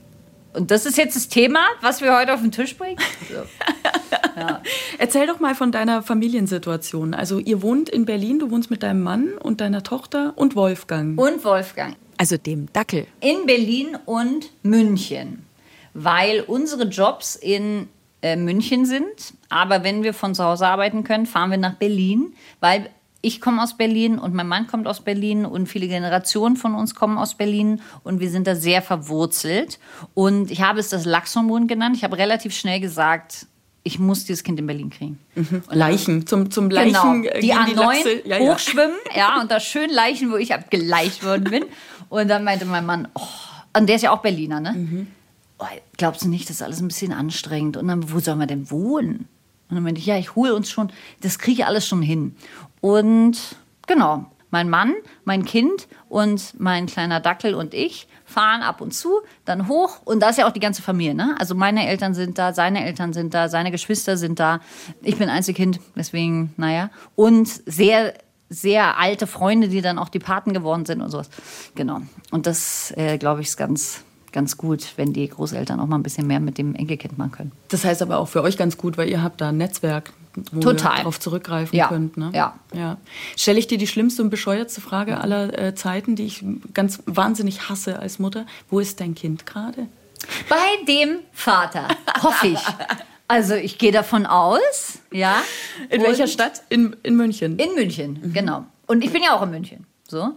und 0.57 0.71
das 0.71 0.85
ist 0.85 0.97
jetzt 0.97 1.15
das 1.15 1.29
Thema, 1.29 1.59
was 1.81 2.01
wir 2.01 2.17
heute 2.17 2.33
auf 2.33 2.41
den 2.41 2.51
Tisch 2.51 2.75
bringen? 2.75 2.97
So. 3.29 3.43
Erzähl 4.97 5.27
doch 5.27 5.39
mal 5.39 5.55
von 5.55 5.71
deiner 5.71 6.01
Familiensituation. 6.03 7.13
Also 7.13 7.39
ihr 7.39 7.61
wohnt 7.61 7.89
in 7.89 8.05
Berlin, 8.05 8.39
du 8.39 8.51
wohnst 8.51 8.69
mit 8.71 8.83
deinem 8.83 9.03
Mann 9.03 9.33
und 9.39 9.61
deiner 9.61 9.83
Tochter 9.83 10.33
und 10.35 10.55
Wolfgang. 10.55 11.19
Und 11.19 11.43
Wolfgang. 11.45 11.95
Also 12.17 12.37
dem 12.37 12.71
Dackel. 12.73 13.05
In 13.19 13.45
Berlin 13.45 13.97
und 14.05 14.49
München. 14.63 15.45
Weil 15.93 16.41
unsere 16.41 16.85
Jobs 16.85 17.35
in 17.35 17.87
äh, 18.21 18.35
München 18.35 18.85
sind. 18.85 19.33
Aber 19.49 19.83
wenn 19.83 20.03
wir 20.03 20.13
von 20.13 20.33
zu 20.33 20.43
Hause 20.43 20.67
arbeiten 20.67 21.03
können, 21.03 21.25
fahren 21.25 21.51
wir 21.51 21.57
nach 21.57 21.75
Berlin, 21.75 22.33
weil 22.59 22.89
ich 23.27 23.41
komme 23.41 23.61
aus 23.61 23.75
Berlin 23.75 24.17
und 24.19 24.33
mein 24.33 24.47
Mann 24.47 24.67
kommt 24.67 24.87
aus 24.87 25.01
Berlin 25.01 25.45
und 25.45 25.67
viele 25.67 25.87
Generationen 25.89 26.55
von 26.55 26.73
uns 26.75 26.95
kommen 26.95 27.17
aus 27.17 27.35
Berlin 27.35 27.81
und 28.03 28.21
wir 28.21 28.29
sind 28.29 28.47
da 28.47 28.55
sehr 28.55 28.81
verwurzelt. 28.81 29.79
Und 30.13 30.49
ich 30.49 30.61
habe 30.61 30.79
es 30.79 30.87
das 30.89 31.03
Lachshormon 31.03 31.67
genannt. 31.67 31.97
Ich 31.97 32.03
habe 32.05 32.17
relativ 32.17 32.55
schnell 32.55 32.79
gesagt, 32.79 33.47
ich 33.83 33.99
muss 33.99 34.23
dieses 34.25 34.43
Kind 34.43 34.59
in 34.59 34.65
Berlin 34.65 34.89
kriegen. 34.89 35.19
Leichen, 35.69 36.25
zum, 36.25 36.49
zum 36.51 36.69
Leichen. 36.69 37.23
Genau. 37.23 37.35
Die 37.35 37.47
gehen 37.47 37.57
A9 37.57 37.75
Lachse- 37.75 38.27
ja, 38.27 38.37
ja. 38.37 38.53
hochschwimmen, 38.53 38.95
ja, 39.15 39.41
und 39.41 39.51
da 39.51 39.59
schön 39.59 39.89
Leichen, 39.89 40.31
wo 40.31 40.37
ich 40.37 40.53
abgeleicht 40.53 41.25
worden 41.25 41.43
bin. 41.45 41.65
Und 42.09 42.29
dann 42.29 42.43
meinte 42.45 42.65
mein 42.65 42.85
Mann, 42.85 43.07
oh, 43.13 43.21
und 43.77 43.87
der 43.87 43.97
ist 43.97 44.01
ja 44.03 44.11
auch 44.11 44.21
Berliner, 44.21 44.61
ne? 44.61 44.73
Mhm. 44.73 45.07
Oh, 45.59 45.65
glaubst 45.97 46.23
du 46.23 46.29
nicht, 46.29 46.49
das 46.49 46.57
ist 46.57 46.61
alles 46.61 46.79
ein 46.81 46.87
bisschen 46.87 47.11
anstrengend? 47.11 47.77
Und 47.77 47.87
dann, 47.87 48.11
wo 48.11 48.19
sollen 48.19 48.39
wir 48.39 48.47
denn 48.47 48.69
wohnen? 48.71 49.27
Und 49.69 49.75
dann 49.75 49.83
meinte 49.83 49.99
ich, 49.99 50.05
ja, 50.05 50.17
ich 50.17 50.35
hole 50.35 50.55
uns 50.55 50.69
schon, 50.69 50.91
das 51.21 51.39
kriege 51.39 51.61
ich 51.61 51.65
alles 51.65 51.85
schon 51.87 52.01
hin. 52.01 52.35
Und 52.87 53.37
genau, 53.85 54.27
mein 54.49 54.69
Mann, 54.69 54.93
mein 55.25 55.43
Kind 55.43 55.89
und 56.07 56.57
mein 56.57 56.85
kleiner 56.85 57.19
Dackel 57.19 57.53
und 57.53 57.73
ich 57.73 58.07
fahren 58.23 58.61
ab 58.61 58.79
und 58.79 58.93
zu, 58.93 59.19
dann 59.43 59.67
hoch. 59.67 59.97
Und 60.05 60.21
da 60.21 60.29
ist 60.29 60.37
ja 60.37 60.47
auch 60.47 60.53
die 60.53 60.61
ganze 60.61 60.81
Familie, 60.81 61.13
ne? 61.13 61.35
Also 61.37 61.53
meine 61.53 61.85
Eltern 61.85 62.13
sind 62.13 62.37
da, 62.37 62.53
seine 62.53 62.85
Eltern 62.85 63.11
sind 63.11 63.33
da, 63.33 63.49
seine 63.49 63.71
Geschwister 63.71 64.15
sind 64.15 64.39
da. 64.39 64.61
Ich 65.01 65.17
bin 65.17 65.27
Einzelkind, 65.27 65.81
deswegen, 65.97 66.53
naja. 66.55 66.89
Und 67.17 67.49
sehr, 67.65 68.13
sehr 68.47 68.97
alte 68.97 69.27
Freunde, 69.27 69.67
die 69.67 69.81
dann 69.81 69.99
auch 69.99 70.07
die 70.07 70.19
Paten 70.19 70.53
geworden 70.53 70.85
sind 70.85 71.01
und 71.01 71.09
sowas. 71.09 71.29
Genau. 71.75 71.99
Und 72.31 72.47
das, 72.47 72.93
äh, 72.95 73.17
glaube 73.17 73.41
ich, 73.41 73.47
ist 73.47 73.57
ganz, 73.57 74.05
ganz 74.31 74.55
gut, 74.55 74.93
wenn 74.95 75.11
die 75.11 75.27
Großeltern 75.27 75.77
auch 75.81 75.87
mal 75.87 75.97
ein 75.97 76.03
bisschen 76.03 76.25
mehr 76.25 76.39
mit 76.39 76.57
dem 76.57 76.73
Enkelkind 76.73 77.17
machen 77.17 77.31
können. 77.33 77.51
Das 77.67 77.83
heißt 77.83 78.01
aber 78.01 78.17
auch 78.17 78.29
für 78.29 78.43
euch 78.43 78.55
ganz 78.55 78.77
gut, 78.77 78.97
weil 78.97 79.09
ihr 79.09 79.21
habt 79.21 79.41
da 79.41 79.49
ein 79.49 79.57
Netzwerk, 79.57 80.13
wo 80.51 80.59
Total. 80.61 80.93
ihr 80.93 80.97
darauf 80.99 81.19
zurückgreifen 81.19 81.75
Ja. 81.77 81.87
könnt. 81.87 82.17
Ne? 82.17 82.31
Ja. 82.33 82.55
ja. 82.73 82.97
Stelle 83.35 83.59
ich 83.59 83.67
dir 83.67 83.77
die 83.77 83.87
schlimmste 83.87 84.21
und 84.21 84.29
bescheuertste 84.29 84.81
Frage 84.81 85.19
aller 85.19 85.57
äh, 85.57 85.75
Zeiten, 85.75 86.15
die 86.15 86.25
ich 86.25 86.43
ganz 86.73 86.99
wahnsinnig 87.05 87.69
hasse 87.69 87.99
als 87.99 88.19
Mutter. 88.19 88.45
Wo 88.69 88.79
ist 88.79 88.99
dein 88.99 89.15
Kind 89.15 89.45
gerade? 89.45 89.87
Bei 90.49 90.55
dem 90.87 91.19
Vater, 91.33 91.87
hoffe 92.21 92.47
ich. 92.47 92.59
Also 93.27 93.55
ich 93.55 93.77
gehe 93.77 93.91
davon 93.91 94.25
aus, 94.25 94.99
ja. 95.11 95.41
In 95.89 95.99
Und- 96.01 96.07
welcher 96.07 96.27
Stadt? 96.27 96.63
In, 96.69 96.95
in 97.03 97.15
München. 97.17 97.57
In 97.59 97.75
München, 97.75 98.31
genau. 98.33 98.65
Und 98.87 99.03
ich 99.03 99.11
bin 99.11 99.21
ja 99.21 99.35
auch 99.35 99.41
in 99.41 99.51
München. 99.51 99.85
So. 100.07 100.31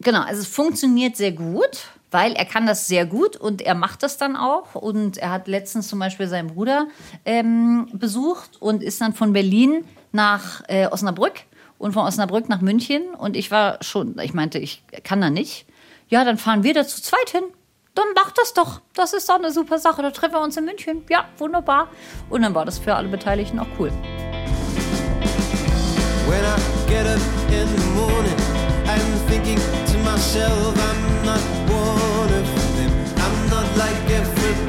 Genau, 0.00 0.20
also 0.22 0.40
es 0.42 0.46
funktioniert 0.48 1.16
sehr 1.16 1.32
gut, 1.32 1.88
weil 2.10 2.32
er 2.32 2.44
kann 2.44 2.66
das 2.66 2.86
sehr 2.86 3.06
gut 3.06 3.36
und 3.36 3.62
er 3.62 3.74
macht 3.74 4.02
das 4.02 4.16
dann 4.16 4.36
auch. 4.36 4.74
Und 4.74 5.18
er 5.18 5.30
hat 5.30 5.48
letztens 5.48 5.88
zum 5.88 5.98
Beispiel 5.98 6.28
seinen 6.28 6.48
Bruder 6.48 6.86
ähm, 7.24 7.88
besucht 7.92 8.60
und 8.60 8.82
ist 8.82 9.00
dann 9.00 9.14
von 9.14 9.32
Berlin 9.32 9.84
nach 10.12 10.62
äh, 10.68 10.86
Osnabrück 10.86 11.44
und 11.78 11.92
von 11.92 12.06
Osnabrück 12.06 12.48
nach 12.48 12.60
München. 12.60 13.14
Und 13.14 13.36
ich 13.36 13.50
war 13.50 13.82
schon, 13.82 14.18
ich 14.20 14.34
meinte, 14.34 14.58
ich 14.58 14.82
kann 15.04 15.20
da 15.20 15.30
nicht. 15.30 15.66
Ja, 16.08 16.24
dann 16.24 16.38
fahren 16.38 16.62
wir 16.62 16.74
da 16.74 16.86
zu 16.86 17.02
zweit 17.02 17.30
hin. 17.30 17.44
Dann 17.94 18.06
mach 18.14 18.30
das 18.30 18.54
doch. 18.54 18.80
Das 18.94 19.12
ist 19.12 19.28
doch 19.28 19.34
eine 19.34 19.50
super 19.50 19.78
Sache. 19.78 20.02
Da 20.02 20.10
treffen 20.10 20.34
wir 20.34 20.40
uns 20.40 20.56
in 20.56 20.64
München. 20.64 21.02
Ja, 21.10 21.26
wunderbar. 21.36 21.88
Und 22.30 22.42
dann 22.42 22.54
war 22.54 22.64
das 22.64 22.78
für 22.78 22.94
alle 22.94 23.08
Beteiligten 23.08 23.58
auch 23.58 23.66
cool. 23.78 23.90
When 26.28 26.44
I 26.44 26.56
get 26.88 27.06
up 27.06 27.20
in 27.50 27.66
the 27.66 27.86
morning, 27.94 28.36
I'm 28.86 29.28
thinking 29.28 29.58
to 29.58 29.98
myself, 30.04 30.76
I'm 30.76 31.24
not 31.24 31.67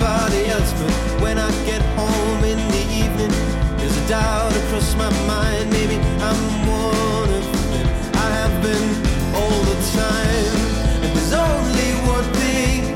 everybody 0.01 0.45
else, 0.47 0.71
but 0.73 0.91
when 1.21 1.37
I 1.37 1.51
get 1.65 1.81
home 1.97 2.43
in 2.43 2.57
the 2.57 2.83
evening, 2.91 3.31
there's 3.77 3.97
a 3.97 4.07
doubt 4.07 4.55
across 4.55 4.95
my 4.95 5.09
mind. 5.27 5.69
Maybe 5.71 5.95
I'm 5.95 6.67
one 6.67 7.29
of 7.33 7.43
them. 7.71 7.87
I 8.15 8.29
have 8.39 8.63
been 8.63 8.95
all 9.35 9.61
the 9.63 9.75
time. 9.97 10.55
And 11.03 11.11
there's 11.15 11.33
only 11.33 11.91
one 12.07 12.23
thing 12.39 12.93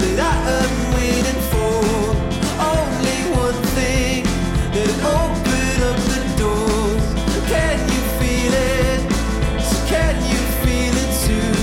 that 0.00 0.18
I 0.20 0.36
am 0.60 0.74
waiting 0.96 1.40
for. 1.52 1.76
Only 2.76 3.20
one 3.40 3.58
thing 3.78 4.24
that 4.74 4.92
open 5.16 5.76
up 5.88 5.98
the 6.12 6.20
doors. 6.42 7.04
Can 7.48 7.78
you 7.88 8.02
feel 8.20 8.52
it? 8.52 9.00
So 9.62 9.76
can 9.86 10.14
you 10.32 10.40
feel 10.62 10.94
it 11.04 11.12
too? 11.24 11.56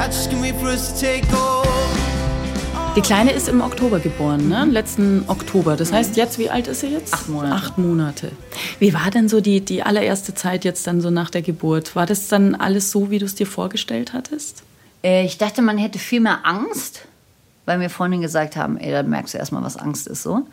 I 0.00 0.06
just 0.06 0.30
can't 0.30 0.42
wait 0.42 0.56
for 0.56 0.66
us 0.66 0.92
to 0.92 1.00
take. 1.00 1.37
Die 2.96 3.02
Kleine 3.02 3.30
ist 3.30 3.48
im 3.48 3.60
Oktober 3.60 4.00
geboren, 4.00 4.48
ne? 4.48 4.64
Letzten 4.64 5.24
Oktober. 5.28 5.76
Das 5.76 5.92
heißt, 5.92 6.16
jetzt, 6.16 6.38
wie 6.38 6.50
alt 6.50 6.66
ist 6.66 6.80
sie 6.80 6.88
jetzt? 6.88 7.14
Acht 7.14 7.28
Monate. 7.28 7.54
Acht 7.54 7.78
Monate. 7.78 8.32
Wie 8.80 8.92
war 8.92 9.10
denn 9.10 9.28
so 9.28 9.40
die, 9.40 9.60
die 9.60 9.82
allererste 9.82 10.34
Zeit 10.34 10.64
jetzt 10.64 10.86
dann 10.86 11.00
so 11.00 11.10
nach 11.10 11.30
der 11.30 11.42
Geburt? 11.42 11.94
War 11.94 12.06
das 12.06 12.28
dann 12.28 12.54
alles 12.56 12.90
so, 12.90 13.10
wie 13.10 13.18
du 13.18 13.26
es 13.26 13.36
dir 13.36 13.46
vorgestellt 13.46 14.12
hattest? 14.12 14.64
Äh, 15.04 15.24
ich 15.24 15.38
dachte, 15.38 15.62
man 15.62 15.78
hätte 15.78 15.98
viel 15.98 16.20
mehr 16.20 16.40
Angst, 16.44 17.06
weil 17.66 17.78
mir 17.78 17.90
Freundinnen 17.90 18.22
gesagt 18.22 18.56
haben, 18.56 18.76
ey, 18.78 18.90
da 18.90 19.02
merkst 19.02 19.34
du 19.34 19.38
erstmal, 19.38 19.62
was 19.62 19.76
Angst 19.76 20.08
ist. 20.08 20.24
So. 20.24 20.46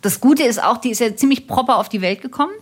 Das 0.00 0.20
Gute 0.20 0.44
ist 0.44 0.62
auch, 0.62 0.78
die 0.78 0.90
ist 0.90 1.00
ja 1.00 1.14
ziemlich 1.14 1.46
proper 1.46 1.76
auf 1.76 1.88
die 1.90 2.00
Welt 2.00 2.22
gekommen. 2.22 2.52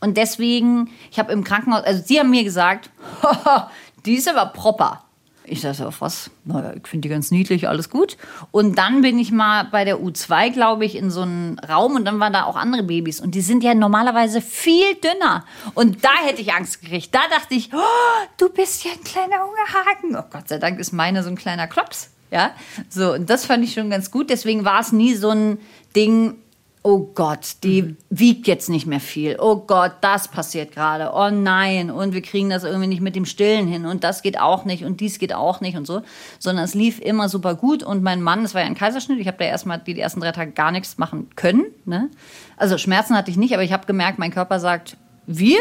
Und 0.00 0.16
deswegen, 0.16 0.90
ich 1.10 1.18
habe 1.18 1.32
im 1.32 1.44
Krankenhaus, 1.44 1.84
also 1.84 2.02
sie 2.04 2.18
haben 2.18 2.30
mir 2.30 2.44
gesagt, 2.44 2.88
die 4.06 4.14
ist 4.14 4.28
aber 4.28 4.46
proper. 4.46 5.02
Ich 5.44 5.60
dachte, 5.60 5.86
auf 5.86 6.00
was? 6.00 6.30
Naja, 6.44 6.72
ich 6.74 6.86
finde 6.86 7.08
die 7.08 7.12
ganz 7.12 7.30
niedlich, 7.30 7.68
alles 7.68 7.90
gut. 7.90 8.16
Und 8.52 8.78
dann 8.78 9.02
bin 9.02 9.18
ich 9.18 9.32
mal 9.32 9.64
bei 9.64 9.84
der 9.84 9.98
U2, 9.98 10.50
glaube 10.50 10.84
ich, 10.84 10.96
in 10.96 11.10
so 11.10 11.22
einen 11.22 11.58
Raum 11.58 11.96
und 11.96 12.04
dann 12.04 12.20
waren 12.20 12.32
da 12.32 12.44
auch 12.44 12.56
andere 12.56 12.82
Babys. 12.82 13.20
Und 13.20 13.34
die 13.34 13.40
sind 13.40 13.64
ja 13.64 13.74
normalerweise 13.74 14.40
viel 14.40 14.94
dünner. 14.94 15.44
Und 15.74 16.04
da 16.04 16.10
hätte 16.24 16.42
ich 16.42 16.52
Angst 16.54 16.80
gekriegt. 16.80 17.14
Da 17.14 17.20
dachte 17.30 17.54
ich, 17.54 17.70
oh, 17.72 18.26
du 18.38 18.48
bist 18.50 18.84
ja 18.84 18.92
ein 18.92 19.04
kleiner 19.04 19.42
Hungerhaken. 19.42 20.16
Oh 20.16 20.28
Gott 20.30 20.48
sei 20.48 20.58
Dank 20.58 20.78
ist 20.78 20.92
meine 20.92 21.22
so 21.22 21.28
ein 21.28 21.36
kleiner 21.36 21.66
Klops. 21.66 22.10
Ja, 22.30 22.52
so, 22.88 23.12
und 23.12 23.28
das 23.28 23.44
fand 23.44 23.62
ich 23.62 23.74
schon 23.74 23.90
ganz 23.90 24.10
gut. 24.10 24.30
Deswegen 24.30 24.64
war 24.64 24.80
es 24.80 24.90
nie 24.90 25.14
so 25.14 25.28
ein 25.30 25.58
Ding, 25.94 26.38
oh 26.84 27.10
Gott, 27.14 27.56
die 27.62 27.96
wiegt 28.10 28.46
jetzt 28.48 28.68
nicht 28.68 28.86
mehr 28.86 29.00
viel. 29.00 29.36
Oh 29.38 29.56
Gott, 29.56 29.92
das 30.00 30.28
passiert 30.28 30.72
gerade. 30.72 31.12
Oh 31.14 31.30
nein, 31.30 31.90
und 31.90 32.12
wir 32.12 32.22
kriegen 32.22 32.50
das 32.50 32.64
irgendwie 32.64 32.88
nicht 32.88 33.00
mit 33.00 33.14
dem 33.14 33.24
Stillen 33.24 33.68
hin 33.68 33.86
und 33.86 34.02
das 34.02 34.22
geht 34.22 34.40
auch 34.40 34.64
nicht 34.64 34.84
und 34.84 35.00
dies 35.00 35.18
geht 35.18 35.32
auch 35.32 35.60
nicht 35.60 35.76
und 35.76 35.86
so. 35.86 36.02
Sondern 36.38 36.64
es 36.64 36.74
lief 36.74 37.00
immer 37.00 37.28
super 37.28 37.54
gut 37.54 37.82
und 37.82 38.02
mein 38.02 38.20
Mann, 38.20 38.42
das 38.42 38.54
war 38.54 38.62
ja 38.62 38.66
ein 38.66 38.74
Kaiserschnitt, 38.74 39.20
ich 39.20 39.28
habe 39.28 39.38
da 39.38 39.44
erstmal 39.44 39.78
die, 39.78 39.94
die 39.94 40.00
ersten 40.00 40.20
drei 40.20 40.32
Tage 40.32 40.52
gar 40.52 40.72
nichts 40.72 40.98
machen 40.98 41.30
können. 41.36 41.66
Ne? 41.84 42.10
Also 42.56 42.78
Schmerzen 42.78 43.16
hatte 43.16 43.30
ich 43.30 43.36
nicht, 43.36 43.54
aber 43.54 43.62
ich 43.62 43.72
habe 43.72 43.86
gemerkt, 43.86 44.18
mein 44.18 44.32
Körper 44.32 44.58
sagt, 44.58 44.96
wir 45.26 45.58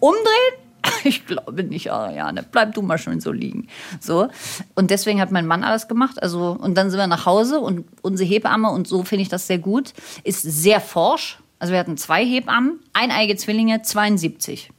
umdrehen? 0.00 0.61
Ich 1.04 1.26
glaube 1.26 1.64
nicht, 1.64 1.90
Ariane. 1.90 2.44
Bleib 2.50 2.74
du 2.74 2.82
mal 2.82 2.98
schön 2.98 3.20
so 3.20 3.32
liegen. 3.32 3.68
So. 4.00 4.28
Und 4.74 4.90
deswegen 4.90 5.20
hat 5.20 5.30
mein 5.30 5.46
Mann 5.46 5.64
alles 5.64 5.88
gemacht. 5.88 6.22
Also, 6.22 6.56
und 6.58 6.76
dann 6.76 6.90
sind 6.90 6.98
wir 6.98 7.06
nach 7.06 7.26
Hause 7.26 7.60
und 7.60 7.84
unsere 8.02 8.28
Hebamme, 8.28 8.70
und 8.70 8.86
so 8.86 9.02
finde 9.02 9.22
ich 9.22 9.28
das 9.28 9.46
sehr 9.46 9.58
gut, 9.58 9.92
ist 10.24 10.42
sehr 10.42 10.80
forsch. 10.80 11.38
Also 11.58 11.72
wir 11.72 11.80
hatten 11.80 11.96
zwei 11.96 12.24
Hebammen, 12.24 12.80
eineige 12.92 13.36
Zwillinge, 13.36 13.82
72. 13.82 14.70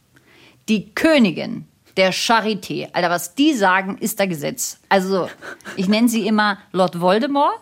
Die 0.70 0.94
Königin 0.94 1.66
der 1.98 2.14
Charité. 2.14 2.90
Alter, 2.94 3.10
was 3.10 3.36
die 3.36 3.54
sagen, 3.54 3.98
ist 4.00 4.20
da 4.20 4.26
Gesetz. 4.26 4.80
Also, 4.90 5.30
ich 5.76 5.88
nenne 5.88 6.10
sie 6.10 6.28
immer 6.28 6.58
Lord 6.72 7.00
Voldemort, 7.00 7.54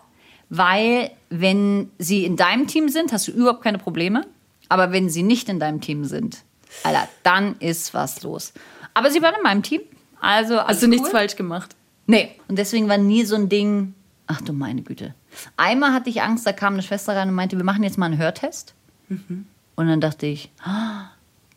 weil 0.48 1.10
wenn 1.28 1.90
sie 1.98 2.24
in 2.24 2.36
deinem 2.36 2.66
Team 2.66 2.88
sind, 2.88 3.12
hast 3.12 3.28
du 3.28 3.32
überhaupt 3.32 3.62
keine 3.62 3.78
Probleme. 3.78 4.26
Aber 4.68 4.90
wenn 4.90 5.10
sie 5.10 5.22
nicht 5.22 5.48
in 5.48 5.60
deinem 5.60 5.80
Team 5.80 6.04
sind, 6.04 6.44
Alter, 6.84 7.08
dann 7.22 7.56
ist 7.58 7.94
was 7.94 8.22
los. 8.22 8.52
Aber 8.94 9.10
sie 9.10 9.22
waren 9.22 9.34
in 9.36 9.42
meinem 9.42 9.62
Team. 9.62 9.80
Also 10.20 10.60
Hast 10.60 10.82
du 10.82 10.88
nichts 10.88 11.06
cool. 11.06 11.12
falsch 11.12 11.36
gemacht? 11.36 11.74
Nee. 12.06 12.36
Und 12.48 12.56
deswegen 12.58 12.88
war 12.88 12.98
nie 12.98 13.24
so 13.24 13.34
ein 13.36 13.48
Ding, 13.48 13.94
ach 14.26 14.40
du 14.42 14.52
meine 14.52 14.82
Güte. 14.82 15.14
Einmal 15.56 15.92
hatte 15.92 16.10
ich 16.10 16.20
Angst, 16.22 16.46
da 16.46 16.52
kam 16.52 16.74
eine 16.74 16.82
Schwester 16.82 17.16
rein 17.16 17.28
und 17.28 17.34
meinte, 17.34 17.56
wir 17.56 17.64
machen 17.64 17.82
jetzt 17.84 17.96
mal 17.98 18.06
einen 18.06 18.18
Hörtest. 18.18 18.74
Und 19.08 19.46
dann 19.88 20.00
dachte 20.00 20.26
ich, 20.26 20.50
ah, 20.64 21.04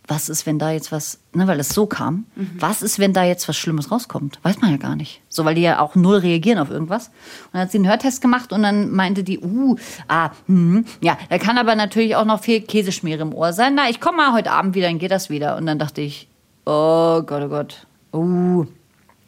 was 0.08 0.30
ist, 0.30 0.46
wenn 0.46 0.60
da 0.60 0.72
jetzt 0.72 0.92
was, 0.92 1.20
ne, 1.34 1.48
weil 1.48 1.60
es 1.60 1.70
so 1.70 1.86
kam, 1.88 2.26
Mhm. 2.36 2.52
was 2.60 2.82
ist, 2.82 3.00
wenn 3.00 3.14
da 3.14 3.24
jetzt 3.24 3.48
was 3.48 3.58
Schlimmes 3.58 3.92
rauskommt? 3.92 4.40
Weiß 4.44 4.62
man 4.62 4.72
ja 4.72 4.78
gar 4.78 4.96
nicht. 4.96 5.22
So, 5.30 5.46
weil 5.46 5.56
die 5.56 5.62
ja 5.62 5.80
auch 5.80 5.96
null 5.96 6.18
reagieren 6.18 6.60
auf 6.60 6.70
irgendwas. 6.70 7.08
Und 7.08 7.54
dann 7.54 7.62
hat 7.62 7.72
sie 7.72 7.80
einen 7.80 7.88
Hörtest 7.88 8.22
gemacht 8.22 8.54
und 8.54 8.62
dann 8.64 8.92
meinte 8.92 9.24
die, 9.24 9.40
uh, 9.40 9.76
ah, 10.08 10.30
hm, 10.48 10.86
ja, 11.02 11.18
da 11.30 11.38
kann 11.38 11.58
aber 11.58 11.76
natürlich 11.76 12.16
auch 12.16 12.26
noch 12.26 12.42
viel 12.42 12.62
Käseschmiere 12.62 13.22
im 13.24 13.34
Ohr 13.34 13.54
sein. 13.54 13.74
Na, 13.76 13.90
ich 13.90 14.00
komme 14.00 14.18
mal 14.18 14.34
heute 14.34 14.52
Abend 14.52 14.76
wieder, 14.76 14.88
dann 14.88 15.00
geht 15.00 15.12
das 15.12 15.30
wieder. 15.30 15.58
Und 15.58 15.66
dann 15.66 15.80
dachte 15.80 16.02
ich, 16.02 16.28
oh 16.66 17.22
Gott, 17.24 17.44
oh 17.44 17.50
Gott, 17.50 17.88
uh. 18.14 18.66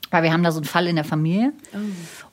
Weil 0.10 0.24
wir 0.24 0.32
haben 0.32 0.44
da 0.44 0.52
so 0.52 0.60
einen 0.60 0.66
Fall 0.66 0.88
in 0.88 0.96
der 0.96 1.04
Familie. 1.04 1.52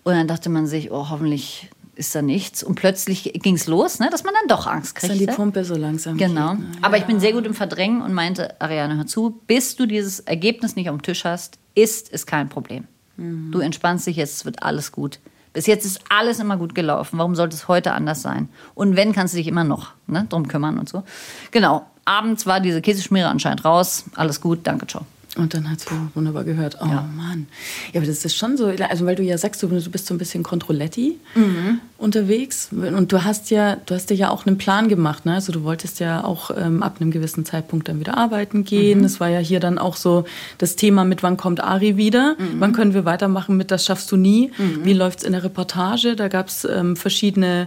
Und 0.05 0.15
dann 0.15 0.29
dachte 0.29 0.49
man 0.49 0.67
sich, 0.67 0.93
oh, 0.93 1.11
hoffentlich 1.11 1.71
ist 1.97 2.15
da 2.15 2.23
nichts. 2.23 2.63
Und 2.63 2.75
plötzlich 2.75 3.33
ging 3.43 3.55
es 3.55 3.67
los, 3.67 3.99
ne, 3.99 4.09
dass 4.11 4.25
man 4.25 4.35
dann 4.35 4.49
doch 4.49 4.67
Angst 4.67 4.97
Dass 4.97 5.09
dann 5.09 5.19
die 5.19 5.27
Pumpe 5.27 5.65
so 5.65 5.75
langsam 5.77 6.17
Genau. 6.17 6.53
geht, 6.55 6.61
ne? 6.61 6.67
Aber 6.83 6.97
ich 6.97 7.05
bin 7.05 7.21
sehr 7.21 7.33
gut 7.33 7.47
im 7.47 7.55
Verdrängen 7.55 8.03
und 8.03 8.13
meinte, 8.13 8.61
Ariane, 8.61 8.97
hör 8.97 9.07
zu, 9.07 9.41
bis 9.47 9.77
du 9.77 9.87
dieses 9.87 10.21
Ergebnis 10.21 10.77
nicht 10.77 10.91
auf 10.91 10.97
dem 10.97 11.03
Tisch 11.03 11.25
hast, 11.25 11.59
ist 11.75 12.13
es 12.13 12.27
kein 12.27 12.49
Problem. 12.49 12.85
Mhm. 13.17 13.51
Du 13.53 13.61
entspannst 13.61 14.07
dich 14.07 14.17
jetzt, 14.17 14.35
es 14.39 14.45
wird 14.45 14.63
alles 14.63 14.93
gut. 14.93 15.21
Bis 15.53 15.67
jetzt 15.67 15.85
ist 15.85 16.01
alles 16.09 16.41
immer 16.41 16.57
gut 16.57 16.75
gelaufen. 16.75 17.19
Warum 17.19 17.37
sollte 17.37 17.55
es 17.55 17.69
heute 17.69 17.93
anders 17.93 18.23
sein? 18.23 18.49
Und 18.75 18.97
wenn, 18.97 19.13
kannst 19.13 19.35
du 19.35 19.39
dich 19.39 19.47
immer 19.47 19.63
noch 19.63 19.93
ne, 20.09 20.27
drum 20.29 20.49
kümmern 20.49 20.79
und 20.79 20.89
so. 20.89 21.05
Genau. 21.53 21.87
Abends 22.05 22.45
war 22.45 22.61
diese 22.61 22.83
Käseschmiere 22.83 23.29
anscheinend 23.29 23.65
raus. 23.65 24.05
Alles 24.17 24.41
gut, 24.41 24.61
danke, 24.65 24.87
ciao. 24.87 25.07
Und 25.37 25.53
dann 25.53 25.69
hat 25.69 25.81
sie 25.81 25.87
wunderbar 26.15 26.45
gehört. 26.45 26.77
Oh 26.81 26.87
Ja. 26.87 27.03
Mann. 27.17 27.47
Ja, 27.93 28.01
aber 28.01 28.07
das 28.07 28.25
ist 28.25 28.37
schon 28.37 28.57
so, 28.57 28.67
also 28.67 29.05
weil 29.05 29.17
du 29.17 29.23
ja 29.25 29.37
sagst, 29.37 29.63
du, 29.65 29.69
bist 29.69 30.07
so 30.07 30.15
ein 30.15 30.19
bisschen 30.19 30.45
Controletti 30.45 31.19
Mhm. 31.35 31.81
unterwegs. 31.99 32.69
Und 32.73 33.11
du 33.11 33.25
hast 33.25 33.51
ja, 33.51 33.77
du 33.87 33.95
hast 33.97 34.11
dir 34.11 34.15
ja 34.15 34.31
auch 34.31 34.47
einen 34.47 34.59
Plan 34.59 34.89
gemacht, 34.89 35.27
ne? 35.27 35.35
Also 35.35 35.51
du 35.53 35.65
wolltest 35.65 35.99
ja 35.99 36.23
auch 36.23 36.53
ähm, 36.57 36.83
ab 36.85 36.99
einem 37.01 37.11
gewissen 37.11 37.45
Zeitpunkt 37.45 37.89
dann 37.89 37.99
wieder 37.99 38.17
arbeiten 38.17 38.63
gehen. 38.65 38.99
Mhm. 39.01 39.03
Das 39.03 39.19
war 39.19 39.29
ja 39.29 39.41
hier 39.41 39.59
dann 39.59 39.79
auch 39.79 39.97
so 39.97 40.25
das 40.59 40.77
Thema 40.77 41.05
mit 41.05 41.23
wann 41.25 41.37
kommt 41.37 41.61
Ari 41.63 41.97
wieder? 41.97 42.37
Mhm. 42.39 42.61
Wann 42.61 42.73
können 42.73 42.95
wir 42.95 43.05
weitermachen 43.05 43.57
mit 43.57 43.71
Das 43.73 43.85
schaffst 43.87 44.13
du 44.13 44.17
nie? 44.17 44.53
Wie 44.85 44.93
läuft's 44.93 45.25
in 45.25 45.33
der 45.33 45.43
Reportage? 45.43 46.15
Da 46.15 46.29
gab's 46.29 46.65
ähm, 46.65 46.95
verschiedene 46.97 47.67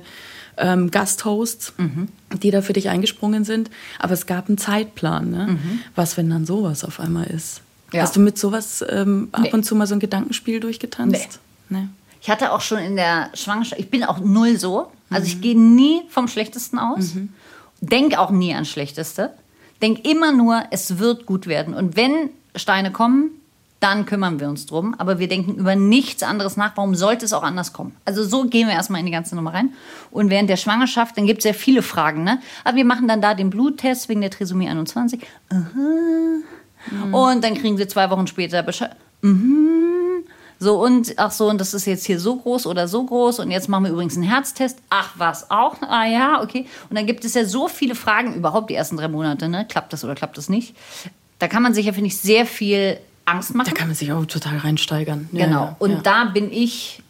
ähm, 0.58 0.92
Gasthosts, 0.92 1.74
die 2.42 2.52
da 2.52 2.62
für 2.62 2.74
dich 2.74 2.90
eingesprungen 2.90 3.44
sind. 3.44 3.70
Aber 4.00 4.14
es 4.14 4.26
gab 4.26 4.48
einen 4.48 4.58
Zeitplan. 4.58 5.30
Ne? 5.32 5.58
Was, 5.96 6.18
wenn 6.18 6.30
dann 6.30 6.46
sowas 6.46 6.84
auf 6.84 7.00
einmal 7.00 7.26
ist? 7.28 7.62
Ja. 7.94 8.02
Hast 8.02 8.16
du 8.16 8.20
mit 8.20 8.38
sowas 8.38 8.84
ähm, 8.90 9.30
ab 9.32 9.42
Nee. 9.44 9.54
und 9.54 9.64
zu 9.64 9.76
mal 9.76 9.88
so 9.88 9.94
ein 9.94 10.00
Gedankenspiel 10.00 10.60
durchgetanzt? 10.60 11.40
Nee. 11.70 11.88
Ich 12.22 12.30
hatte 12.30 12.52
auch 12.52 12.62
schon 12.62 12.80
in 12.80 12.96
der 12.96 13.30
Schwangerschaft, 13.34 13.80
ich 13.80 13.90
bin 13.90 14.04
auch 14.04 14.20
null 14.20 14.58
so. 14.60 14.92
Also 15.10 15.28
ich 15.28 15.40
gehe 15.40 15.58
nie 15.58 16.02
vom 16.10 16.28
Schlechtesten 16.28 16.80
aus. 16.80 17.14
Denk 17.80 18.18
auch 18.18 18.32
nie 18.32 18.54
an 18.54 18.66
Schlechteste. 18.66 19.32
Denk 19.82 20.06
immer 20.06 20.32
nur, 20.34 20.64
es 20.72 20.98
wird 21.00 21.26
gut 21.26 21.48
werden. 21.48 21.74
Und 21.74 21.96
wenn 21.96 22.30
Steine 22.56 22.92
kommen, 22.92 23.30
dann 23.80 24.06
kümmern 24.06 24.40
wir 24.40 24.50
uns 24.50 24.66
drum. 24.66 24.96
Aber 24.98 25.20
wir 25.20 25.28
denken 25.28 25.56
über 25.56 25.76
nichts 25.76 26.24
anderes 26.24 26.58
nach. 26.58 26.76
Warum 26.76 26.96
sollte 26.96 27.26
es 27.26 27.34
auch 27.34 27.44
anders 27.44 27.74
kommen? 27.74 27.96
Also 28.06 28.24
so 28.24 28.46
gehen 28.46 28.68
wir 28.68 28.74
erstmal 28.74 29.00
in 29.00 29.06
die 29.06 29.12
ganze 29.12 29.36
Nummer 29.36 29.54
rein. 29.54 29.74
Und 30.12 30.30
während 30.30 30.50
der 30.50 30.58
Schwangerschaft, 30.58 31.18
dann 31.18 31.26
gibt 31.26 31.40
es 31.40 31.46
ja 31.46 31.54
viele 31.54 31.82
Fragen. 31.82 32.24
Ne? 32.24 32.40
Aber 32.64 32.78
wir 32.78 32.86
machen 32.86 33.08
dann 33.08 33.22
da 33.22 33.34
den 33.34 33.50
Bluttest 33.50 34.10
wegen 34.10 34.22
der 34.22 34.32
Trisomie 34.32 34.68
21. 34.68 35.22
Aha. 35.50 35.68
Und 37.12 37.44
dann 37.44 37.54
kriegen 37.56 37.78
sie 37.78 37.88
zwei 37.88 38.10
Wochen 38.10 38.28
später 38.28 38.64
Bescheid. 38.64 38.96
Mhm. 39.22 40.24
So 40.60 40.84
und 40.84 41.14
ach 41.18 41.32
so, 41.32 41.50
und 41.50 41.62
das 41.62 41.74
ist 41.76 41.86
jetzt 41.86 42.06
hier 42.06 42.20
so 42.20 42.38
groß 42.38 42.66
oder 42.66 42.88
so 42.88 43.04
groß 43.04 43.40
und 43.40 43.52
jetzt 43.52 43.70
machen 43.70 43.84
wir 43.84 43.92
übrigens 43.92 44.16
einen 44.16 44.28
Herztest. 44.28 44.80
Ach 44.90 45.14
was 45.16 45.52
auch? 45.52 45.82
Ah 45.84 46.06
ja, 46.06 46.42
okay. 46.42 46.66
Und 46.90 46.98
dann 46.98 47.06
gibt 47.06 47.26
es 47.26 47.36
ja 47.36 47.46
so 47.46 47.68
viele 47.68 47.94
Fragen 47.94 48.34
überhaupt 48.34 48.70
die 48.72 48.74
ersten 48.74 48.98
drei 48.98 49.08
Monate, 49.08 49.50
ne? 49.50 49.66
Klappt 49.70 49.94
das 49.94 50.04
oder 50.04 50.16
klappt 50.16 50.38
das 50.38 50.50
nicht? 50.50 50.76
Da 51.38 51.48
kann 51.48 51.62
man 51.62 51.76
sich 51.76 51.86
ja 51.86 51.94
finde 51.94 52.08
ich 52.08 52.18
sehr 52.18 52.48
viel 52.48 52.98
Angst 53.28 53.54
machen. 53.56 53.70
Da 53.70 53.74
kann 53.78 53.88
man 53.88 53.96
sich 53.96 54.12
auch 54.12 54.26
total 54.26 54.58
reinsteigern. 54.58 55.30
Ja, 55.32 55.46
Genau. 55.46 55.64
ja, 55.66 55.76
Und 55.80 56.06
da 56.06 56.26
bin 56.26 56.52
ich, 56.52 57.04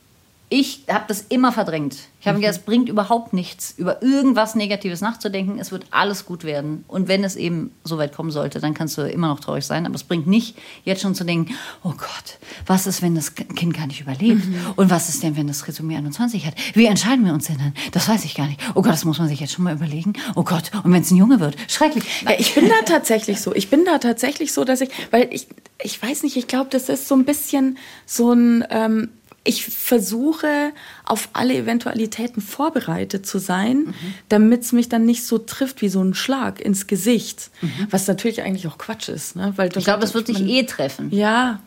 ich 0.49 0.83
habe 0.89 1.05
das 1.09 1.25
immer 1.27 1.51
verdrängt. 1.51 1.97
Ich 2.21 2.27
habe 2.27 2.39
gedacht, 2.39 2.57
es 2.57 2.63
bringt 2.63 2.87
überhaupt 2.87 3.33
nichts, 3.33 3.73
über 3.77 4.01
irgendwas 4.01 4.55
Negatives 4.55 5.01
nachzudenken. 5.01 5.59
Es 5.59 5.71
wird 5.71 5.85
alles 5.91 6.25
gut 6.25 6.45
werden. 6.45 6.85
Und 6.87 7.09
wenn 7.09 7.25
es 7.25 7.35
eben 7.35 7.71
so 7.83 7.97
weit 7.97 8.13
kommen 8.13 8.31
sollte, 8.31 8.59
dann 8.59 8.73
kannst 8.73 8.97
du 8.97 9.01
immer 9.01 9.27
noch 9.27 9.41
traurig 9.41 9.65
sein. 9.65 9.85
Aber 9.85 9.95
es 9.95 10.03
bringt 10.03 10.25
nicht, 10.25 10.57
jetzt 10.85 11.01
schon 11.01 11.15
zu 11.15 11.25
denken, 11.25 11.53
oh 11.83 11.91
Gott, 11.91 12.39
was 12.65 12.87
ist, 12.87 13.01
wenn 13.01 13.13
das 13.13 13.35
Kind 13.35 13.75
gar 13.75 13.87
nicht 13.87 13.99
überlebt? 13.99 14.43
Und 14.77 14.89
was 14.89 15.09
ist 15.09 15.21
denn, 15.21 15.35
wenn 15.35 15.47
das 15.47 15.59
Trisomie 15.59 15.97
21 15.97 16.45
hat? 16.45 16.53
Wie 16.73 16.85
entscheiden 16.85 17.25
wir 17.25 17.33
uns 17.33 17.47
denn 17.47 17.57
dann? 17.57 17.73
Das 17.91 18.07
weiß 18.07 18.23
ich 18.23 18.33
gar 18.33 18.47
nicht. 18.47 18.61
Oh 18.73 18.81
Gott, 18.81 18.93
das 18.93 19.05
muss 19.05 19.19
man 19.19 19.27
sich 19.27 19.41
jetzt 19.41 19.53
schon 19.53 19.65
mal 19.65 19.75
überlegen. 19.75 20.13
Oh 20.35 20.43
Gott, 20.43 20.71
und 20.83 20.93
wenn 20.93 21.01
es 21.01 21.11
ein 21.11 21.17
Junge 21.17 21.41
wird? 21.41 21.57
Schrecklich. 21.67 22.05
Ja, 22.23 22.31
ich 22.37 22.55
bin 22.55 22.69
da 22.69 22.85
tatsächlich 22.85 23.41
so. 23.41 23.53
Ich 23.53 23.69
bin 23.69 23.83
da 23.83 23.97
tatsächlich 23.97 24.53
so, 24.53 24.63
dass 24.63 24.79
ich, 24.79 24.89
weil 25.11 25.27
ich, 25.31 25.47
ich 25.83 26.01
weiß 26.01 26.23
nicht, 26.23 26.37
ich 26.37 26.47
glaube, 26.47 26.69
das 26.69 26.87
ist 26.87 27.07
so 27.07 27.15
ein 27.15 27.25
bisschen 27.25 27.77
so 28.05 28.31
ein, 28.31 28.65
ähm, 28.69 29.09
ich 29.47 29.65
versuche 29.65 30.73
auf 31.05 31.29
alle 31.33 31.55
Eventualitäten 31.55 32.41
vorbereitet 32.41 33.25
zu 33.25 33.39
sein, 33.39 33.93
damit 34.29 34.63
es 34.63 34.71
mich 34.73 34.89
dann 34.89 35.05
nicht 35.05 35.25
so 35.25 35.37
trifft 35.37 35.81
wie 35.81 35.89
so 35.89 36.01
ein 36.03 36.13
Schlag 36.13 36.59
ins 36.59 36.87
Gesicht. 36.87 37.49
Was 37.89 38.07
natürlich 38.07 38.41
eigentlich 38.41 38.67
auch 38.67 38.77
Quatsch 38.77 39.09
ist. 39.09 39.35
Ne? 39.35 39.53
Weil 39.55 39.69
ich 39.75 39.85
glaube, 39.85 40.01
das 40.01 40.13
wird 40.13 40.27
dich 40.27 40.41
eh 40.41 40.63
treffen. 40.63 41.11
Ja, 41.11 41.59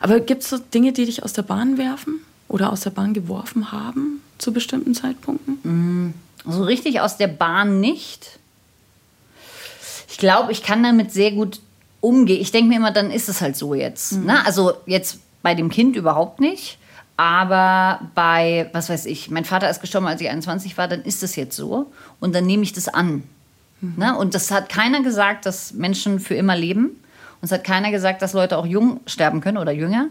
aber 0.00 0.20
gibt 0.20 0.42
es 0.42 0.50
so 0.50 0.58
Dinge, 0.58 0.92
die 0.92 1.06
dich 1.06 1.22
aus 1.22 1.32
der 1.32 1.42
Bahn 1.42 1.76
werfen 1.76 2.20
oder 2.48 2.72
aus 2.72 2.82
der 2.82 2.90
Bahn 2.90 3.14
geworfen 3.14 3.72
haben 3.72 4.20
zu 4.38 4.52
bestimmten 4.52 4.94
Zeitpunkten? 4.94 6.14
So 6.46 6.62
richtig 6.62 7.00
aus 7.00 7.16
der 7.16 7.28
Bahn 7.28 7.80
nicht. 7.80 8.38
Ich 10.08 10.18
glaube, 10.18 10.52
ich 10.52 10.62
kann 10.62 10.82
damit 10.82 11.12
sehr 11.12 11.32
gut 11.32 11.60
umgehen. 12.00 12.40
Ich 12.40 12.52
denke 12.52 12.68
mir 12.68 12.76
immer, 12.76 12.92
dann 12.92 13.10
ist 13.10 13.28
es 13.28 13.40
halt 13.40 13.56
so 13.56 13.74
jetzt. 13.74 14.12
Ne? 14.12 14.44
Also 14.46 14.74
jetzt 14.86 15.18
bei 15.42 15.54
dem 15.54 15.70
Kind 15.70 15.96
überhaupt 15.96 16.38
nicht. 16.38 16.78
Aber 17.16 18.00
bei, 18.14 18.68
was 18.72 18.88
weiß 18.88 19.06
ich, 19.06 19.30
mein 19.30 19.44
Vater 19.44 19.70
ist 19.70 19.80
gestorben, 19.80 20.06
als 20.06 20.20
ich 20.20 20.28
21 20.28 20.76
war, 20.76 20.88
dann 20.88 21.02
ist 21.02 21.22
es 21.22 21.36
jetzt 21.36 21.56
so. 21.56 21.92
Und 22.20 22.34
dann 22.34 22.44
nehme 22.46 22.64
ich 22.64 22.72
das 22.72 22.88
an. 22.88 23.22
Ne? 23.96 24.16
Und 24.16 24.34
das 24.34 24.50
hat 24.50 24.68
keiner 24.68 25.02
gesagt, 25.02 25.46
dass 25.46 25.72
Menschen 25.74 26.18
für 26.20 26.34
immer 26.34 26.56
leben. 26.56 26.86
Und 26.86 27.42
es 27.42 27.52
hat 27.52 27.64
keiner 27.64 27.90
gesagt, 27.90 28.22
dass 28.22 28.32
Leute 28.32 28.56
auch 28.56 28.66
jung 28.66 29.00
sterben 29.06 29.40
können 29.40 29.58
oder 29.58 29.72
jünger. 29.72 30.08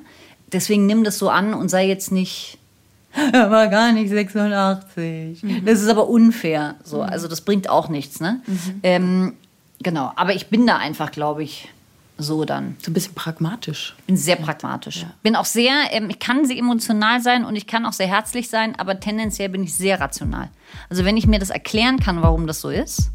Deswegen 0.52 0.86
nimm 0.86 1.04
das 1.04 1.18
so 1.18 1.30
an 1.30 1.54
und 1.54 1.70
sei 1.70 1.88
jetzt 1.88 2.12
nicht, 2.12 2.60
er 3.34 3.50
war 3.50 3.68
gar 3.68 3.92
nicht 3.92 4.10
86. 4.10 5.44
Das 5.66 5.82
ist 5.82 5.90
aber 5.90 6.08
unfair. 6.08 6.76
So, 6.84 7.02
also 7.02 7.28
das 7.28 7.42
bringt 7.42 7.70
auch 7.70 7.90
nichts. 7.90 8.20
Ne? 8.20 8.42
Ähm, 8.84 9.34
genau, 9.82 10.12
aber 10.16 10.34
ich 10.34 10.48
bin 10.48 10.68
da 10.68 10.78
einfach, 10.78 11.12
glaube 11.12 11.44
ich, 11.44 11.70
so 12.18 12.46
dann. 12.46 12.76
So 12.82 12.92
ein 12.92 12.94
bisschen 12.94 13.16
pragmatisch. 13.16 13.96
Bin 14.06 14.18
sehr 14.18 14.36
pragmatisch. 14.36 15.06
Bin 15.24 15.36
auch 15.36 15.46
sehr, 15.46 15.74
ähm, 15.92 16.10
ich 16.10 16.20
kann 16.20 16.46
sehr 16.46 16.58
emotional 16.58 17.22
sein 17.22 17.46
und 17.46 17.56
ich 17.56 17.68
kann 17.68 17.86
auch 17.86 17.94
sehr 17.94 18.08
herzlich 18.08 18.50
sein, 18.50 18.76
aber 18.78 19.00
tendenziell 19.00 19.50
bin 19.50 19.64
ich 19.64 19.74
sehr 19.74 20.00
rational. 20.00 20.50
Also 20.90 21.06
wenn 21.06 21.18
ich 21.18 21.28
mir 21.28 21.40
das 21.40 21.50
erklären 21.50 22.00
kann, 22.00 22.22
warum 22.22 22.48
das 22.48 22.62
so 22.62 22.70
ist, 22.70 23.12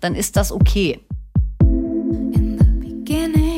dann 0.00 0.14
ist 0.14 0.36
das 0.36 0.52
okay. 0.52 1.00
In 1.60 2.58
the 2.58 2.88
beginning, 2.88 3.49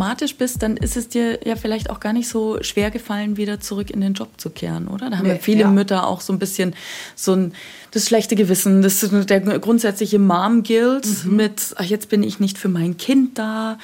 pragmatisch 0.00 0.36
bist, 0.36 0.62
dann 0.62 0.76
ist 0.78 0.96
es 0.96 1.08
dir 1.08 1.46
ja 1.46 1.56
vielleicht 1.56 1.90
auch 1.90 2.00
gar 2.00 2.12
nicht 2.14 2.28
so 2.28 2.62
schwer 2.62 2.90
gefallen, 2.90 3.36
wieder 3.36 3.60
zurück 3.60 3.90
in 3.90 4.00
den 4.00 4.14
Job 4.14 4.28
zu 4.38 4.48
kehren, 4.50 4.88
oder? 4.88 5.10
Da 5.10 5.18
haben 5.18 5.26
Nee, 5.26 5.34
ja 5.34 5.38
viele 5.38 5.60
ja. 5.60 5.70
Mütter 5.70 6.06
auch 6.06 6.20
so 6.22 6.32
ein 6.32 6.38
bisschen 6.38 6.74
so 7.14 7.34
ein 7.34 7.52
das 7.90 8.06
schlechte 8.06 8.34
Gewissen, 8.34 8.80
das 8.82 9.00
der 9.10 9.40
grundsätzliche 9.58 10.18
Mom-Guilt 10.18 11.06
Mhm. 11.26 11.36
mit, 11.36 11.74
ach, 11.76 11.84
jetzt 11.84 12.08
bin 12.08 12.22
ich 12.22 12.40
nicht 12.40 12.56
für 12.56 12.68
mein 12.68 12.96
Kind 12.96 13.38
da, 13.38 13.78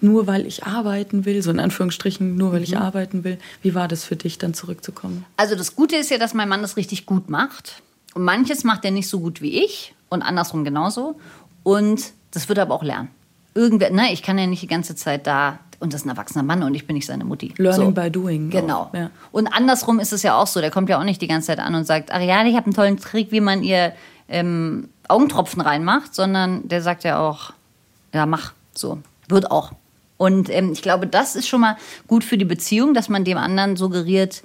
nur 0.00 0.26
weil 0.26 0.46
ich 0.46 0.64
arbeiten 0.64 1.26
will, 1.26 1.42
so 1.42 1.50
in 1.50 1.60
Anführungsstrichen, 1.60 2.36
nur 2.36 2.52
weil 2.52 2.62
ich 2.62 2.72
Mhm. 2.72 2.78
arbeiten 2.78 3.24
will. 3.24 3.38
Wie 3.60 3.74
war 3.74 3.86
das 3.86 4.04
für 4.04 4.16
dich, 4.16 4.38
dann 4.38 4.54
zurückzukommen? 4.54 5.26
Also 5.36 5.56
das 5.56 5.76
Gute 5.76 5.96
ist 5.96 6.10
ja, 6.10 6.16
dass 6.16 6.32
mein 6.32 6.48
Mann 6.48 6.62
das 6.62 6.76
richtig 6.78 7.04
gut 7.04 7.28
macht. 7.28 7.82
Und 8.14 8.22
manches 8.24 8.64
macht 8.64 8.84
er 8.86 8.92
nicht 8.92 9.08
so 9.08 9.20
gut 9.20 9.42
wie 9.42 9.62
ich 9.62 9.94
und 10.08 10.22
andersrum 10.22 10.64
genauso. 10.64 11.20
Und 11.62 12.12
das 12.30 12.48
wird 12.48 12.58
er 12.58 12.62
aber 12.62 12.74
auch 12.74 12.82
lernen. 12.82 13.08
Irgendwer, 13.54 13.90
ne, 13.90 14.12
ich 14.12 14.22
kann 14.22 14.38
ja 14.38 14.46
nicht 14.46 14.62
die 14.62 14.66
ganze 14.66 14.94
Zeit 14.94 15.26
da, 15.26 15.58
und 15.80 15.92
das 15.92 16.02
ist 16.02 16.06
ein 16.06 16.10
erwachsener 16.10 16.44
Mann 16.44 16.62
und 16.62 16.74
ich 16.74 16.86
bin 16.86 16.94
nicht 16.94 17.06
seine 17.06 17.24
Mutti. 17.24 17.54
Learning 17.56 17.94
by 17.94 18.10
doing 18.10 18.50
Genau. 18.50 18.90
ja. 18.92 19.10
Und 19.32 19.48
andersrum 19.48 19.98
ist 19.98 20.12
es 20.12 20.22
ja 20.22 20.36
auch 20.36 20.46
so, 20.46 20.60
der 20.60 20.70
kommt 20.70 20.88
ja 20.88 20.98
auch 20.98 21.04
nicht 21.04 21.20
die 21.22 21.26
ganze 21.26 21.48
Zeit 21.48 21.58
an 21.58 21.74
und 21.74 21.84
sagt, 21.84 22.12
Ariane, 22.12 22.48
ich 22.50 22.56
habe 22.56 22.66
einen 22.66 22.74
tollen 22.74 22.98
Trick, 22.98 23.32
wie 23.32 23.40
man 23.40 23.62
ihr 23.62 23.92
ähm, 24.28 24.88
Augentropfen 25.08 25.60
reinmacht, 25.60 26.14
sondern 26.14 26.68
der 26.68 26.82
sagt 26.82 27.04
ja 27.04 27.18
auch, 27.18 27.52
ja, 28.12 28.26
mach 28.26 28.52
so. 28.74 28.98
Wird 29.28 29.50
auch. 29.50 29.72
Und 30.16 30.50
ähm, 30.50 30.72
ich 30.72 30.82
glaube, 30.82 31.06
das 31.06 31.34
ist 31.34 31.48
schon 31.48 31.62
mal 31.62 31.76
gut 32.06 32.24
für 32.24 32.36
die 32.36 32.44
Beziehung, 32.44 32.92
dass 32.94 33.08
man 33.08 33.24
dem 33.24 33.38
anderen 33.38 33.76
suggeriert, 33.76 34.42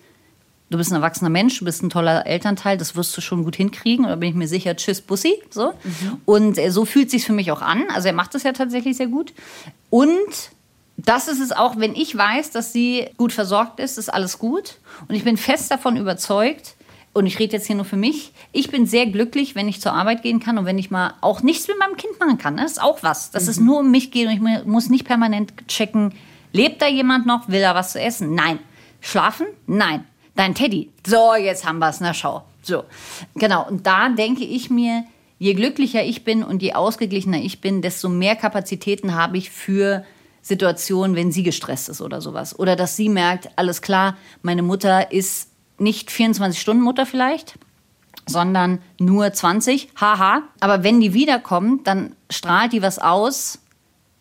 du 0.76 0.80
bist 0.80 0.92
ein 0.92 0.96
erwachsener 0.96 1.30
Mensch, 1.30 1.58
du 1.60 1.66
bist 1.66 1.82
ein 1.82 1.90
toller 1.90 2.26
Elternteil, 2.28 2.78
das 2.78 2.96
wirst 2.96 3.16
du 3.16 3.22
schon 3.22 3.44
gut 3.44 3.56
hinkriegen. 3.56 4.06
Oder 4.06 4.18
bin 4.18 4.30
ich 4.30 4.36
mir 4.36 4.48
sicher, 4.48 4.76
tschüss, 4.76 5.02
Bussi. 5.02 5.34
So. 5.50 5.74
Und 6.26 6.58
äh, 6.58 6.70
so 6.70 6.86
fühlt 6.86 7.10
sich 7.10 7.26
für 7.26 7.34
mich 7.34 7.52
auch 7.52 7.62
an. 7.62 7.84
Also 7.94 8.08
er 8.10 8.14
macht 8.14 8.36
das 8.36 8.44
ja 8.44 8.52
tatsächlich 8.52 8.98
sehr 8.98 9.08
gut. 9.08 9.34
Und 9.90 10.12
das 10.98 11.28
ist 11.28 11.40
es 11.40 11.52
auch, 11.52 11.78
wenn 11.78 11.96
ich 11.96 12.16
weiß, 12.18 12.52
dass 12.52 12.72
sie 12.74 13.08
gut 13.18 13.34
versorgt 13.34 13.80
ist, 13.80 13.98
ist 13.98 14.14
alles 14.14 14.40
gut. 14.40 14.76
Und 15.08 15.16
ich 15.16 15.24
bin 15.24 15.38
fest 15.38 15.72
davon 15.72 15.98
überzeugt, 15.98 16.76
und 17.14 17.28
ich 17.28 17.40
rede 17.40 17.54
jetzt 17.54 17.68
hier 17.68 17.78
nur 17.78 17.86
für 17.86 17.96
mich, 17.96 18.34
ich 18.52 18.70
bin 18.70 18.86
sehr 18.86 19.06
glücklich, 19.06 19.56
wenn 19.56 19.70
ich 19.70 19.80
zur 19.80 19.94
Arbeit 19.94 20.22
gehen 20.22 20.42
kann 20.42 20.58
und 20.58 20.66
wenn 20.66 20.78
ich 20.78 20.92
mal 20.92 21.14
auch 21.22 21.42
nichts 21.44 21.66
mit 21.70 21.80
meinem 21.80 21.96
Kind 21.96 22.20
machen 22.20 22.38
kann. 22.38 22.58
Das 22.58 22.74
ist 22.74 22.82
auch 22.82 23.04
was. 23.04 23.32
Dass 23.32 23.48
es 23.48 23.58
nur 23.58 23.80
um 23.80 23.90
mich 23.90 24.12
geht 24.12 24.28
und 24.28 24.34
ich 24.34 24.42
mu- 24.42 24.64
muss 24.66 24.90
nicht 24.90 25.06
permanent 25.06 25.54
checken, 25.70 26.14
lebt 26.52 26.82
da 26.82 26.88
jemand 26.88 27.26
noch, 27.26 27.48
will 27.48 27.62
er 27.62 27.74
was 27.74 27.94
zu 27.94 28.02
essen? 28.02 28.36
Nein. 28.36 28.60
Schlafen? 29.00 29.48
Nein. 29.66 30.04
Dein 30.36 30.54
Teddy. 30.54 30.92
So, 31.06 31.36
jetzt 31.36 31.66
haben 31.66 31.80
wir 31.80 31.90
es, 31.90 32.02
na 32.02 32.14
schau. 32.14 32.44
So, 32.62 32.84
genau. 33.36 33.68
Und 33.68 33.86
da 33.88 34.10
denke 34.10 34.44
ich 34.44 34.70
mir, 34.70 35.06
je 35.40 35.54
glücklicher 35.54 36.04
ich 36.04 36.24
bin 36.24 36.44
und 36.44 36.62
je 36.62 36.74
ausgeglichener 36.74 37.38
ich 37.38 37.62
bin, 37.62 37.82
desto 37.82 38.10
mehr 38.10 38.36
Kapazitäten 38.36 39.16
habe 39.16 39.38
ich 39.38 39.50
für 39.50 40.06
Situationen, 40.42 41.16
wenn 41.16 41.32
sie 41.32 41.44
gestresst 41.44 41.90
ist 41.90 42.02
oder 42.02 42.22
sowas. 42.22 42.58
Oder 42.60 42.76
dass 42.76 42.96
sie 42.96 43.10
merkt, 43.10 43.50
alles 43.56 43.82
klar, 43.82 44.18
meine 44.42 44.62
Mutter 44.62 45.12
ist 45.12 45.50
nicht 45.78 46.12
24 46.12 46.60
Stunden 46.60 46.84
Mutter 46.84 47.06
vielleicht, 47.06 47.56
sondern 48.28 48.80
nur 49.00 49.32
20. 49.32 49.90
Haha. 50.00 50.44
Aber 50.60 50.84
wenn 50.84 51.00
die 51.00 51.14
wiederkommt, 51.14 51.88
dann 51.88 52.16
strahlt 52.30 52.74
die 52.74 52.82
was 52.82 53.00
aus, 53.00 53.60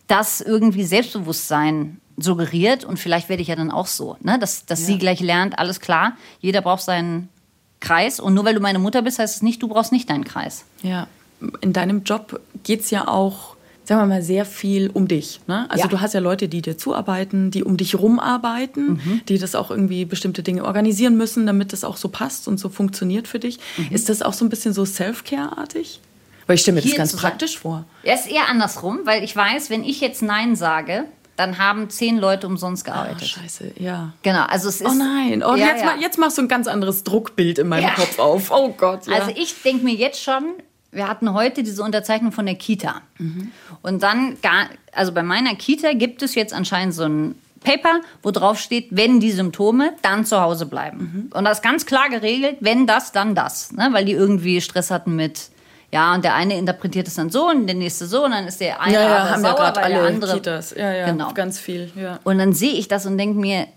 das 0.06 0.40
irgendwie 0.40 0.84
Selbstbewusstsein 0.84 2.00
suggeriert. 2.16 2.84
Und 2.84 2.98
vielleicht 2.98 3.28
werde 3.28 3.42
ich 3.42 3.48
ja 3.48 3.56
dann 3.56 3.70
auch 3.70 3.86
so, 3.86 4.16
ne? 4.20 4.38
dass, 4.38 4.66
dass 4.66 4.84
sie 4.86 4.98
gleich 4.98 5.20
lernt, 5.20 5.58
alles 5.58 5.80
klar, 5.80 6.16
jeder 6.40 6.60
braucht 6.62 6.82
seinen 6.82 7.28
Kreis. 7.80 8.20
Und 8.20 8.34
nur 8.34 8.44
weil 8.44 8.54
du 8.54 8.60
meine 8.60 8.78
Mutter 8.78 9.02
bist, 9.02 9.18
heißt 9.18 9.36
es 9.36 9.42
nicht, 9.42 9.62
du 9.62 9.68
brauchst 9.68 9.92
nicht 9.92 10.08
deinen 10.10 10.24
Kreis. 10.24 10.64
Ja, 10.82 11.06
in 11.60 11.72
deinem 11.72 12.04
Job 12.04 12.40
geht 12.62 12.80
es 12.80 12.90
ja 12.90 13.06
auch, 13.08 13.56
sagen 13.84 14.00
wir 14.00 14.06
mal, 14.06 14.22
sehr 14.22 14.46
viel 14.46 14.88
um 14.88 15.08
dich. 15.08 15.40
Ne? 15.46 15.66
Also 15.68 15.82
Ja. 15.84 15.88
du 15.88 16.00
hast 16.00 16.14
ja 16.14 16.20
Leute, 16.20 16.48
die 16.48 16.62
dir 16.62 16.78
zuarbeiten, 16.78 17.50
die 17.50 17.62
um 17.64 17.76
dich 17.76 17.96
rumarbeiten, 17.98 18.94
Mhm. 19.04 19.20
die 19.28 19.36
das 19.38 19.54
auch 19.54 19.70
irgendwie 19.70 20.06
bestimmte 20.06 20.42
Dinge 20.42 20.64
organisieren 20.64 21.16
müssen, 21.18 21.44
damit 21.44 21.72
das 21.74 21.84
auch 21.84 21.98
so 21.98 22.08
passt 22.08 22.48
und 22.48 22.58
so 22.58 22.70
funktioniert 22.70 23.28
für 23.28 23.38
dich. 23.40 23.58
Mhm. 23.76 23.88
Ist 23.90 24.08
das 24.08 24.22
auch 24.22 24.32
so 24.32 24.44
ein 24.46 24.48
bisschen 24.48 24.72
so 24.72 24.84
Self-Care-artig? 24.86 26.00
Weil 26.46 26.54
ich 26.56 26.62
stelle 26.62 26.76
mir 26.76 26.82
das 26.82 26.94
ganz 26.94 27.16
praktisch 27.16 27.58
vor. 27.58 27.84
Ja, 28.02 28.14
ist 28.14 28.30
eher 28.30 28.48
andersrum, 28.48 29.00
weil 29.04 29.22
ich 29.24 29.34
weiß, 29.34 29.68
wenn 29.70 29.82
ich 29.84 30.00
jetzt 30.00 30.22
Nein 30.22 30.56
sage, 30.56 31.04
dann 31.36 31.58
haben 31.58 31.90
zehn 31.90 32.18
Leute 32.18 32.46
umsonst 32.46 32.88
Ah, 32.88 32.92
gearbeitet. 32.92 33.28
scheiße, 33.28 33.72
ja. 33.78 34.12
genau, 34.22 34.44
also 34.44 34.68
es 34.68 34.80
ist. 34.80 34.86
Oh 34.88 34.94
nein, 34.94 35.42
oh, 35.44 35.54
Ja, 35.56 35.66
jetzt, 35.68 35.80
ja. 35.80 35.86
Mal, 35.86 36.00
jetzt 36.00 36.18
machst 36.18 36.38
du 36.38 36.42
ein 36.42 36.48
ganz 36.48 36.66
anderes 36.66 37.04
Druckbild 37.04 37.58
in 37.58 37.68
meinem 37.68 37.84
Ja. 37.84 37.90
Kopf 37.94 38.18
auf. 38.18 38.50
Oh 38.50 38.70
Gott, 38.76 39.06
ja. 39.06 39.14
Also 39.16 39.32
ich 39.34 39.62
denke 39.62 39.84
mir 39.84 39.94
jetzt 39.94 40.22
schon, 40.22 40.44
wir 40.92 41.08
hatten 41.08 41.32
heute 41.34 41.62
diese 41.64 41.82
Unterzeichnung 41.82 42.30
von 42.32 42.46
der 42.46 42.54
Kita. 42.54 43.00
Und 43.82 44.02
dann, 44.02 44.40
gar, 44.42 44.66
also 44.92 45.10
bei 45.12 45.22
meiner 45.24 45.54
Kita 45.56 45.92
gibt 45.92 46.22
es 46.22 46.34
jetzt 46.36 46.54
anscheinend 46.54 46.94
so 46.94 47.02
ein 47.04 47.34
Paper, 47.64 48.00
wo 48.22 48.30
drauf 48.30 48.60
steht, 48.60 48.88
wenn 48.90 49.18
die 49.20 49.32
Symptome, 49.32 49.94
dann 50.02 50.24
zu 50.24 50.40
Hause 50.40 50.66
bleiben. 50.66 51.30
Und 51.34 51.44
das 51.44 51.58
ist 51.58 51.62
ganz 51.64 51.86
klar 51.86 52.10
geregelt, 52.10 52.58
wenn 52.60 52.86
das, 52.86 53.10
dann 53.10 53.34
das. 53.34 53.72
Ne? 53.72 53.88
Weil 53.92 54.04
die 54.04 54.12
irgendwie 54.12 54.60
Stress 54.60 54.90
hatten 54.92 55.16
mit, 55.16 55.48
ja, 55.94 56.12
und 56.12 56.24
der 56.24 56.34
eine 56.34 56.58
interpretiert 56.58 57.06
es 57.06 57.14
dann 57.14 57.30
so 57.30 57.48
und 57.48 57.68
der 57.68 57.76
nächste 57.76 58.08
so 58.08 58.24
und 58.24 58.32
dann 58.32 58.48
ist 58.48 58.60
der 58.60 58.80
eine 58.80 58.94
ja, 58.94 59.00
ja, 59.02 59.30
haben 59.30 59.44
ja 59.44 59.50
sauer, 59.50 59.54
gerade 59.54 59.80
weil 59.80 59.90
der 59.90 60.00
alle 60.00 60.08
andere... 60.08 60.34
Kitas. 60.34 60.74
Ja, 60.76 60.92
ja, 60.92 61.06
Genau. 61.06 61.32
ganz 61.32 61.60
viel. 61.60 61.92
Ja. 61.94 62.18
Und 62.24 62.38
dann 62.38 62.52
sehe 62.52 62.72
ich 62.72 62.88
das 62.88 63.06
und 63.06 63.16
denke 63.16 63.38
mir, 63.38 63.68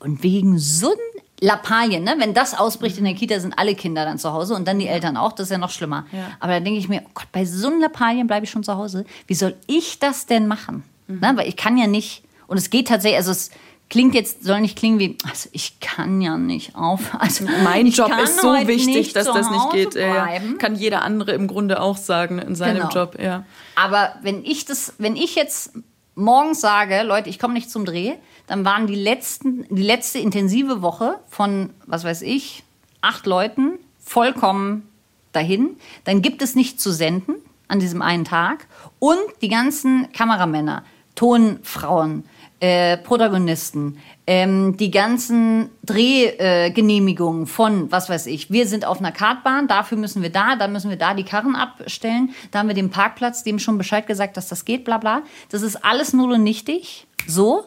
und 0.00 0.24
wegen 0.24 0.58
so 0.58 0.92
Lappalien, 1.40 2.02
ne? 2.02 2.16
wenn 2.18 2.34
das 2.34 2.58
ausbricht 2.58 2.98
in 2.98 3.04
der 3.04 3.14
Kita, 3.14 3.38
sind 3.38 3.56
alle 3.56 3.76
Kinder 3.76 4.04
dann 4.04 4.18
zu 4.18 4.32
Hause 4.32 4.56
und 4.56 4.66
dann 4.66 4.80
die 4.80 4.88
Eltern 4.88 5.16
auch, 5.16 5.32
das 5.32 5.46
ist 5.46 5.52
ja 5.52 5.58
noch 5.58 5.70
schlimmer. 5.70 6.06
Ja. 6.10 6.32
Aber 6.40 6.54
da 6.54 6.58
denke 6.60 6.80
ich 6.80 6.88
mir, 6.88 7.02
oh 7.06 7.10
Gott, 7.14 7.28
bei 7.30 7.44
so 7.44 7.68
einem 7.68 7.80
Lappalien 7.80 8.26
bleibe 8.26 8.42
ich 8.42 8.50
schon 8.50 8.64
zu 8.64 8.76
Hause. 8.76 9.04
Wie 9.28 9.34
soll 9.34 9.54
ich 9.68 10.00
das 10.00 10.26
denn 10.26 10.48
machen? 10.48 10.82
Mhm. 11.06 11.20
Ne? 11.20 11.32
Weil 11.36 11.48
ich 11.48 11.56
kann 11.56 11.78
ja 11.78 11.86
nicht, 11.86 12.24
und 12.48 12.56
es 12.56 12.70
geht 12.70 12.88
tatsächlich, 12.88 13.18
also 13.18 13.30
es 13.30 13.52
klingt 13.90 14.14
jetzt, 14.14 14.44
soll 14.44 14.60
nicht 14.60 14.78
klingen 14.78 14.98
wie, 14.98 15.18
also 15.28 15.50
ich 15.52 15.78
kann 15.80 16.20
ja 16.22 16.38
nicht 16.38 16.74
auf. 16.76 17.12
Also 17.18 17.44
Mein 17.64 17.88
Job 17.88 18.12
ist 18.22 18.40
so 18.40 18.52
wichtig, 18.66 19.12
dass 19.12 19.26
das 19.26 19.50
nicht 19.50 19.70
geht. 19.72 19.90
Bleiben. 19.90 20.56
Kann 20.58 20.74
jeder 20.76 21.02
andere 21.02 21.32
im 21.32 21.46
Grunde 21.46 21.82
auch 21.82 21.96
sagen 21.98 22.38
in 22.38 22.54
seinem 22.54 22.88
Genau. 22.88 22.88
Job. 22.90 23.18
Ja. 23.20 23.44
Aber 23.74 24.14
wenn 24.22 24.44
ich 24.44 24.64
das, 24.64 24.94
wenn 24.98 25.16
ich 25.16 25.34
jetzt 25.34 25.72
morgens 26.14 26.60
sage, 26.60 27.02
Leute, 27.02 27.28
ich 27.28 27.38
komme 27.38 27.54
nicht 27.54 27.70
zum 27.70 27.84
Dreh, 27.84 28.14
dann 28.46 28.64
waren 28.64 28.86
die 28.86 28.94
letzten, 28.94 29.66
die 29.68 29.82
letzte 29.82 30.18
intensive 30.18 30.82
Woche 30.82 31.18
von, 31.28 31.70
was 31.86 32.04
weiß 32.04 32.22
ich, 32.22 32.62
acht 33.00 33.26
Leuten 33.26 33.78
vollkommen 34.02 34.88
dahin. 35.32 35.76
Dann 36.04 36.22
gibt 36.22 36.42
es 36.42 36.54
nichts 36.54 36.82
zu 36.82 36.90
senden 36.92 37.36
an 37.68 37.78
diesem 37.80 38.02
einen 38.02 38.24
Tag. 38.24 38.66
Und 38.98 39.18
die 39.42 39.48
ganzen 39.48 40.10
Kameramänner, 40.12 40.84
Tonfrauen, 41.14 42.24
äh, 42.60 42.98
Protagonisten, 42.98 43.98
ähm, 44.26 44.76
die 44.76 44.90
ganzen 44.90 45.70
Drehgenehmigungen 45.84 47.44
äh, 47.44 47.46
von, 47.46 47.90
was 47.90 48.08
weiß 48.08 48.26
ich, 48.26 48.50
wir 48.50 48.66
sind 48.66 48.84
auf 48.84 49.00
einer 49.00 49.12
Kartbahn, 49.12 49.66
dafür 49.66 49.98
müssen 49.98 50.22
wir 50.22 50.30
da, 50.30 50.56
dann 50.56 50.72
müssen 50.72 50.90
wir 50.90 50.98
da 50.98 51.14
die 51.14 51.24
Karren 51.24 51.56
abstellen, 51.56 52.30
da 52.50 52.60
haben 52.60 52.68
wir 52.68 52.74
den 52.74 52.90
Parkplatz, 52.90 53.42
dem 53.42 53.58
schon 53.58 53.78
Bescheid 53.78 54.06
gesagt, 54.06 54.36
dass 54.36 54.48
das 54.48 54.64
geht, 54.64 54.84
bla 54.84 54.98
bla. 54.98 55.22
Das 55.48 55.62
ist 55.62 55.84
alles 55.84 56.12
null 56.12 56.32
und 56.32 56.42
nichtig, 56.42 57.06
so. 57.26 57.64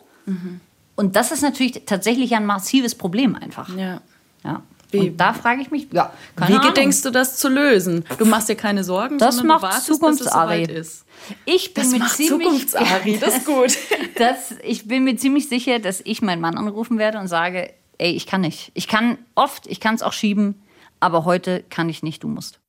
Und 0.96 1.16
das 1.16 1.32
ist 1.32 1.42
natürlich 1.42 1.84
tatsächlich 1.86 2.36
ein 2.36 2.46
massives 2.46 2.96
Problem 2.96 3.36
einfach. 3.36 3.76
Ja. 3.76 4.02
Ja. 4.44 4.62
Wie- 4.94 5.10
Und 5.10 5.18
da 5.18 5.34
frage 5.34 5.62
ich 5.62 5.72
mich, 5.72 5.88
ja, 5.92 6.14
keine 6.36 6.50
Wie 6.52 6.58
Ahnung. 6.58 6.68
gedenkst 6.70 7.04
du 7.04 7.10
das 7.12 7.38
zu 7.38 7.50
lösen? 7.50 8.06
Du 8.18 8.26
machst 8.26 8.48
dir 8.50 8.56
keine 8.56 8.84
Sorgen, 8.84 9.18
Das 9.18 9.36
sondern 9.38 9.48
macht 9.60 9.64
du 9.64 9.68
wartest, 9.68 9.86
Zukunftsari. 9.88 10.68
bis 10.68 10.70
es 10.70 11.00
soweit 11.00 11.32
ist. 11.32 11.36
Ich 11.46 11.74
bin 11.74 11.84
Das 11.84 11.92
mir 11.94 12.00
macht 12.00 12.16
ziemlich, 12.16 12.48
Zukunftsari, 12.48 13.18
das 13.22 13.38
ist 13.38 13.46
gut. 13.46 13.78
das, 14.18 14.56
ich 14.64 14.88
bin 14.88 15.04
mir 15.04 15.16
ziemlich 15.18 15.50
sicher, 15.50 15.80
dass 15.80 16.02
ich 16.06 16.22
meinen 16.22 16.42
Mann 16.42 16.58
anrufen 16.58 16.98
werde 16.98 17.20
und 17.20 17.28
sage, 17.28 17.74
ey, 17.98 18.12
ich 18.12 18.26
kann 18.28 18.42
nicht. 18.42 18.72
Ich 18.74 18.88
kann 18.88 19.18
oft, 19.36 19.68
ich 19.68 19.80
kann 19.80 19.96
es 19.96 20.02
auch 20.02 20.14
schieben, 20.14 20.62
aber 21.00 21.26
heute 21.26 21.64
kann 21.70 21.90
ich 21.90 22.04
nicht, 22.04 22.24
du 22.24 22.28
musst. 22.28 22.60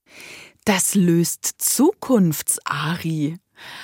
Das 0.64 0.94
löst 0.94 1.54
Zukunftsari. 1.58 3.36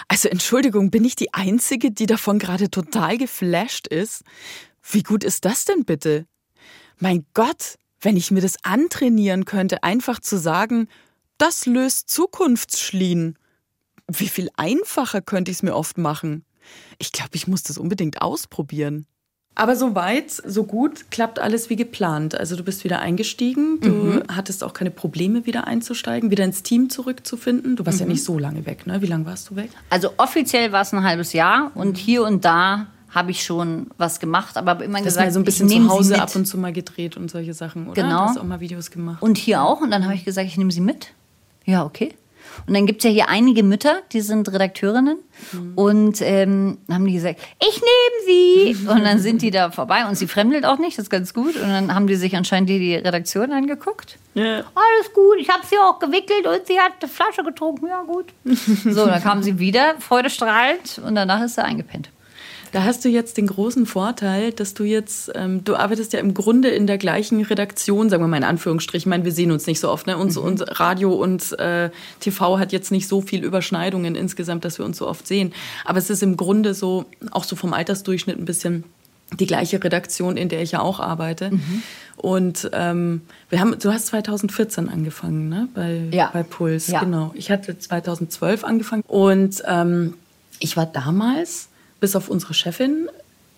Also 0.09 0.29
Entschuldigung, 0.29 0.91
bin 0.91 1.05
ich 1.05 1.15
die 1.17 1.33
Einzige, 1.35 1.91
die 1.91 2.07
davon 2.07 2.39
gerade 2.39 2.71
total 2.71 3.19
geflasht 3.19 3.87
ist? 3.87 4.23
Wie 4.83 5.03
gut 5.03 5.25
ist 5.25 5.45
das 5.45 5.65
denn 5.65 5.85
bitte? 5.85 6.27
Mein 6.99 7.25
Gott, 7.35 7.77
wenn 8.01 8.17
ich 8.17 8.31
mir 8.31 8.41
das 8.41 8.57
antrainieren 8.65 9.45
könnte, 9.45 9.83
einfach 9.83 10.21
zu 10.21 10.39
sagen, 10.39 10.89
das 11.39 11.67
löst 11.67 12.11
Zukunftsschlien. 12.11 13.37
Wie 14.09 14.29
viel 14.29 14.51
einfacher 14.57 15.21
könnte 15.23 15.51
ich 15.51 15.59
es 15.59 15.63
mir 15.63 15.75
oft 15.75 15.99
machen? 15.99 16.45
Ich 16.99 17.13
glaube, 17.13 17.31
ich 17.35 17.47
muss 17.47 17.63
das 17.63 17.79
unbedingt 17.79 18.23
ausprobieren. 18.23 19.07
Aber 19.55 19.77
so 19.77 19.95
weit, 19.95 20.31
so 20.31 20.65
gut, 20.65 21.11
klappt 21.11 21.39
alles 21.39 21.71
wie 21.71 21.77
geplant. 21.77 22.35
Also 22.35 22.57
du 22.57 22.63
bist 22.63 22.85
wieder 22.85 23.01
eingestiegen, 23.01 23.81
du 23.81 24.23
hattest 24.29 24.63
auch 24.65 24.73
keine 24.73 24.91
Probleme, 24.91 25.45
wieder 25.45 25.67
einzusteigen, 25.67 26.31
wieder 26.31 26.45
ins 26.45 26.63
Team 26.63 26.89
zurückzufinden. 26.89 27.77
Du 27.77 27.85
warst 27.85 28.01
ja 28.01 28.07
nicht 28.07 28.25
so 28.25 28.39
lange 28.39 28.65
weg, 28.65 28.87
ne? 28.87 29.03
Wie 29.03 29.07
lange 29.07 29.27
warst 29.27 29.51
du 29.51 29.57
weg? 29.57 29.71
Also 29.91 30.13
offiziell 30.17 30.73
war 30.73 30.83
es 30.83 30.95
ein 30.95 31.03
halbes 31.03 31.33
Jahr 31.33 31.73
und 31.75 31.99
hier 31.99 32.23
und 32.25 32.45
da 32.45 32.87
habe 33.11 33.31
ich 33.31 33.45
schon 33.45 33.89
was 33.99 34.21
gemacht, 34.21 34.57
aber 34.57 34.73
habe 34.73 34.85
immer 34.85 34.99
Das 34.99 35.07
gesagt, 35.07 35.27
mal 35.27 35.33
so 35.33 35.41
ein 35.41 35.45
bisschen 35.45 35.69
ich 35.69 35.75
nehme 35.75 35.89
zu 35.89 35.95
Hause 35.95 36.21
ab 36.23 36.35
und 36.37 36.47
zu 36.47 36.59
mal 36.59 36.73
gedreht 36.73 37.17
und 37.17 37.31
solche 37.31 37.55
Sachen, 37.55 37.89
oder? 37.89 38.03
Genau. 38.03 38.21
Hast 38.21 38.39
auch 38.39 38.45
mal 38.45 38.61
Videos 38.61 38.91
gemacht. 38.91 39.23
Und 39.23 39.39
hier 39.39 39.63
auch. 39.63 39.81
Und 39.81 39.91
dann 39.91 40.05
habe 40.05 40.15
ich 40.15 40.25
gesagt, 40.25 40.47
ich 40.47 40.57
nehme 40.57 40.71
sie 40.71 40.81
mit. 40.81 41.13
Ja, 41.65 41.85
okay. 41.85 42.15
Und 42.67 42.75
dann 42.75 42.87
gibt 42.87 43.01
es 43.01 43.05
ja 43.05 43.11
hier 43.11 43.29
einige 43.29 43.63
Mütter, 43.63 44.03
die 44.13 44.21
sind 44.21 44.51
Redakteurinnen. 44.53 45.19
Und 45.77 46.21
ähm, 46.21 46.79
dann 46.87 46.97
haben 46.97 47.07
die 47.07 47.13
gesagt, 47.13 47.41
ich 47.61 47.81
nehme 47.81 48.27
sie. 48.27 48.87
Und 48.89 49.05
dann 49.05 49.19
sind 49.19 49.43
die 49.43 49.51
da 49.51 49.71
vorbei. 49.71 50.07
Und 50.07 50.17
sie 50.17 50.27
fremdelt 50.27 50.65
auch 50.65 50.79
nicht, 50.79 50.99
das 50.99 51.05
ist 51.05 51.11
ganz 51.11 51.33
gut. 51.33 51.57
Und 51.57 51.69
dann 51.69 51.95
haben 51.95 52.07
die 52.07 52.17
sich 52.17 52.37
anscheinend 52.37 52.69
die, 52.69 52.79
die 52.79 52.95
Redaktion 52.97 53.53
angeguckt. 53.53 54.19
Ja. 54.35 54.59
Alles 54.59 55.13
gut, 55.15 55.39
ich 55.39 55.49
habe 55.49 55.65
sie 55.67 55.77
auch 55.79 55.99
gewickelt 55.99 56.47
und 56.47 56.67
sie 56.67 56.79
hat 56.79 56.93
eine 57.01 57.11
Flasche 57.11 57.43
getrunken. 57.43 57.87
Ja, 57.87 58.03
gut. 58.03 58.27
So, 58.91 59.07
dann 59.07 59.23
kam 59.23 59.43
sie 59.43 59.59
wieder, 59.59 59.95
freudestrahlend. 59.99 61.01
Und 61.05 61.15
danach 61.15 61.43
ist 61.43 61.55
sie 61.55 61.65
eingepennt. 61.65 62.11
Da 62.73 62.85
hast 62.85 63.05
du 63.05 63.09
jetzt 63.09 63.37
den 63.37 63.49
großen 63.49 63.85
Vorteil, 63.85 64.53
dass 64.53 64.75
du 64.75 64.85
jetzt, 64.85 65.33
ähm, 65.35 65.65
du 65.65 65.75
arbeitest 65.75 66.13
ja 66.13 66.21
im 66.21 66.35
Grunde 66.35 66.69
in 66.69 66.87
der 66.87 66.99
gleichen 66.99 67.43
Redaktion, 67.43 68.09
sagen 68.11 68.23
wir 68.23 68.29
mal 68.29 68.37
in 68.37 68.45
Anführungsstrichen. 68.45 69.01
Ich 69.09 69.11
meine, 69.11 69.25
wir 69.25 69.33
sehen 69.33 69.51
uns 69.51 69.67
nicht 69.67 69.81
so 69.81 69.91
oft. 69.91 70.07
Ne? 70.07 70.17
Uns, 70.17 70.37
uns 70.37 70.63
Radio 70.79 71.13
und 71.15 71.59
äh, 71.59 71.91
TV 72.21 72.59
hat 72.59 72.71
jetzt 72.73 72.93
nicht 72.93 73.09
so 73.09 73.21
viel 73.23 73.43
Überschneidungen 73.45 74.15
insgesamt, 74.15 74.65
dass 74.65 74.79
wir 74.79 74.85
uns 74.87 74.99
so 74.99 75.09
oft 75.09 75.27
sehen. 75.27 75.53
Aber 75.85 75.99
es 75.99 76.11
ist 76.11 76.23
im 76.23 76.37
Grunde 76.37 76.75
so, 76.75 77.07
auch 77.33 77.45
so 77.45 77.57
vom 77.57 77.73
Altersdurchschnitt 77.73 78.39
ein 78.39 78.45
bisschen 78.45 78.85
die 79.39 79.47
gleiche 79.47 79.83
Redaktion, 79.83 80.37
in 80.37 80.49
der 80.49 80.63
ich 80.63 80.73
ja 80.73 80.81
auch 80.81 81.01
arbeite. 81.01 81.51
Und 82.17 82.69
ähm, 82.73 83.23
wir 83.49 83.61
haben, 83.61 83.77
du 83.79 83.93
hast 83.93 84.07
2014 84.09 84.89
angefangen, 84.89 85.49
ne? 85.49 85.69
Bei, 85.75 86.03
Ja. 86.13 86.31
bei 86.33 86.43
Puls, 86.43 86.89
Ja. 86.89 87.01
genau. 87.01 87.31
Ich 87.35 87.51
hatte 87.51 87.79
2012 87.79 88.65
angefangen 88.65 89.03
und 89.07 89.63
ähm, 89.67 90.15
ich 90.59 90.77
war 90.77 90.85
damals 90.87 91.69
bis 92.01 92.17
auf 92.17 92.29
unsere 92.29 92.55
Chefin, 92.55 93.09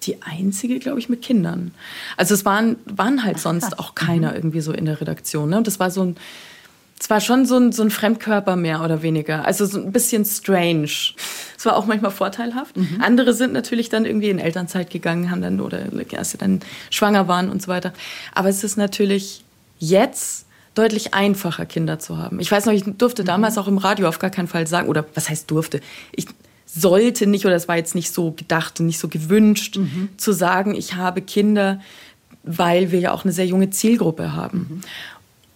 die 0.02 0.20
einzige, 0.22 0.78
glaube 0.78 0.98
ich, 0.98 1.08
mit 1.08 1.22
Kindern. 1.22 1.72
Also 2.16 2.34
es 2.34 2.44
waren, 2.44 2.76
waren 2.86 3.24
halt 3.24 3.38
sonst 3.38 3.78
auch 3.78 3.94
keiner 3.94 4.34
irgendwie 4.34 4.60
so 4.60 4.72
in 4.72 4.84
der 4.84 5.00
Redaktion. 5.00 5.50
Ne? 5.50 5.58
Und 5.58 5.66
das 5.66 5.78
war 5.78 5.90
so 5.90 6.02
ein, 6.02 6.16
es 6.98 7.08
war 7.10 7.20
schon 7.20 7.46
so 7.46 7.56
ein, 7.56 7.72
so 7.72 7.82
ein 7.82 7.90
Fremdkörper 7.90 8.56
mehr 8.56 8.82
oder 8.82 9.02
weniger. 9.02 9.44
Also 9.44 9.64
so 9.66 9.80
ein 9.80 9.92
bisschen 9.92 10.24
strange. 10.24 10.90
Es 11.56 11.64
war 11.64 11.76
auch 11.76 11.86
manchmal 11.86 12.10
vorteilhaft. 12.10 12.76
Andere 13.00 13.34
sind 13.34 13.52
natürlich 13.52 13.88
dann 13.88 14.04
irgendwie 14.04 14.30
in 14.30 14.38
Elternzeit 14.38 14.90
gegangen, 14.90 15.30
haben 15.30 15.42
dann 15.42 15.60
oder 15.60 15.80
als 16.16 16.30
sie 16.30 16.38
dann 16.38 16.60
schwanger 16.90 17.28
waren 17.28 17.50
und 17.50 17.62
so 17.62 17.68
weiter. 17.68 17.92
Aber 18.34 18.48
es 18.48 18.64
ist 18.64 18.76
natürlich 18.76 19.44
jetzt 19.78 20.46
deutlich 20.74 21.12
einfacher, 21.12 21.66
Kinder 21.66 21.98
zu 21.98 22.18
haben. 22.18 22.40
Ich 22.40 22.50
weiß 22.50 22.66
noch, 22.66 22.72
ich 22.72 22.84
durfte 22.84 23.24
damals 23.24 23.58
auch 23.58 23.68
im 23.68 23.78
Radio 23.78 24.08
auf 24.08 24.18
gar 24.18 24.30
keinen 24.30 24.48
Fall 24.48 24.66
sagen, 24.66 24.88
oder 24.88 25.04
was 25.14 25.28
heißt 25.28 25.50
durfte? 25.50 25.80
Ich 26.12 26.26
sollte 26.74 27.26
nicht, 27.26 27.44
oder 27.44 27.54
es 27.54 27.68
war 27.68 27.76
jetzt 27.76 27.94
nicht 27.94 28.12
so 28.12 28.32
gedacht 28.32 28.80
und 28.80 28.86
nicht 28.86 28.98
so 28.98 29.08
gewünscht, 29.08 29.78
zu 30.16 30.32
sagen, 30.32 30.74
ich 30.74 30.94
habe 30.94 31.20
Kinder, 31.20 31.80
weil 32.44 32.90
wir 32.92 32.98
ja 32.98 33.12
auch 33.12 33.24
eine 33.24 33.32
sehr 33.32 33.46
junge 33.46 33.70
Zielgruppe 33.70 34.34
haben. 34.34 34.82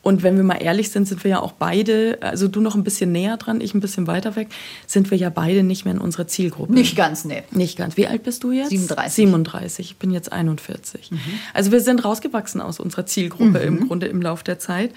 Und 0.03 0.23
wenn 0.23 0.37
wir 0.37 0.45
mal 0.45 0.63
ehrlich 0.63 0.91
sind, 0.91 1.09
sind 1.09 1.25
wir 1.25 1.33
ja 1.33 1.41
auch 1.41 1.51
beide, 1.51 2.19
also 2.21 2.47
du 2.47 2.61
noch 2.61 2.77
ein 2.77 2.85
bisschen 2.85 3.11
näher 3.11 3.39
dran, 3.39 3.61
ich 3.61 3.75
ein 3.75 3.81
bisschen 3.81 4.07
weiter 4.07 4.37
weg, 4.37 4.47
sind 4.87 5.11
wir 5.11 5.19
ja 5.19 5.31
beide 5.31 5.65
nicht 5.65 5.85
mehr 5.85 5.95
in 5.95 6.01
unserer 6.01 6.29
Zielgruppe. 6.29 6.73
Nicht 6.73 6.95
ganz, 6.95 7.25
nee. 7.25 7.43
Nicht 7.51 7.77
ganz. 7.77 7.97
Wie 7.97 8.07
alt 8.07 8.23
bist 8.23 8.45
du 8.45 8.53
jetzt? 8.53 8.71
37. 8.71 9.15
37. 9.15 9.91
Ich 9.91 9.97
bin 9.97 10.13
jetzt 10.13 10.31
41. 10.31 11.11
Also 11.55 11.73
wir 11.73 11.81
sind 11.81 12.05
rausgewachsen 12.05 12.61
aus 12.61 12.79
unserer 12.79 13.07
Zielgruppe 13.07 13.59
im 13.59 13.89
Grunde 13.89 14.07
im 14.07 14.23
Lauf 14.23 14.45
der 14.45 14.61
Zeit. 14.61 14.93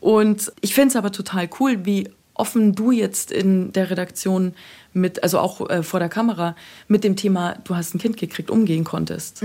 Und 0.00 0.50
ich 0.60 0.74
finde 0.74 0.88
es 0.88 0.96
aber 0.96 1.12
total 1.12 1.48
cool, 1.60 1.84
wie 1.84 2.08
offen 2.38 2.74
du 2.74 2.90
jetzt 2.90 3.30
in 3.30 3.72
der 3.72 3.90
Redaktion 3.90 4.54
mit, 4.92 5.22
also 5.22 5.38
auch 5.38 5.68
äh, 5.68 5.82
vor 5.82 6.00
der 6.00 6.08
Kamera, 6.08 6.56
mit 6.86 7.04
dem 7.04 7.16
Thema, 7.16 7.56
du 7.64 7.76
hast 7.76 7.94
ein 7.94 7.98
Kind 7.98 8.16
gekriegt, 8.16 8.50
umgehen 8.50 8.84
konntest. 8.84 9.42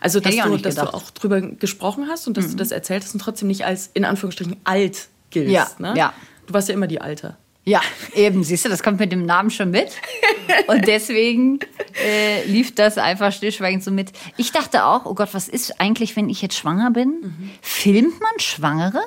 Also, 0.00 0.20
dass, 0.20 0.34
du, 0.34 0.56
dass 0.58 0.74
du 0.76 0.94
auch 0.94 1.10
drüber 1.10 1.40
gesprochen 1.40 2.06
hast 2.08 2.26
und 2.26 2.36
dass 2.36 2.50
du 2.50 2.56
das 2.56 2.70
erzählt 2.70 3.02
hast 3.02 3.14
und 3.14 3.20
trotzdem 3.20 3.48
nicht 3.48 3.64
als, 3.64 3.90
in 3.94 4.04
Anführungsstrichen, 4.04 4.56
alt 4.64 5.08
giltst. 5.30 5.52
Ja, 5.52 5.68
ne? 5.78 5.94
ja. 5.96 6.14
Du 6.46 6.54
warst 6.54 6.68
ja 6.68 6.74
immer 6.74 6.86
die 6.86 7.00
Alte. 7.00 7.36
Ja, 7.66 7.80
eben, 8.14 8.44
siehst 8.44 8.66
du, 8.66 8.68
das 8.68 8.82
kommt 8.82 9.00
mit 9.00 9.10
dem 9.10 9.24
Namen 9.24 9.50
schon 9.50 9.70
mit. 9.70 9.88
Und 10.66 10.86
deswegen 10.86 11.60
äh, 12.04 12.44
lief 12.46 12.74
das 12.74 12.98
einfach 12.98 13.32
stillschweigend 13.32 13.82
so 13.82 13.90
mit. 13.90 14.12
Ich 14.36 14.52
dachte 14.52 14.84
auch, 14.84 15.06
oh 15.06 15.14
Gott, 15.14 15.30
was 15.32 15.48
ist 15.48 15.80
eigentlich, 15.80 16.14
wenn 16.14 16.28
ich 16.28 16.42
jetzt 16.42 16.56
schwanger 16.56 16.90
bin? 16.90 17.14
Filmt 17.62 18.20
man 18.20 18.38
Schwangere? 18.38 19.00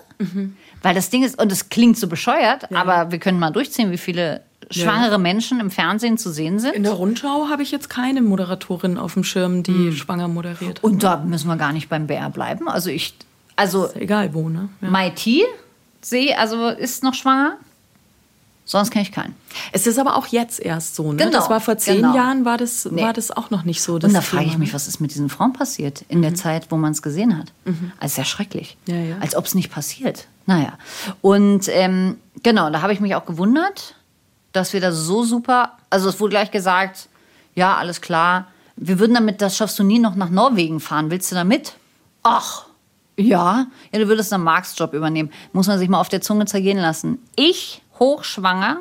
Weil 0.82 0.96
das 0.96 1.12
Ding 1.12 1.24
ist, 1.24 1.40
und 1.40 1.52
es 1.52 1.70
klingt 1.70 1.98
so 1.98 2.08
bescheuert, 2.08 2.72
aber 2.74 3.12
wir 3.12 3.20
können 3.20 3.38
mal 3.38 3.52
durchziehen, 3.52 3.92
wie 3.92 3.98
viele 3.98 4.42
schwangere 4.72 5.20
Menschen 5.20 5.60
im 5.60 5.72
Fernsehen 5.72 6.18
zu 6.18 6.32
sehen 6.32 6.60
sind. 6.60 6.74
In 6.74 6.84
der 6.84 6.94
Rundschau 6.94 7.50
habe 7.50 7.62
ich 7.62 7.72
jetzt 7.72 7.90
keine 7.90 8.22
Moderatorin 8.22 8.98
auf 8.98 9.14
dem 9.14 9.24
Schirm, 9.24 9.64
die 9.64 9.94
schwanger 9.94 10.28
moderiert. 10.28 10.84
Und 10.84 11.04
da 11.04 11.18
müssen 11.18 11.48
wir 11.48 11.58
gar 11.58 11.74
nicht 11.74 11.90
beim 11.90 12.08
BR 12.08 12.30
bleiben. 12.32 12.68
Also 12.68 12.90
ich, 12.90 13.14
also 13.56 13.90
Egal 13.94 14.34
wo, 14.34 14.50
ne? 14.50 14.70
Ja. 14.82 14.90
Mai 14.90 15.12
T 15.12 15.44
sehe, 16.02 16.38
also 16.38 16.70
ist 16.70 17.04
noch 17.04 17.14
schwanger. 17.14 17.58
Sonst 18.70 18.92
kenne 18.92 19.04
ich 19.04 19.14
keinen. 19.14 19.34
Es 19.72 19.88
ist 19.88 19.98
aber 19.98 20.18
auch 20.18 20.28
jetzt 20.28 20.60
erst 20.60 20.96
so, 20.96 21.14
ne? 21.14 21.18
Genau, 21.18 21.32
Das 21.32 21.50
war 21.50 21.62
vor 21.62 21.78
zehn 21.78 22.02
genau. 22.02 22.14
Jahren, 22.14 22.44
war 22.44 22.58
das, 22.58 22.84
Nee. 22.92 23.02
war 23.02 23.14
das 23.14 23.32
auch 23.32 23.50
noch 23.50 23.64
nicht 23.64 23.82
so. 23.82 23.94
Und 23.94 24.14
da 24.14 24.20
frage 24.20 24.44
ich 24.46 24.58
mich, 24.58 24.74
was 24.74 24.90
ist 24.90 25.00
mit 25.00 25.12
diesen 25.12 25.30
Frauen 25.30 25.54
passiert 25.54 26.04
in 26.10 26.22
der 26.22 26.36
Zeit, 26.36 26.68
wo 26.70 26.76
man 26.76 26.92
es 26.92 27.02
gesehen 27.02 27.38
hat? 27.38 27.54
Also 28.02 28.16
sehr 28.16 28.26
schrecklich. 28.26 28.78
Ja, 28.86 28.96
ja. 28.98 29.18
Als 29.20 29.36
ob 29.38 29.46
es 29.46 29.56
nicht 29.56 29.72
passiert. 29.72 30.28
Naja. 30.48 30.74
Und 31.22 31.70
ähm, 31.70 32.18
genau, 32.44 32.70
da 32.70 32.82
habe 32.82 32.92
ich 32.92 33.00
mich 33.00 33.16
auch 33.16 33.26
gewundert, 33.26 33.96
dass 34.52 34.74
wir 34.74 34.82
da 34.82 34.92
so 34.92 35.24
super, 35.24 35.72
also 35.90 36.10
es 36.10 36.20
wurde 36.20 36.32
gleich 36.32 36.52
gesagt, 36.52 37.08
ja, 37.56 37.78
alles 37.78 38.02
klar, 38.02 38.48
wir 38.76 39.00
würden 39.00 39.14
damit, 39.14 39.42
das 39.42 39.56
schaffst 39.56 39.80
du 39.80 39.84
nie, 39.84 39.98
noch 40.00 40.16
nach 40.16 40.30
Norwegen 40.30 40.82
fahren. 40.82 41.10
Willst 41.10 41.32
du 41.32 41.36
da 41.36 41.46
mit? 41.46 41.76
Ach, 42.22 42.66
ja. 43.18 43.66
Ja, 43.92 44.00
du 44.00 44.08
würdest 44.10 44.32
einen 44.34 44.44
Marks 44.44 44.78
Job 44.78 44.94
übernehmen. 44.94 45.32
Muss 45.54 45.68
man 45.68 45.80
sich 45.80 45.90
mal 45.90 46.00
auf 46.00 46.10
der 46.10 46.22
Zunge 46.22 46.46
zergehen 46.46 46.78
lassen. 46.78 47.18
Ich, 47.36 47.82
hochschwanger, 48.00 48.78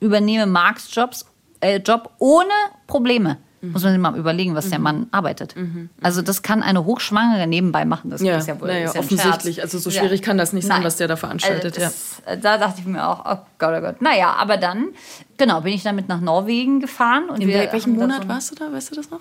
übernehme 0.00 0.46
Marks 0.46 0.94
Jobs, 0.94 1.26
äh, 1.60 1.78
Job 1.78 2.10
ohne 2.18 2.50
Probleme. 2.86 3.38
Muss 3.62 3.82
man 3.82 3.92
sich 3.92 4.00
mal 4.00 4.16
überlegen, 4.16 4.54
was 4.54 4.70
der 4.70 4.78
Mann 4.78 5.08
arbeitet. 5.10 5.56
Also 6.00 6.22
das 6.22 6.42
kann 6.42 6.62
eine 6.62 6.84
Hochschwangere 6.84 7.48
nebenbei 7.48 7.84
machen. 7.84 8.10
Das 8.10 8.20
Ja, 8.20 8.36
ist 8.36 8.46
ja 8.46 8.60
wohl 8.60 8.68
naja, 8.68 8.84
ist 8.84 8.94
ja 8.94 9.00
offensichtlich. 9.00 9.60
Also 9.62 9.78
so 9.80 9.90
Ja. 9.90 10.00
schwierig 10.02 10.22
kann 10.22 10.38
das 10.38 10.52
nicht 10.52 10.66
sein, 10.66 10.76
Nein. 10.76 10.84
was 10.86 10.98
der 10.98 11.08
da 11.08 11.16
veranstaltet. 11.16 11.76
Also 11.76 11.80
das, 11.80 12.22
äh, 12.26 12.38
Da 12.38 12.58
dachte 12.58 12.80
ich 12.80 12.86
mir 12.86 13.04
auch, 13.08 13.24
oh 13.24 13.38
Gott, 13.58 13.74
oh 13.76 13.80
Gott. 13.80 14.00
Naja, 14.02 14.34
aber 14.38 14.56
dann, 14.56 14.90
genau, 15.36 15.62
bin 15.62 15.72
ich 15.72 15.82
damit 15.82 16.06
nach 16.08 16.20
Norwegen 16.20 16.78
gefahren. 16.80 17.28
Und 17.28 17.40
In 17.40 17.48
welchem 17.48 17.94
Monat 17.94 18.22
so 18.24 18.28
warst 18.28 18.50
du 18.52 18.54
da? 18.54 18.72
Weißt 18.72 18.92
du 18.92 18.94
das 18.96 19.10
noch? 19.10 19.20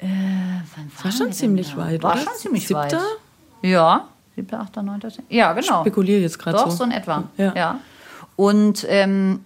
Wann 0.00 0.90
war 1.02 1.10
schon 1.12 1.32
ziemlich 1.32 1.72
da? 1.72 1.78
weit, 1.78 2.02
War 2.02 2.12
oder? 2.12 2.20
schon 2.22 2.32
ziemlich 2.36 2.66
Siebter? 2.68 2.82
weit. 2.82 2.96
Ja, 3.62 4.08
siebter, 4.36 4.60
achter, 4.60 4.82
neunter. 4.82 5.08
zehn- 5.08 5.24
Ja, 5.30 5.52
genau. 5.52 5.80
Spekuliere 5.80 6.20
jetzt 6.20 6.38
gerade 6.38 6.58
Doch, 6.58 6.70
so. 6.70 6.76
so 6.78 6.84
in 6.84 6.90
etwa. 6.92 7.24
Ja. 7.38 7.52
Ja. 7.56 7.80
Und 8.36 8.86
ähm, 8.88 9.40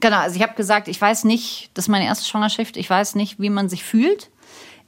genau, 0.00 0.18
also 0.18 0.36
ich 0.36 0.42
habe 0.42 0.54
gesagt, 0.54 0.88
ich 0.88 1.00
weiß 1.00 1.24
nicht, 1.24 1.70
das 1.74 1.86
ist 1.86 1.88
meine 1.88 2.04
erste 2.04 2.26
Schwangerschaft, 2.26 2.76
ich 2.76 2.88
weiß 2.88 3.14
nicht, 3.14 3.40
wie 3.40 3.50
man 3.50 3.68
sich 3.68 3.84
fühlt. 3.84 4.30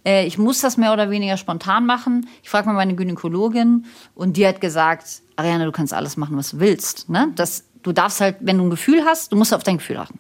Äh, 0.05 0.27
ich 0.27 0.39
muss 0.39 0.61
das 0.61 0.77
mehr 0.77 0.93
oder 0.93 1.11
weniger 1.11 1.37
spontan 1.37 1.87
machen. 1.87 2.29
Ich 2.43 2.51
frage 2.51 2.67
mal 2.67 2.75
meine 2.75 2.95
Gynäkologin 2.95 3.87
und 4.15 4.37
die 4.37 4.47
hat 4.47 4.61
gesagt, 4.61 5.23
Ariane, 5.37 5.65
du 5.65 5.73
kannst 5.73 5.93
alles 5.93 6.17
machen, 6.17 6.37
was 6.37 6.51
du 6.51 6.61
willst. 6.61 7.09
Ne? 7.09 7.33
Das, 7.35 7.65
du 7.83 7.93
darfst 7.93 8.21
halt, 8.21 8.37
wenn 8.41 8.59
du 8.59 8.65
ein 8.65 8.71
Gefühl 8.71 9.05
hast, 9.05 9.33
du 9.33 9.37
musst 9.37 9.55
auf 9.55 9.63
dein 9.63 9.79
Gefühl 9.79 9.97
achten. 9.97 10.19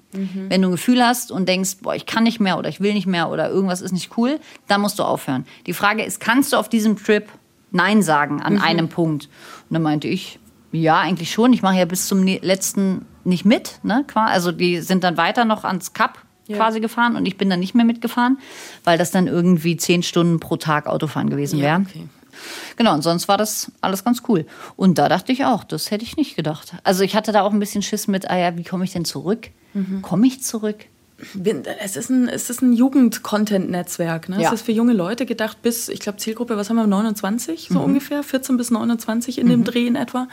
Wenn 0.48 0.62
du 0.62 0.68
ein 0.68 0.72
Gefühl 0.72 1.04
hast 1.04 1.30
und 1.30 1.48
denkst, 1.48 1.78
boah, 1.82 1.94
ich 1.94 2.06
kann 2.06 2.24
nicht 2.24 2.40
mehr 2.40 2.58
oder 2.58 2.68
ich 2.68 2.80
will 2.80 2.94
nicht 2.94 3.06
mehr 3.06 3.30
oder 3.30 3.48
irgendwas 3.48 3.80
ist 3.80 3.92
nicht 3.92 4.16
cool, 4.16 4.40
dann 4.66 4.80
musst 4.80 4.98
du 4.98 5.02
aufhören. 5.02 5.46
Die 5.66 5.74
Frage 5.74 6.02
ist, 6.04 6.20
kannst 6.20 6.52
du 6.52 6.56
auf 6.56 6.68
diesem 6.68 6.96
Trip 6.96 7.28
Nein 7.70 8.02
sagen 8.02 8.42
an 8.42 8.58
einem 8.60 8.88
Punkt? 8.88 9.26
Und 9.68 9.74
dann 9.74 9.82
meinte 9.82 10.08
ich, 10.08 10.40
ja, 10.72 10.98
eigentlich 11.00 11.30
schon. 11.33 11.52
Ich 11.52 11.62
mache 11.62 11.76
ja 11.76 11.85
bis 11.85 12.06
zum 12.06 12.22
ne- 12.24 12.40
letzten 12.42 13.06
nicht 13.24 13.44
mit. 13.44 13.80
Ne? 13.83 14.04
Also 14.14 14.52
die 14.52 14.80
sind 14.80 15.04
dann 15.04 15.16
weiter 15.16 15.44
noch 15.44 15.64
ans 15.64 15.92
Kap 15.92 16.18
quasi 16.56 16.80
gefahren 16.80 17.16
und 17.16 17.26
ich 17.26 17.37
bin 17.37 17.48
dann 17.48 17.61
nicht 17.61 17.74
mehr 17.74 17.85
mitgefahren, 17.85 18.38
weil 18.85 18.98
das 18.98 19.11
dann 19.11 19.26
irgendwie 19.28 19.76
zehn 19.76 20.02
Stunden 20.02 20.40
pro 20.40 20.56
Tag 20.56 20.87
Autofahren 20.87 21.30
gewesen 21.30 21.61
wäre. 21.61 21.80
okay. 21.88 22.09
Genau, 22.76 22.94
und 22.94 23.02
sonst 23.02 23.28
war 23.28 23.37
das 23.37 23.70
alles 23.83 24.02
ganz 24.04 24.22
cool. 24.28 24.46
Und 24.76 24.98
da 24.98 25.09
dachte 25.09 25.30
ich 25.33 25.44
auch, 25.44 25.62
das 25.64 25.90
hätte 25.90 26.04
ich 26.04 26.16
nicht 26.16 26.37
gedacht. 26.37 26.72
Also 26.85 27.04
ich 27.04 27.14
hatte 27.14 27.33
da 27.33 27.42
auch 27.42 27.52
ein 27.52 27.59
bisschen 27.61 27.83
Schiss 27.83 28.09
mit, 28.09 28.30
ah 28.30 28.37
ja, 28.38 28.56
wie 28.56 28.64
komme 28.64 28.85
ich 28.85 28.92
denn 28.92 29.04
zurück? 29.04 29.50
Mhm. 29.74 30.00
Komme 30.02 30.26
ich 30.26 30.42
zurück? 30.42 30.87
Bin- 31.35 31.62
Es 31.83 31.96
ist 31.96 32.11
ein, 32.11 32.28
es 32.28 32.50
ist 32.50 32.62
ein 32.62 32.72
Jugend-Content-Netzwerk. 32.72 34.28
Ne? 34.28 34.40
Ja. 34.42 34.48
Es 34.48 34.54
ist 34.61 34.66
für 34.66 34.72
junge 34.72 34.92
Leute 34.92 35.26
gedacht 35.26 35.62
bis, 35.62 35.88
ich 35.88 36.00
glaube, 36.00 36.18
Zielgruppe, 36.18 36.56
was 36.56 36.68
haben 36.70 36.76
wir, 36.76 36.87
29 36.87 37.70
Mhm. 37.70 37.74
so 37.74 37.80
ungefähr, 37.80 38.22
14 38.22 38.56
bis 38.56 38.70
29 38.70 39.38
in 39.38 39.48
dem 39.48 39.64
Dreh 39.64 39.87
in 39.87 39.96
etwa. 39.96 40.28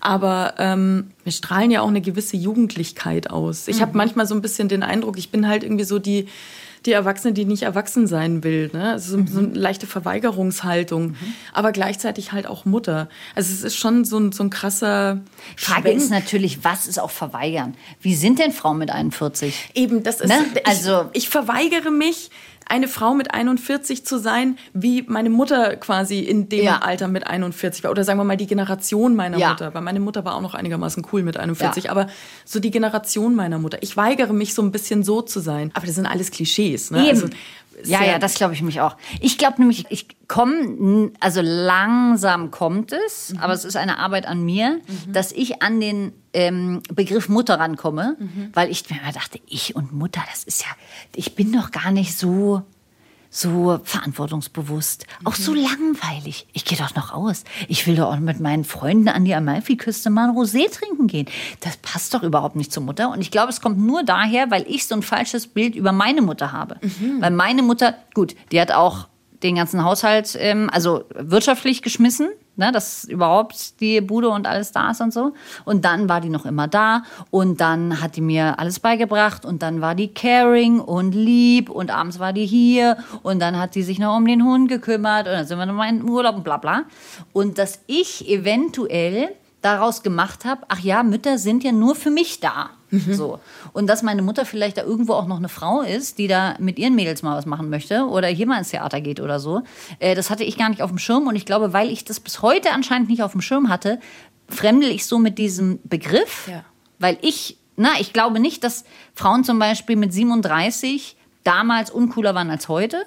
Aber 0.00 0.54
ähm, 0.58 1.10
wir 1.24 1.32
strahlen 1.32 1.70
ja 1.70 1.80
auch 1.82 1.88
eine 1.88 2.00
gewisse 2.00 2.36
Jugendlichkeit 2.36 3.30
aus. 3.30 3.68
Ich 3.68 3.76
Mhm. 3.78 3.80
habe 3.82 3.96
manchmal 3.96 4.26
so 4.26 4.34
ein 4.34 4.42
bisschen 4.42 4.68
den 4.68 4.82
Eindruck, 4.82 5.18
ich 5.18 5.30
bin 5.30 5.48
halt 5.48 5.62
irgendwie 5.64 5.84
so 5.84 5.98
die, 5.98 6.26
die 6.86 6.92
Erwachsene, 6.92 7.32
die 7.34 7.44
nicht 7.44 7.62
erwachsen 7.64 8.06
sein 8.06 8.42
will. 8.44 8.70
Ne? 8.72 8.92
Also 8.92 9.18
so, 9.18 9.24
so 9.26 9.40
Mhm. 9.40 9.46
eine 9.50 9.58
leichte 9.58 9.86
Verweigerungshaltung, 9.86 11.16
aber 11.52 11.72
gleichzeitig 11.72 12.32
halt 12.32 12.46
auch 12.46 12.64
Mutter. 12.64 13.08
Also 13.34 13.52
es 13.52 13.62
ist 13.62 13.76
schon 13.76 14.04
so 14.04 14.18
ein, 14.18 14.32
so 14.32 14.42
ein 14.44 14.50
krasser 14.50 15.20
Frage 15.56 15.82
Schwenk. 15.88 15.96
ist 16.00 16.10
natürlich, 16.10 16.64
was 16.64 16.86
ist 16.86 16.98
auch 16.98 17.10
verweigern? 17.10 17.74
Wie 18.00 18.14
sind 18.14 18.38
denn 18.38 18.52
Frauen 18.52 18.78
mit 18.78 18.90
41? 18.90 19.70
Eben, 19.74 20.02
das 20.02 20.20
ist. 20.20 20.28
Ne? 20.28 20.44
Ich, 20.54 20.66
Also- 20.66 21.10
ich 21.12 21.28
verweigere 21.28 21.90
mich, 21.90 22.30
eine 22.68 22.88
Frau 22.88 23.14
mit 23.14 23.32
41 23.32 24.04
zu 24.04 24.18
sein, 24.18 24.58
wie 24.72 25.02
meine 25.06 25.30
Mutter 25.30 25.76
quasi 25.76 26.20
in 26.20 26.48
dem 26.48 26.64
Ja. 26.64 26.78
Alter 26.78 27.08
mit 27.08 27.26
41 27.26 27.84
war. 27.84 27.90
Oder 27.90 28.04
sagen 28.04 28.18
wir 28.18 28.24
mal 28.24 28.36
die 28.36 28.46
Generation 28.46 29.14
meiner 29.14 29.38
Ja. 29.38 29.50
Mutter. 29.50 29.72
Weil 29.74 29.82
meine 29.82 30.00
Mutter 30.00 30.24
war 30.24 30.34
auch 30.34 30.40
noch 30.40 30.54
einigermaßen 30.54 31.06
cool 31.12 31.22
mit 31.22 31.36
41. 31.36 31.84
Ja. 31.84 31.90
Aber 31.92 32.08
so 32.44 32.58
die 32.60 32.70
Generation 32.70 33.34
meiner 33.34 33.58
Mutter. 33.58 33.78
Ich 33.82 33.96
weigere 33.96 34.32
mich 34.32 34.52
so 34.54 34.62
ein 34.62 34.72
bisschen 34.72 35.02
so 35.04 35.22
zu 35.22 35.40
sein. 35.40 35.70
Aber 35.74 35.86
das 35.86 35.94
sind 35.94 36.06
alles 36.06 36.30
Klischees. 36.30 36.90
Ne? 36.90 37.06
Also, 37.08 37.28
ja, 37.84 38.04
ja, 38.04 38.18
das 38.18 38.34
glaube 38.34 38.54
ich 38.54 38.62
mich 38.62 38.80
auch. 38.80 38.96
Ich 39.20 39.38
glaube 39.38 39.58
nämlich, 39.58 39.86
ich 39.90 40.06
komme, 40.28 41.12
also 41.20 41.40
langsam 41.42 42.50
kommt 42.50 42.92
es, 42.92 43.34
aber 43.38 43.52
es 43.52 43.64
ist 43.64 43.76
eine 43.76 43.98
Arbeit 43.98 44.26
an 44.26 44.44
mir, 44.44 44.80
dass 45.08 45.32
ich 45.32 45.62
an 45.62 45.80
den 45.80 46.12
ähm, 46.32 46.82
Begriff 46.92 47.28
Mutter 47.28 47.58
rankomme, 47.58 48.16
weil 48.52 48.70
ich 48.70 48.88
mir 48.90 49.00
immer 49.00 49.12
dachte, 49.12 49.40
ich 49.46 49.76
und 49.76 49.92
Mutter, 49.92 50.22
das 50.30 50.44
ist 50.44 50.62
ja, 50.62 50.70
ich 51.14 51.34
bin 51.34 51.52
doch 51.52 51.70
gar 51.70 51.90
nicht 51.90 52.16
so 52.16 52.62
so 53.36 53.80
verantwortungsbewusst, 53.84 55.06
auch 55.24 55.34
so 55.34 55.52
langweilig. 55.52 56.46
Ich 56.52 56.64
gehe 56.64 56.78
doch 56.78 56.94
noch 56.94 57.12
aus. 57.12 57.44
Ich 57.68 57.86
will 57.86 57.96
doch 57.96 58.12
auch 58.12 58.18
mit 58.18 58.40
meinen 58.40 58.64
Freunden 58.64 59.08
an 59.08 59.24
die 59.24 59.34
Amalfiküste 59.34 60.08
mal 60.10 60.30
ein 60.30 60.36
Rosé 60.36 60.70
trinken 60.72 61.06
gehen. 61.06 61.26
Das 61.60 61.76
passt 61.76 62.14
doch 62.14 62.22
überhaupt 62.22 62.56
nicht 62.56 62.72
zur 62.72 62.82
Mutter. 62.82 63.10
Und 63.10 63.20
ich 63.20 63.30
glaube, 63.30 63.50
es 63.50 63.60
kommt 63.60 63.78
nur 63.78 64.02
daher, 64.04 64.50
weil 64.50 64.64
ich 64.68 64.86
so 64.86 64.94
ein 64.94 65.02
falsches 65.02 65.46
Bild 65.48 65.74
über 65.74 65.92
meine 65.92 66.22
Mutter 66.22 66.52
habe. 66.52 66.76
Weil 67.20 67.30
meine 67.30 67.62
Mutter, 67.62 67.94
gut, 68.14 68.34
die 68.52 68.60
hat 68.60 68.72
auch 68.72 69.08
den 69.42 69.56
ganzen 69.56 69.84
Haushalt, 69.84 70.36
ähm, 70.38 70.70
also 70.72 71.04
wirtschaftlich 71.14 71.82
geschmissen, 71.82 72.28
ne, 72.56 72.72
dass 72.72 73.04
überhaupt 73.04 73.80
die 73.80 74.00
Bude 74.00 74.28
und 74.28 74.46
alles 74.46 74.72
da 74.72 74.90
ist 74.90 75.00
und 75.00 75.12
so. 75.12 75.32
Und 75.64 75.84
dann 75.84 76.08
war 76.08 76.20
die 76.20 76.28
noch 76.28 76.46
immer 76.46 76.68
da 76.68 77.02
und 77.30 77.60
dann 77.60 78.00
hat 78.00 78.16
die 78.16 78.20
mir 78.20 78.58
alles 78.58 78.80
beigebracht 78.80 79.44
und 79.44 79.62
dann 79.62 79.80
war 79.80 79.94
die 79.94 80.08
caring 80.08 80.80
und 80.80 81.12
lieb 81.12 81.70
und 81.70 81.90
abends 81.90 82.18
war 82.18 82.32
die 82.32 82.46
hier 82.46 82.96
und 83.22 83.40
dann 83.40 83.58
hat 83.58 83.74
die 83.74 83.82
sich 83.82 83.98
noch 83.98 84.16
um 84.16 84.26
den 84.26 84.44
Hund 84.44 84.68
gekümmert 84.68 85.26
und 85.26 85.32
dann 85.32 85.46
sind 85.46 85.58
wir 85.58 85.66
nochmal 85.66 85.90
in 85.90 86.08
Urlaub 86.08 86.36
und 86.36 86.44
bla 86.44 86.56
bla. 86.56 86.82
Und 87.32 87.58
dass 87.58 87.80
ich 87.86 88.28
eventuell 88.28 89.30
daraus 89.62 90.02
gemacht 90.02 90.44
habe, 90.44 90.62
ach 90.68 90.78
ja, 90.78 91.02
Mütter 91.02 91.38
sind 91.38 91.64
ja 91.64 91.72
nur 91.72 91.94
für 91.94 92.10
mich 92.10 92.40
da. 92.40 92.70
So. 92.90 93.40
Und 93.76 93.88
dass 93.88 94.02
meine 94.02 94.22
Mutter 94.22 94.46
vielleicht 94.46 94.78
da 94.78 94.82
irgendwo 94.84 95.12
auch 95.12 95.26
noch 95.26 95.36
eine 95.36 95.50
Frau 95.50 95.82
ist, 95.82 96.16
die 96.16 96.28
da 96.28 96.54
mit 96.58 96.78
ihren 96.78 96.94
Mädels 96.94 97.22
mal 97.22 97.36
was 97.36 97.44
machen 97.44 97.68
möchte 97.68 98.06
oder 98.06 98.26
hier 98.28 98.46
mal 98.46 98.56
ins 98.56 98.70
Theater 98.70 99.02
geht 99.02 99.20
oder 99.20 99.38
so, 99.38 99.62
äh, 99.98 100.14
das 100.14 100.30
hatte 100.30 100.44
ich 100.44 100.56
gar 100.56 100.70
nicht 100.70 100.80
auf 100.80 100.88
dem 100.88 100.98
Schirm. 100.98 101.26
Und 101.26 101.36
ich 101.36 101.44
glaube, 101.44 101.74
weil 101.74 101.90
ich 101.90 102.02
das 102.04 102.18
bis 102.18 102.40
heute 102.40 102.70
anscheinend 102.70 103.10
nicht 103.10 103.22
auf 103.22 103.32
dem 103.32 103.42
Schirm 103.42 103.68
hatte, 103.68 104.00
fremdel 104.48 104.90
ich 104.90 105.04
so 105.04 105.18
mit 105.18 105.36
diesem 105.36 105.78
Begriff, 105.84 106.48
Ja. 106.50 106.64
weil 106.98 107.18
ich, 107.20 107.58
na, 107.76 107.90
ich 108.00 108.14
glaube 108.14 108.40
nicht, 108.40 108.64
dass 108.64 108.84
Frauen 109.14 109.44
zum 109.44 109.58
Beispiel 109.58 109.96
mit 109.96 110.10
37 110.12 111.16
damals 111.44 111.90
uncooler 111.90 112.34
waren 112.34 112.50
als 112.50 112.68
heute. 112.68 113.04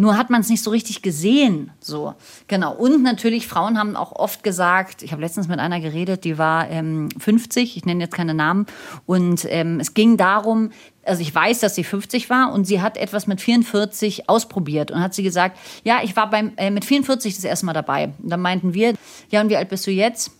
Nur 0.00 0.16
hat 0.16 0.30
man 0.30 0.42
es 0.42 0.48
nicht 0.48 0.62
so 0.62 0.70
richtig 0.70 1.02
gesehen. 1.02 1.72
So, 1.80 2.14
genau. 2.46 2.72
Und 2.72 3.02
natürlich, 3.02 3.48
Frauen 3.48 3.76
haben 3.76 3.96
auch 3.96 4.12
oft 4.12 4.44
gesagt, 4.44 5.02
ich 5.02 5.10
habe 5.10 5.20
letztens 5.20 5.48
mit 5.48 5.58
einer 5.58 5.80
geredet, 5.80 6.22
die 6.22 6.38
war 6.38 6.70
ähm, 6.70 7.08
50, 7.18 7.76
ich 7.76 7.84
nenne 7.84 8.04
jetzt 8.04 8.14
keine 8.14 8.32
Namen. 8.32 8.66
Und 9.06 9.44
ähm, 9.50 9.80
es 9.80 9.94
ging 9.94 10.16
darum, 10.16 10.70
also 11.04 11.20
ich 11.20 11.34
weiß, 11.34 11.58
dass 11.58 11.74
sie 11.74 11.82
50 11.82 12.30
war 12.30 12.52
und 12.52 12.64
sie 12.64 12.80
hat 12.80 12.96
etwas 12.96 13.26
mit 13.26 13.40
44 13.40 14.28
ausprobiert 14.28 14.92
und 14.92 15.00
hat 15.00 15.14
sie 15.14 15.24
gesagt, 15.24 15.58
ja, 15.82 15.98
ich 16.04 16.14
war 16.14 16.30
beim, 16.30 16.52
äh, 16.58 16.70
mit 16.70 16.84
44 16.84 17.34
das 17.34 17.42
erste 17.42 17.66
Mal 17.66 17.72
dabei. 17.72 18.12
Und 18.22 18.30
dann 18.30 18.40
meinten 18.40 18.74
wir, 18.74 18.94
ja, 19.30 19.40
und 19.40 19.48
wie 19.48 19.56
alt 19.56 19.68
bist 19.68 19.84
du 19.84 19.90
jetzt? 19.90 20.30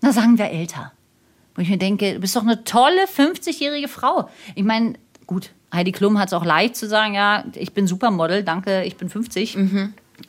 Na, 0.00 0.12
sagen 0.12 0.38
wir 0.38 0.48
älter. 0.48 0.92
Wo 1.56 1.62
ich 1.62 1.68
mir 1.68 1.76
denke, 1.76 2.14
du 2.14 2.20
bist 2.20 2.36
doch 2.36 2.42
eine 2.42 2.62
tolle 2.62 3.06
50-jährige 3.06 3.88
Frau. 3.88 4.28
Ich 4.54 4.62
meine, 4.62 4.92
gut, 5.26 5.50
Heidi 5.72 5.92
Klum 5.92 6.18
hat 6.18 6.28
es 6.28 6.32
auch 6.34 6.44
leicht 6.44 6.76
zu 6.76 6.86
sagen, 6.88 7.14
ja, 7.14 7.44
ich 7.54 7.72
bin 7.72 7.86
Supermodel, 7.86 8.42
danke, 8.44 8.82
ich 8.84 8.96
bin 8.96 9.08
50. 9.08 9.56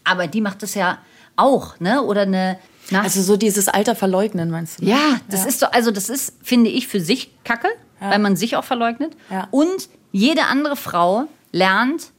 Aber 0.04 0.28
die 0.28 0.42
macht 0.42 0.64
das 0.64 0.74
ja 0.76 0.98
auch, 1.36 1.80
ne? 1.80 2.02
Oder 2.04 2.22
eine. 2.22 2.58
Na, 2.90 3.02
Also 3.02 3.22
so 3.22 3.38
dieses 3.38 3.68
Alter 3.70 3.96
verleugnen, 3.96 4.50
meinst 4.52 4.80
du? 4.80 4.86
ne? 4.86 4.92
ja, 4.92 5.20
das 5.30 5.46
ist 5.46 5.62
doch, 5.62 5.72
also 5.72 5.90
das 5.92 6.10
ist, 6.10 6.34
finde 6.44 6.70
ich, 6.70 6.88
für 6.88 7.00
sich 7.00 7.32
Kacke, 7.44 7.68
weil 8.00 8.20
man 8.20 8.36
sich 8.36 8.56
auch 8.58 8.64
verleugnet. 8.66 9.16
Ja. 9.30 9.48
Und 9.52 9.90
jede 10.12 10.46
andere 10.48 10.76
Frau 10.76 11.26
lernt, 11.52 12.12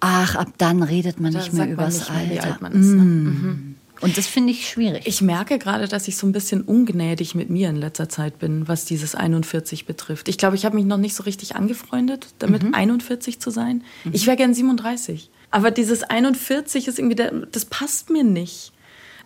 ach, 0.00 0.34
ab 0.36 0.48
dann 0.58 0.82
redet 0.82 1.20
man 1.20 1.32
Da 1.32 1.38
nicht 1.38 1.52
mehr 1.52 1.68
übers 1.68 1.98
nicht 2.00 2.10
mehr, 2.10 2.30
wie 2.30 2.38
Alter. 2.40 2.52
alt 2.52 2.62
man 2.62 2.72
ist. 2.72 2.86
Ne? 2.88 3.74
Und 4.02 4.18
das 4.18 4.26
finde 4.26 4.52
ich 4.52 4.68
schwierig. 4.68 5.02
Ich 5.06 5.22
merke 5.22 5.58
gerade, 5.58 5.88
dass 5.88 6.08
ich 6.08 6.16
so 6.16 6.26
ein 6.26 6.32
bisschen 6.32 6.62
ungnädig 6.62 7.34
mit 7.34 7.48
mir 7.50 7.68
in 7.70 7.76
letzter 7.76 8.08
Zeit 8.08 8.38
bin, 8.38 8.68
was 8.68 8.84
dieses 8.84 9.14
41 9.14 9.86
betrifft. 9.86 10.28
Ich 10.28 10.36
glaube, 10.38 10.56
ich 10.56 10.64
habe 10.64 10.74
mich 10.76 10.84
noch 10.84 10.98
nicht 10.98 11.14
so 11.14 11.22
richtig 11.22 11.56
angefreundet, 11.56 12.26
damit 12.40 12.74
41 12.74 13.40
zu 13.40 13.50
sein. 13.50 13.84
Ich 14.12 14.26
wäre 14.26 14.36
gern 14.36 14.52
37. 14.54 15.30
Aber 15.50 15.70
dieses 15.70 16.02
41 16.02 16.88
ist 16.88 16.98
irgendwie, 16.98 17.14
der, 17.14 17.30
das 17.30 17.64
passt 17.64 18.10
mir 18.10 18.24
nicht. 18.24 18.72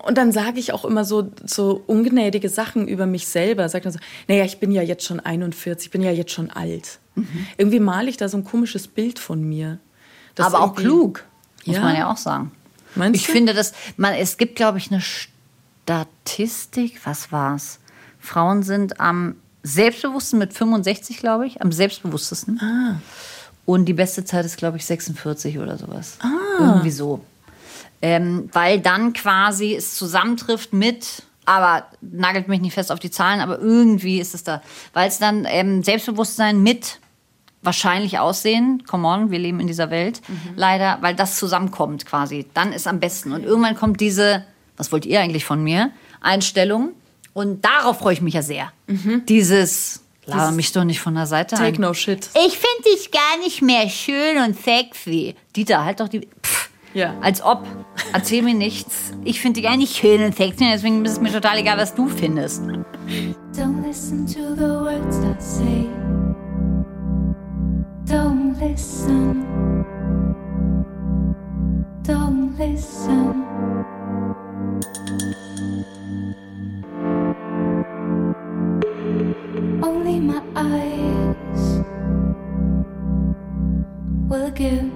Und 0.04 0.18
dann 0.18 0.30
sage 0.30 0.60
ich 0.60 0.72
auch 0.72 0.84
immer 0.84 1.04
so, 1.04 1.30
so 1.44 1.82
ungnädige 1.86 2.48
Sachen 2.48 2.86
über 2.86 3.06
mich 3.06 3.26
selber. 3.26 3.68
Sag 3.68 3.82
dann 3.84 3.92
so, 3.92 3.98
naja, 4.28 4.44
ich 4.44 4.58
bin 4.58 4.70
ja 4.70 4.82
jetzt 4.82 5.04
schon 5.04 5.20
41, 5.20 5.86
ich 5.86 5.90
bin 5.90 6.02
ja 6.02 6.10
jetzt 6.12 6.32
schon 6.32 6.50
alt. 6.50 7.00
Irgendwie 7.56 7.80
male 7.80 8.10
ich 8.10 8.18
da 8.18 8.28
so 8.28 8.36
ein 8.36 8.44
komisches 8.44 8.88
Bild 8.88 9.18
von 9.18 9.42
mir. 9.42 9.78
Das 10.34 10.46
Aber 10.48 10.60
auch 10.62 10.74
klug, 10.74 11.24
muss 11.64 11.76
Ja. 11.76 11.82
man 11.82 11.96
ja 11.96 12.10
auch 12.12 12.18
sagen. 12.18 12.52
Meinst 12.96 13.20
ich 13.20 13.26
du? 13.26 13.32
finde, 13.32 13.54
dass 13.54 13.72
man, 13.96 14.14
es 14.14 14.36
gibt, 14.36 14.56
glaube 14.56 14.78
ich, 14.78 14.90
eine 14.90 15.00
Statistik, 15.00 17.00
was 17.04 17.32
war's? 17.32 17.78
Frauen 18.18 18.62
sind 18.62 19.00
am 19.00 19.36
selbstbewussten 19.62 20.38
mit 20.38 20.52
65, 20.52 21.18
glaube 21.18 21.46
ich, 21.46 21.60
am 21.60 21.72
selbstbewusstesten. 21.72 22.60
Ah. 22.60 23.00
Und 23.64 23.86
die 23.86 23.92
beste 23.92 24.24
Zeit 24.24 24.44
ist, 24.44 24.56
glaube 24.56 24.76
ich, 24.76 24.86
46 24.86 25.58
oder 25.58 25.76
sowas. 25.76 26.18
Irgendwie 26.60 26.90
so. 26.90 27.24
Ähm, 28.00 28.48
weil 28.52 28.80
dann 28.80 29.12
quasi 29.12 29.74
es 29.74 29.96
zusammentrifft 29.96 30.72
mit, 30.72 31.22
aber 31.46 31.86
nagelt 32.00 32.46
mich 32.46 32.60
nicht 32.60 32.74
fest 32.74 32.92
auf 32.92 33.00
die 33.00 33.10
Zahlen, 33.10 33.40
aber 33.40 33.58
irgendwie 33.58 34.20
ist 34.20 34.34
es 34.34 34.44
da. 34.44 34.62
Weil 34.92 35.08
es 35.08 35.18
dann 35.18 35.46
ähm, 35.48 35.82
Selbstbewusstsein 35.82 36.62
mit 36.62 37.00
wahrscheinlich 37.62 38.18
aussehen, 38.18 38.84
come 38.86 39.06
on, 39.08 39.30
wir 39.30 39.38
leben 39.38 39.58
in 39.60 39.66
dieser 39.66 39.90
Welt, 39.90 40.20
leider, 40.54 40.98
weil 41.00 41.14
das 41.14 41.36
zusammenkommt 41.38 42.06
quasi. 42.06 42.46
Dann 42.54 42.72
ist 42.72 42.86
am 42.86 43.00
besten. 43.00 43.32
Und 43.32 43.44
irgendwann 43.44 43.74
kommt 43.76 44.00
diese, 44.00 44.44
was 44.76 44.92
wollt 44.92 45.04
ihr 45.06 45.20
eigentlich 45.20 45.44
von 45.44 45.62
mir, 45.62 45.90
Einstellung. 46.20 46.92
Und 47.32 47.64
darauf 47.64 47.98
freue 47.98 48.14
ich 48.14 48.22
mich 48.22 48.34
ja 48.34 48.42
sehr. 48.42 48.72
Dieses, 49.28 50.02
laber 50.24 50.52
mich 50.52 50.72
doch 50.72 50.84
nicht 50.84 51.00
von 51.00 51.14
der 51.14 51.26
Seite 51.26 51.56
Take 51.56 51.76
an. 51.76 51.82
no 51.82 51.94
shit. 51.94 52.30
Ich 52.46 52.58
finde 52.58 52.90
dich 52.94 53.10
gar 53.10 53.38
nicht 53.42 53.62
mehr 53.62 53.88
schön 53.88 54.38
und 54.38 54.56
sexy. 54.60 55.34
Dieter, 55.54 55.84
halt 55.84 56.00
doch 56.00 56.08
die. 56.08 56.20
Pff, 56.42 56.70
Ja. 56.94 57.14
Als 57.20 57.42
ob. 57.42 57.66
Erzähl 58.12 58.42
mir 58.42 58.54
nichts. 58.54 59.12
Ich 59.24 59.40
finde 59.40 59.60
dich 59.60 59.68
gar 59.68 59.76
nicht 59.76 59.96
schön 59.96 60.22
und 60.24 60.34
sexy, 60.36 60.64
deswegen 60.72 61.04
ist 61.04 61.12
es 61.12 61.20
mir 61.20 61.32
total 61.32 61.58
egal, 61.58 61.76
was 61.76 61.94
du 61.94 62.08
findest. 62.08 62.62
Don't 62.62 63.86
listen 63.86 64.26
to 64.26 64.54
the 64.54 64.62
words 64.62 65.18
I 65.18 65.34
say. 65.38 65.86
Don't 68.06 68.54
listen. 68.60 69.44
Don't 72.04 72.56
listen. 72.56 73.44
Only 79.82 80.20
my 80.20 80.40
eyes 80.54 81.82
will 84.28 84.50
give 84.52 84.90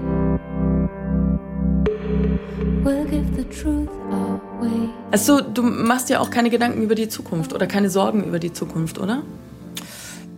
will 2.84 3.04
give 3.06 3.36
the 3.36 3.44
truth 3.50 3.88
away. 4.12 4.88
Also 5.10 5.40
du 5.40 5.62
machst 5.62 6.08
dir 6.08 6.20
auch 6.20 6.30
keine 6.30 6.50
Gedanken 6.50 6.82
über 6.82 6.94
die 6.94 7.08
Zukunft 7.08 7.52
oder 7.52 7.66
keine 7.66 7.90
Sorgen 7.90 8.22
über 8.22 8.38
die 8.38 8.52
Zukunft, 8.52 8.98
oder? 8.98 9.22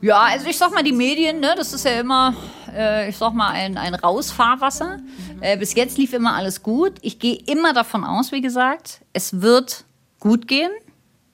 Ja, 0.01 0.23
also 0.23 0.47
ich 0.49 0.59
sag 0.59 0.73
mal, 0.75 0.83
die 0.83 0.93
Medien, 0.93 1.39
ne, 1.39 1.55
das 1.57 1.73
ist 1.73 1.85
ja 1.85 2.01
immer, 2.01 2.35
äh, 2.75 3.09
ich 3.09 3.17
sag 3.17 3.33
mal, 3.35 3.51
ein, 3.51 3.77
ein 3.79 3.95
Rausfahrwasser. 3.95 4.99
Äh, 5.41 5.57
bis 5.57 5.75
jetzt 5.75 5.99
lief 5.99 6.13
immer 6.13 6.35
alles 6.35 6.63
gut. 6.63 6.95
Ich 7.03 7.19
gehe 7.19 7.37
immer 7.37 7.73
davon 7.73 8.05
aus, 8.05 8.33
wie 8.33 8.41
gesagt, 8.41 9.01
es 9.13 9.41
wird 9.41 9.85
gut 10.21 10.47
gehen. 10.49 10.71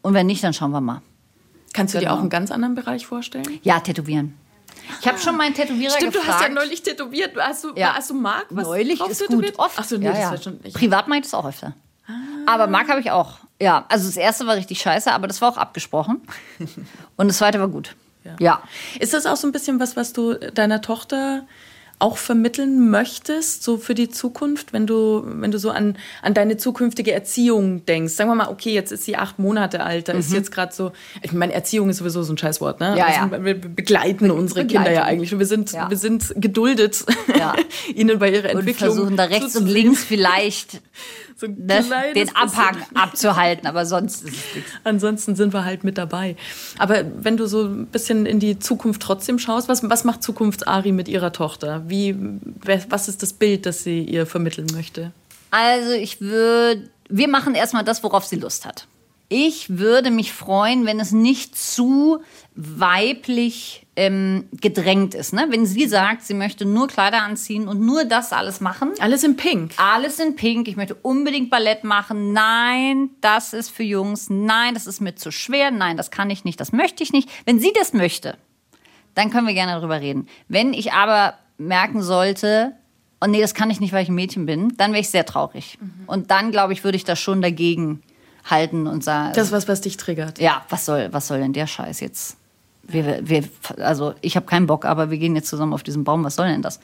Und 0.02 0.14
wenn 0.14 0.26
nicht, 0.26 0.42
dann 0.44 0.54
schauen 0.54 0.70
wir 0.70 0.80
mal. 0.80 1.02
Kannst 1.74 1.94
du 1.94 1.98
dir 1.98 2.04
Genau. 2.06 2.16
auch 2.16 2.20
einen 2.20 2.30
ganz 2.30 2.50
anderen 2.50 2.74
Bereich 2.74 3.06
vorstellen? 3.06 3.60
Ja, 3.62 3.80
tätowieren. 3.80 4.34
Ich 5.00 5.06
habe 5.06 5.18
schon 5.18 5.36
meinen 5.36 5.54
Tätowierer 5.54 5.90
Stimmt, 5.92 6.14
du 6.14 6.18
gefragt. 6.20 6.38
hast 6.40 6.48
ja 6.48 6.54
neulich 6.54 6.82
tätowiert. 6.82 7.36
Hast 7.38 7.64
du, 7.64 7.72
Ja. 7.76 7.94
hast 7.94 8.08
du 8.10 8.14
Marc 8.14 8.46
was 8.50 8.64
Neulich 8.66 9.00
ist 9.06 9.18
tätowiert? 9.18 9.56
gut. 9.56 9.64
Oft. 9.66 9.74
Ach 9.78 9.84
so, 9.84 9.96
nee, 9.98 10.06
ja, 10.06 10.12
das 10.12 10.20
ja. 10.20 10.30
war 10.30 10.38
schon... 10.38 10.60
Ich, 10.62 10.72
Privat 10.74 11.08
mache 11.08 11.18
ich 11.18 11.24
das 11.24 11.34
auch 11.34 11.44
öfter. 11.44 11.74
Aber 12.46 12.66
Marc 12.68 12.88
habe 12.88 13.00
ich 13.00 13.10
auch. 13.10 13.38
Ja, 13.60 13.84
also 13.90 14.06
das 14.06 14.16
erste 14.16 14.46
war 14.46 14.56
richtig 14.56 14.80
scheiße, 14.80 15.12
aber 15.12 15.26
das 15.26 15.42
war 15.42 15.50
auch 15.50 15.58
abgesprochen. 15.58 16.22
Und 17.16 17.28
das 17.28 17.36
zweite 17.38 17.60
war 17.60 17.68
gut. 17.68 17.94
Ja. 18.38 18.62
Ist 19.00 19.14
das 19.14 19.26
auch 19.26 19.36
so 19.36 19.46
ein 19.48 19.52
bisschen 19.52 19.80
was, 19.80 19.96
was 19.96 20.12
du 20.12 20.34
deiner 20.34 20.80
Tochter 20.80 21.46
auch 22.00 22.16
vermitteln 22.16 22.90
möchtest, 22.90 23.64
so 23.64 23.76
für 23.76 23.92
die 23.92 24.08
Zukunft, 24.08 24.72
wenn 24.72 24.86
du, 24.86 25.24
wenn 25.24 25.50
du 25.50 25.58
so 25.58 25.70
an, 25.70 25.96
an 26.22 26.32
deine 26.32 26.56
zukünftige 26.56 27.10
Erziehung 27.12 27.84
denkst? 27.86 28.12
Sagen 28.12 28.30
wir 28.30 28.36
mal, 28.36 28.50
okay, 28.50 28.72
jetzt 28.72 28.92
ist 28.92 29.04
sie 29.04 29.16
acht 29.16 29.40
Monate 29.40 29.82
alt, 29.82 30.08
da 30.08 30.12
ist 30.12 30.32
jetzt 30.32 30.52
gerade 30.52 30.72
so, 30.72 30.92
ich 31.22 31.32
meine, 31.32 31.52
Erziehung 31.54 31.90
ist 31.90 31.96
sowieso 31.96 32.22
so 32.22 32.32
ein 32.32 32.38
Scheißwort, 32.38 32.78
ne? 32.78 32.92
Mhm. 32.92 32.96
Ja, 32.98 33.06
Also, 33.06 33.34
ja. 33.34 33.44
Wir 33.44 33.54
begleiten 33.60 34.30
unsere 34.30 34.60
Begleiten. 34.60 34.84
Kinder 34.84 34.92
ja 35.00 35.04
eigentlich. 35.06 35.36
Wir 35.36 35.46
sind, 35.46 35.72
Ja. 35.72 35.90
wir 35.90 35.96
sind 35.96 36.32
geduldet, 36.36 37.04
Ja. 37.36 37.56
ihnen 37.94 38.20
bei 38.20 38.30
ihrer 38.30 38.50
Und 38.50 38.58
Entwicklung 38.60 38.94
versuchen 38.94 39.16
da 39.16 39.24
rechts 39.24 39.56
und 39.56 39.66
links 39.66 40.04
vielleicht 40.04 40.80
so 41.38 41.46
ne, 41.46 41.54
den 41.56 41.84
bisschen. 42.14 42.36
Abhang 42.36 42.76
abzuhalten, 42.94 43.68
aber 43.68 43.86
sonst 43.86 44.24
ist 44.24 44.34
es 44.34 44.54
nichts. 44.56 44.72
Ansonsten 44.82 45.36
sind 45.36 45.52
wir 45.54 45.64
halt 45.64 45.84
mit 45.84 45.96
dabei. 45.96 46.34
Aber 46.78 47.04
wenn 47.16 47.36
du 47.36 47.46
so 47.46 47.62
ein 47.62 47.86
bisschen 47.86 48.26
in 48.26 48.40
die 48.40 48.58
Zukunft 48.58 49.00
trotzdem 49.00 49.38
schaust, 49.38 49.68
was, 49.68 49.88
was 49.88 50.02
macht 50.02 50.24
Zukunfts-Ari 50.24 50.90
mit 50.90 51.06
ihrer 51.06 51.32
Tochter? 51.32 51.84
Wie, 51.86 52.16
was 52.88 53.08
ist 53.08 53.22
das 53.22 53.32
Bild, 53.32 53.66
das 53.66 53.84
sie 53.84 54.02
ihr 54.02 54.26
vermitteln 54.26 54.66
möchte? 54.72 55.12
Also 55.52 55.92
ich 55.92 56.20
würde, 56.20 56.90
wir 57.08 57.28
machen 57.28 57.54
erstmal 57.54 57.84
das, 57.84 58.02
worauf 58.02 58.24
sie 58.24 58.36
Lust 58.36 58.66
hat. 58.66 58.88
Ich 59.28 59.78
würde 59.78 60.10
mich 60.10 60.32
freuen, 60.32 60.86
wenn 60.86 60.98
es 60.98 61.12
nicht 61.12 61.56
zu 61.56 62.20
weiblich 62.56 63.86
ähm, 63.98 64.44
gedrängt 64.52 65.16
ist. 65.16 65.32
Ne? 65.32 65.46
Wenn 65.50 65.66
sie 65.66 65.88
sagt, 65.88 66.22
sie 66.22 66.34
möchte 66.34 66.64
nur 66.64 66.86
Kleider 66.86 67.20
anziehen 67.22 67.66
und 67.66 67.80
nur 67.80 68.04
das 68.04 68.32
alles 68.32 68.60
machen. 68.60 68.92
Alles 69.00 69.24
in 69.24 69.36
Pink. 69.36 69.72
Alles 69.76 70.20
in 70.20 70.36
Pink. 70.36 70.68
Ich 70.68 70.76
möchte 70.76 70.94
unbedingt 70.94 71.50
Ballett 71.50 71.82
machen. 71.82 72.32
Nein, 72.32 73.10
das 73.20 73.52
ist 73.54 73.70
für 73.70 73.82
Jungs. 73.82 74.30
Nein, 74.30 74.74
das 74.74 74.86
ist 74.86 75.00
mir 75.00 75.16
zu 75.16 75.32
schwer. 75.32 75.72
Nein, 75.72 75.96
das 75.96 76.12
kann 76.12 76.30
ich 76.30 76.44
nicht. 76.44 76.60
Das 76.60 76.70
möchte 76.70 77.02
ich 77.02 77.12
nicht. 77.12 77.28
Wenn 77.44 77.58
sie 77.58 77.72
das 77.76 77.92
möchte, 77.92 78.36
dann 79.14 79.30
können 79.30 79.48
wir 79.48 79.54
gerne 79.54 79.72
darüber 79.72 80.00
reden. 80.00 80.28
Wenn 80.46 80.74
ich 80.74 80.92
aber 80.92 81.34
merken 81.58 82.00
sollte, 82.00 82.76
und 83.18 83.32
nee, 83.32 83.40
das 83.40 83.52
kann 83.54 83.68
ich 83.68 83.80
nicht, 83.80 83.92
weil 83.92 84.04
ich 84.04 84.08
ein 84.10 84.14
Mädchen 84.14 84.46
bin, 84.46 84.76
dann 84.76 84.92
wäre 84.92 85.00
ich 85.00 85.10
sehr 85.10 85.26
traurig. 85.26 85.76
Und 86.06 86.30
dann, 86.30 86.52
glaube 86.52 86.72
ich, 86.72 86.84
würde 86.84 86.94
ich 86.94 87.02
das 87.02 87.18
schon 87.18 87.42
dagegen 87.42 88.00
halten 88.44 88.86
und 88.86 89.02
sagen, 89.02 89.32
Das 89.34 89.48
ist 89.48 89.52
was, 89.52 89.66
was 89.66 89.80
dich 89.80 89.96
triggert. 89.96 90.38
ja, 90.38 90.64
was 90.68 90.84
soll, 90.84 91.08
was 91.10 91.26
soll 91.26 91.40
denn 91.40 91.52
der 91.52 91.66
Scheiß 91.66 91.98
jetzt? 91.98 92.36
Wir, 92.88 93.20
wir, 93.28 93.44
also 93.78 94.14
ich 94.22 94.34
habe 94.34 94.46
keinen 94.46 94.66
Bock, 94.66 94.86
aber 94.86 95.10
wir 95.10 95.18
gehen 95.18 95.36
jetzt 95.36 95.48
zusammen 95.48 95.74
auf 95.74 95.82
diesen 95.82 96.04
Baum. 96.04 96.24
Was 96.24 96.36
soll 96.36 96.48
denn 96.48 96.62
das? 96.62 96.80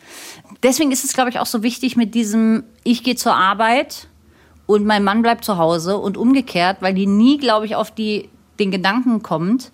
Deswegen 0.63 0.93
ist 0.93 1.03
es, 1.05 1.15
glaube 1.15 1.31
ich, 1.31 1.39
auch 1.39 1.47
so 1.47 1.63
wichtig 1.63 1.97
mit 1.97 2.15
diesem, 2.15 2.65
ich 2.85 3.03
gehe 3.03 3.17
zur 3.17 3.35
Arbeit 3.35 4.09
und 4.67 4.85
mein 4.85 5.03
Mann 5.03 5.23
bleibt 5.23 5.45
zu 5.45 5.57
Hause 5.57 5.97
und 5.97 6.17
umgekehrt, 6.17 6.79
weil 6.81 6.95
die 6.95 7.07
nie, 7.07 7.39
glaube 7.39 7.67
ich, 7.67 7.75
auf 7.75 7.91
die, 7.91 8.29
den 8.59 8.71
Gedanken 8.71 9.23
kommt, 9.23 9.73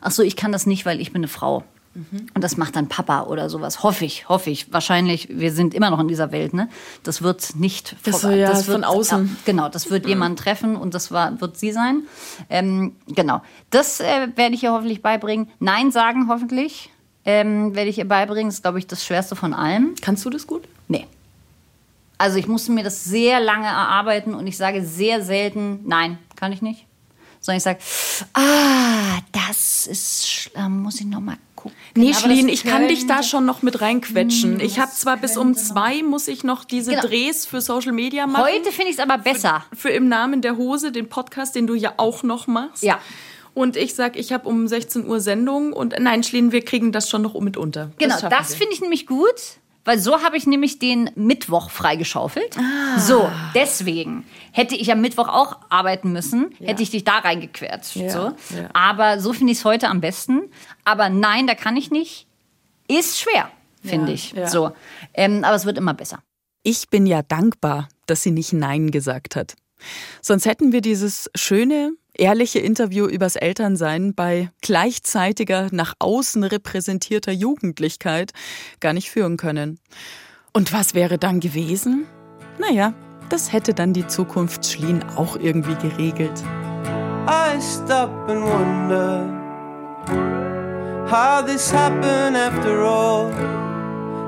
ach 0.00 0.12
so, 0.12 0.22
ich 0.22 0.36
kann 0.36 0.52
das 0.52 0.66
nicht, 0.66 0.86
weil 0.86 1.00
ich 1.00 1.12
bin 1.12 1.20
eine 1.20 1.28
Frau. 1.28 1.64
Und 1.94 2.42
das 2.42 2.56
macht 2.56 2.74
dann 2.76 2.88
Papa 2.88 3.24
oder 3.24 3.50
sowas. 3.50 3.82
Hoffe 3.82 4.06
ich, 4.06 4.28
hoffe 4.28 4.48
ich. 4.50 4.72
Wahrscheinlich, 4.72 5.28
wir 5.30 5.52
sind 5.52 5.74
immer 5.74 5.90
noch 5.90 6.00
in 6.00 6.08
dieser 6.08 6.32
Welt, 6.32 6.54
ne? 6.54 6.68
Das 7.02 7.20
wird 7.20 7.56
nicht 7.56 7.96
Das 8.04 8.22
vor- 8.22 8.30
ja, 8.30 8.48
das 8.48 8.64
von 8.64 8.82
außen. 8.82 9.26
Ja, 9.26 9.30
genau, 9.44 9.68
das 9.68 9.90
wird 9.90 10.06
jemand 10.06 10.38
treffen 10.38 10.76
und 10.76 10.94
das 10.94 11.10
war, 11.12 11.38
wird 11.42 11.58
sie 11.58 11.70
sein. 11.72 12.02
Ähm, 12.48 12.96
genau. 13.08 13.42
Das 13.70 14.00
äh, 14.00 14.28
werde 14.36 14.54
ich 14.54 14.62
ihr 14.62 14.72
hoffentlich 14.72 15.02
beibringen. 15.02 15.48
Nein 15.58 15.90
sagen 15.92 16.28
hoffentlich. 16.28 16.88
Ähm, 17.26 17.74
werde 17.74 17.90
ich 17.90 17.98
ihr 17.98 18.08
beibringen. 18.08 18.46
Das 18.48 18.56
ist, 18.56 18.62
glaube 18.62 18.78
ich, 18.78 18.86
das 18.86 19.04
Schwerste 19.04 19.36
von 19.36 19.52
allem. 19.52 19.94
Kannst 20.00 20.24
du 20.24 20.30
das 20.30 20.46
gut? 20.46 20.64
Nee. 20.88 21.06
Also 22.18 22.38
ich 22.38 22.48
musste 22.48 22.72
mir 22.72 22.84
das 22.84 23.04
sehr 23.04 23.38
lange 23.40 23.66
erarbeiten 23.66 24.34
und 24.34 24.46
ich 24.46 24.56
sage 24.56 24.84
sehr 24.84 25.22
selten, 25.22 25.80
nein, 25.84 26.18
kann 26.36 26.52
ich 26.52 26.62
nicht. 26.62 26.86
Sondern 27.42 27.56
ich 27.58 27.64
sage, 27.64 27.80
ah, 28.34 29.18
das 29.32 29.86
ist, 29.88 30.50
da 30.54 30.68
muss 30.68 31.00
ich 31.00 31.06
noch 31.06 31.20
mal 31.20 31.36
gucken. 31.56 31.76
Nee, 31.96 32.14
Schlien, 32.14 32.46
das 32.46 32.54
ich 32.54 32.64
kann 32.64 32.86
dich 32.88 33.06
da 33.08 33.22
schon 33.24 33.44
noch 33.44 33.62
mit 33.62 33.80
reinquetschen. 33.80 34.60
Ich 34.60 34.78
habe 34.78 34.92
zwar 34.92 35.16
bis 35.16 35.36
um 35.36 35.54
zwei 35.54 36.02
muss 36.02 36.28
ich 36.28 36.44
noch 36.44 36.64
diese 36.64 36.92
Genau. 36.92 37.02
Drehs 37.02 37.44
für 37.44 37.60
Social 37.60 37.92
Media 37.92 38.26
machen. 38.28 38.44
Heute 38.44 38.70
finde 38.70 38.90
ich 38.90 38.96
es 38.96 39.00
aber 39.00 39.18
besser. 39.18 39.64
Für 39.76 39.90
im 39.90 40.08
Namen 40.08 40.40
der 40.40 40.56
Hose, 40.56 40.92
den 40.92 41.08
Podcast, 41.08 41.54
den 41.56 41.66
du 41.66 41.74
ja 41.74 41.94
auch 41.96 42.22
noch 42.22 42.46
machst. 42.46 42.84
Ja. 42.84 43.00
Und 43.54 43.76
ich 43.76 43.94
sag, 43.94 44.16
ich 44.16 44.32
habe 44.32 44.48
um 44.48 44.66
16 44.66 45.06
Uhr 45.06 45.20
Sendung 45.20 45.72
und 45.72 45.94
nein, 45.98 46.22
Schlien, 46.22 46.52
wir 46.52 46.64
kriegen 46.64 46.90
das 46.90 47.10
schon 47.10 47.22
noch 47.22 47.38
mit 47.40 47.56
unter. 47.56 47.90
Genau, 47.98 48.16
das 48.30 48.50
wir. 48.50 48.56
finde 48.56 48.72
ich 48.74 48.80
nämlich 48.80 49.06
gut, 49.06 49.58
weil 49.84 49.98
so 49.98 50.22
habe 50.22 50.36
ich 50.36 50.46
nämlich 50.46 50.78
den 50.78 51.10
Mittwoch 51.14 51.70
freigeschaufelt. 51.70 52.56
Ah. 52.58 52.98
So, 53.00 53.30
deswegen 53.54 54.24
hätte 54.52 54.74
ich 54.76 54.90
am 54.92 55.00
Mittwoch 55.00 55.28
auch 55.28 55.58
arbeiten 55.70 56.12
müssen, 56.12 56.54
hätte 56.60 56.82
ich 56.82 56.90
dich 56.90 57.04
da 57.04 57.18
reingequetscht. 57.18 57.96
Ja, 57.96 58.10
So. 58.10 58.18
ja. 58.56 58.68
Aber 58.72 59.18
so 59.20 59.32
finde 59.32 59.52
ich 59.52 59.58
es 59.58 59.64
heute 59.64 59.88
am 59.88 60.00
besten. 60.00 60.50
Aber 60.84 61.08
nein, 61.08 61.46
da 61.46 61.54
kann 61.54 61.76
ich 61.76 61.90
nicht. 61.90 62.26
Ist 62.88 63.18
schwer, 63.20 63.50
finde 63.82 64.08
Ja, 64.08 64.14
ich. 64.14 64.32
ja. 64.32 64.46
So. 64.48 64.72
Ähm, 65.14 65.44
aber 65.44 65.56
es 65.56 65.64
wird 65.64 65.78
immer 65.78 65.94
besser. 65.94 66.22
Ich 66.62 66.88
bin 66.88 67.06
ja 67.06 67.22
dankbar, 67.22 67.88
dass 68.06 68.22
sie 68.22 68.30
nicht 68.30 68.52
Nein 68.52 68.90
gesagt 68.92 69.34
hat. 69.34 69.54
Sonst 70.20 70.46
hätten 70.46 70.70
wir 70.72 70.80
dieses 70.80 71.28
schöne, 71.34 71.90
ehrliche 72.14 72.58
Interview 72.58 73.06
übers 73.06 73.36
Elternsein 73.36 74.14
bei 74.14 74.50
gleichzeitiger, 74.60 75.68
nach 75.72 75.94
außen 75.98 76.44
repräsentierter 76.44 77.32
Jugendlichkeit 77.32 78.32
gar 78.80 78.92
nicht 78.92 79.10
führen 79.10 79.36
können. 79.36 79.78
Und 80.52 80.72
was 80.72 80.94
wäre 80.94 81.18
dann 81.18 81.40
gewesen? 81.40 82.06
Naja, 82.58 82.92
das 83.28 83.52
hätte 83.52 83.72
dann 83.72 83.94
die 83.94 84.06
Zukunft 84.06 84.66
Schlien 84.66 85.02
auch 85.16 85.36
irgendwie 85.36 85.76
geregelt. 85.76 86.42
I 87.26 87.58
stop 87.60 88.10
and 88.28 88.42
wonder 88.42 89.26
how 91.08 91.44
this 91.44 91.72
happened 91.72 92.36
after 92.36 92.82
all. 92.82 93.30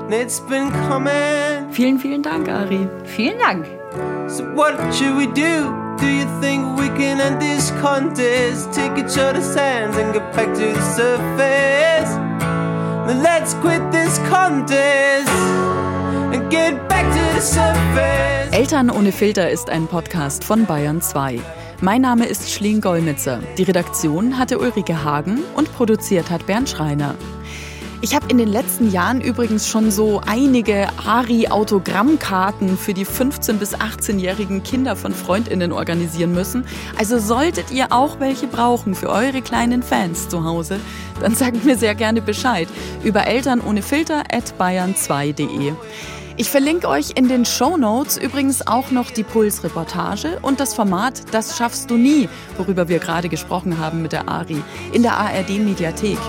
It's 0.09 0.39
been 0.39 0.71
coming. 0.87 1.71
Vielen, 1.71 1.99
vielen 1.99 2.23
Dank, 2.23 2.47
Ari. 2.47 2.87
Vielen 3.05 3.37
Dank. 3.39 3.65
So 4.27 4.43
what 4.55 4.75
should 4.93 5.15
we 5.15 5.27
do? 5.27 5.71
Do 5.99 6.07
you 6.07 6.25
think 6.41 6.77
we 6.77 6.87
can 6.97 7.21
end 7.21 7.39
this 7.39 7.71
contest? 7.79 8.73
Take 8.73 8.97
each 8.97 9.17
other's 9.17 9.53
hands 9.55 9.95
and 9.97 10.13
get 10.13 10.33
back 10.33 10.53
to 10.55 10.73
the 10.73 10.81
surface. 10.81 12.11
Then 13.07 13.21
let's 13.21 13.53
quit 13.55 13.81
this 13.91 14.17
contest 14.29 15.29
and 16.33 16.49
get 16.49 16.89
back 16.89 17.05
to 17.05 17.35
the 17.35 17.41
surface. 17.41 18.51
Eltern 18.51 18.89
ohne 18.89 19.11
Filter 19.11 19.49
ist 19.51 19.69
ein 19.69 19.85
Podcast 19.85 20.43
von 20.43 20.65
Bayern 20.65 21.01
2. 21.01 21.39
Mein 21.81 22.01
Name 22.01 22.25
ist 22.25 22.51
Schlien 22.51 22.81
Gollmitzer. 22.81 23.39
Die 23.57 23.63
Redaktion 23.63 24.39
hatte 24.39 24.57
Ulrike 24.57 25.03
Hagen 25.03 25.43
und 25.55 25.71
produziert 25.75 26.31
hat 26.31 26.47
Bernd 26.47 26.67
Schreiner. 26.69 27.13
Ich 28.05 28.13
habe 28.13 28.27
in 28.29 28.37
den 28.37 28.49
letzten 28.49 28.91
Jahren 28.91 29.19
übrigens 29.19 29.67
schon 29.67 29.89
so 29.89 30.21
einige 30.23 30.87
Ari-Autogrammkarten 31.07 32.77
für 32.77 32.93
die 32.93 33.03
15- 33.03 33.53
bis 33.53 33.73
18-jährigen 33.73 34.61
Kinder 34.61 34.95
von 34.95 35.11
FreundInnen 35.11 35.71
organisieren 35.71 36.31
müssen. 36.31 36.65
Also 36.99 37.17
solltet 37.17 37.71
ihr 37.71 37.91
auch 37.91 38.19
welche 38.19 38.45
brauchen 38.45 38.93
für 38.93 39.09
eure 39.09 39.41
kleinen 39.41 39.81
Fans 39.81 40.29
zu 40.29 40.43
Hause, 40.43 40.79
dann 41.19 41.33
sagt 41.33 41.65
mir 41.65 41.79
sehr 41.79 41.95
gerne 41.95 42.21
Bescheid 42.21 42.67
über 43.03 43.25
Eltern 43.25 43.59
ohne 43.59 43.81
Filter 43.81 44.19
at 44.31 44.53
bayern2.de. 44.59 45.73
Ich 46.37 46.51
verlinke 46.51 46.87
euch 46.87 47.13
in 47.15 47.27
den 47.27 47.43
Show 47.43 47.75
Notes 47.75 48.17
übrigens 48.17 48.67
auch 48.67 48.91
noch 48.91 49.09
die 49.09 49.23
Puls-Reportage 49.23 50.37
und 50.43 50.59
das 50.59 50.75
Format 50.75 51.33
Das 51.33 51.57
schaffst 51.57 51.89
du 51.89 51.97
nie, 51.97 52.29
worüber 52.55 52.87
wir 52.87 52.99
gerade 52.99 53.29
gesprochen 53.29 53.79
haben 53.79 54.03
mit 54.03 54.11
der 54.11 54.29
Ari, 54.29 54.61
in 54.93 55.01
der 55.01 55.17
ARD-Mediathek. 55.17 56.19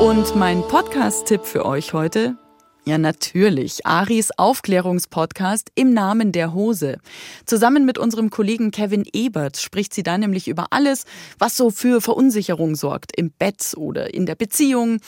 Und 0.00 0.36
mein 0.36 0.62
Podcast-Tipp 0.62 1.44
für 1.44 1.66
euch 1.66 1.92
heute? 1.92 2.36
Ja, 2.84 2.98
natürlich. 2.98 3.84
Aris 3.84 4.30
Aufklärungspodcast 4.30 5.72
im 5.74 5.92
Namen 5.92 6.30
der 6.30 6.54
Hose. 6.54 6.98
Zusammen 7.46 7.84
mit 7.84 7.98
unserem 7.98 8.30
Kollegen 8.30 8.70
Kevin 8.70 9.04
Ebert 9.12 9.56
spricht 9.56 9.92
sie 9.92 10.04
da 10.04 10.16
nämlich 10.16 10.46
über 10.46 10.68
alles, 10.70 11.04
was 11.40 11.56
so 11.56 11.70
für 11.70 12.00
Verunsicherung 12.00 12.76
sorgt. 12.76 13.10
Im 13.16 13.32
Bett 13.32 13.74
oder 13.76 14.14
in 14.14 14.24
der 14.24 14.36
Beziehung. 14.36 15.00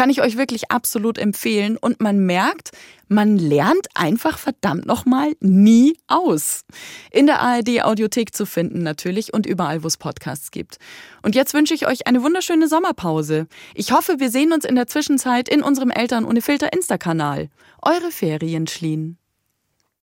Kann 0.00 0.08
ich 0.08 0.22
euch 0.22 0.38
wirklich 0.38 0.70
absolut 0.70 1.18
empfehlen. 1.18 1.76
Und 1.76 2.00
man 2.00 2.20
merkt, 2.20 2.70
man 3.08 3.36
lernt 3.36 3.86
einfach 3.92 4.38
verdammt 4.38 4.86
nochmal 4.86 5.34
nie 5.40 5.98
aus. 6.06 6.64
In 7.10 7.26
der 7.26 7.42
ARD 7.42 7.82
Audiothek 7.82 8.34
zu 8.34 8.46
finden 8.46 8.82
natürlich 8.82 9.34
und 9.34 9.44
überall, 9.44 9.82
wo 9.82 9.86
es 9.86 9.98
Podcasts 9.98 10.52
gibt. 10.52 10.78
Und 11.20 11.34
jetzt 11.34 11.52
wünsche 11.52 11.74
ich 11.74 11.86
euch 11.86 12.06
eine 12.06 12.22
wunderschöne 12.22 12.66
Sommerpause. 12.66 13.46
Ich 13.74 13.92
hoffe, 13.92 14.20
wir 14.20 14.30
sehen 14.30 14.54
uns 14.54 14.64
in 14.64 14.74
der 14.74 14.86
Zwischenzeit 14.86 15.50
in 15.50 15.60
unserem 15.60 15.90
Eltern 15.90 16.24
ohne 16.24 16.40
Filter 16.40 16.72
Insta-Kanal. 16.72 17.50
Eure 17.82 18.10
Ferien, 18.10 18.68
Schlien. 18.68 19.19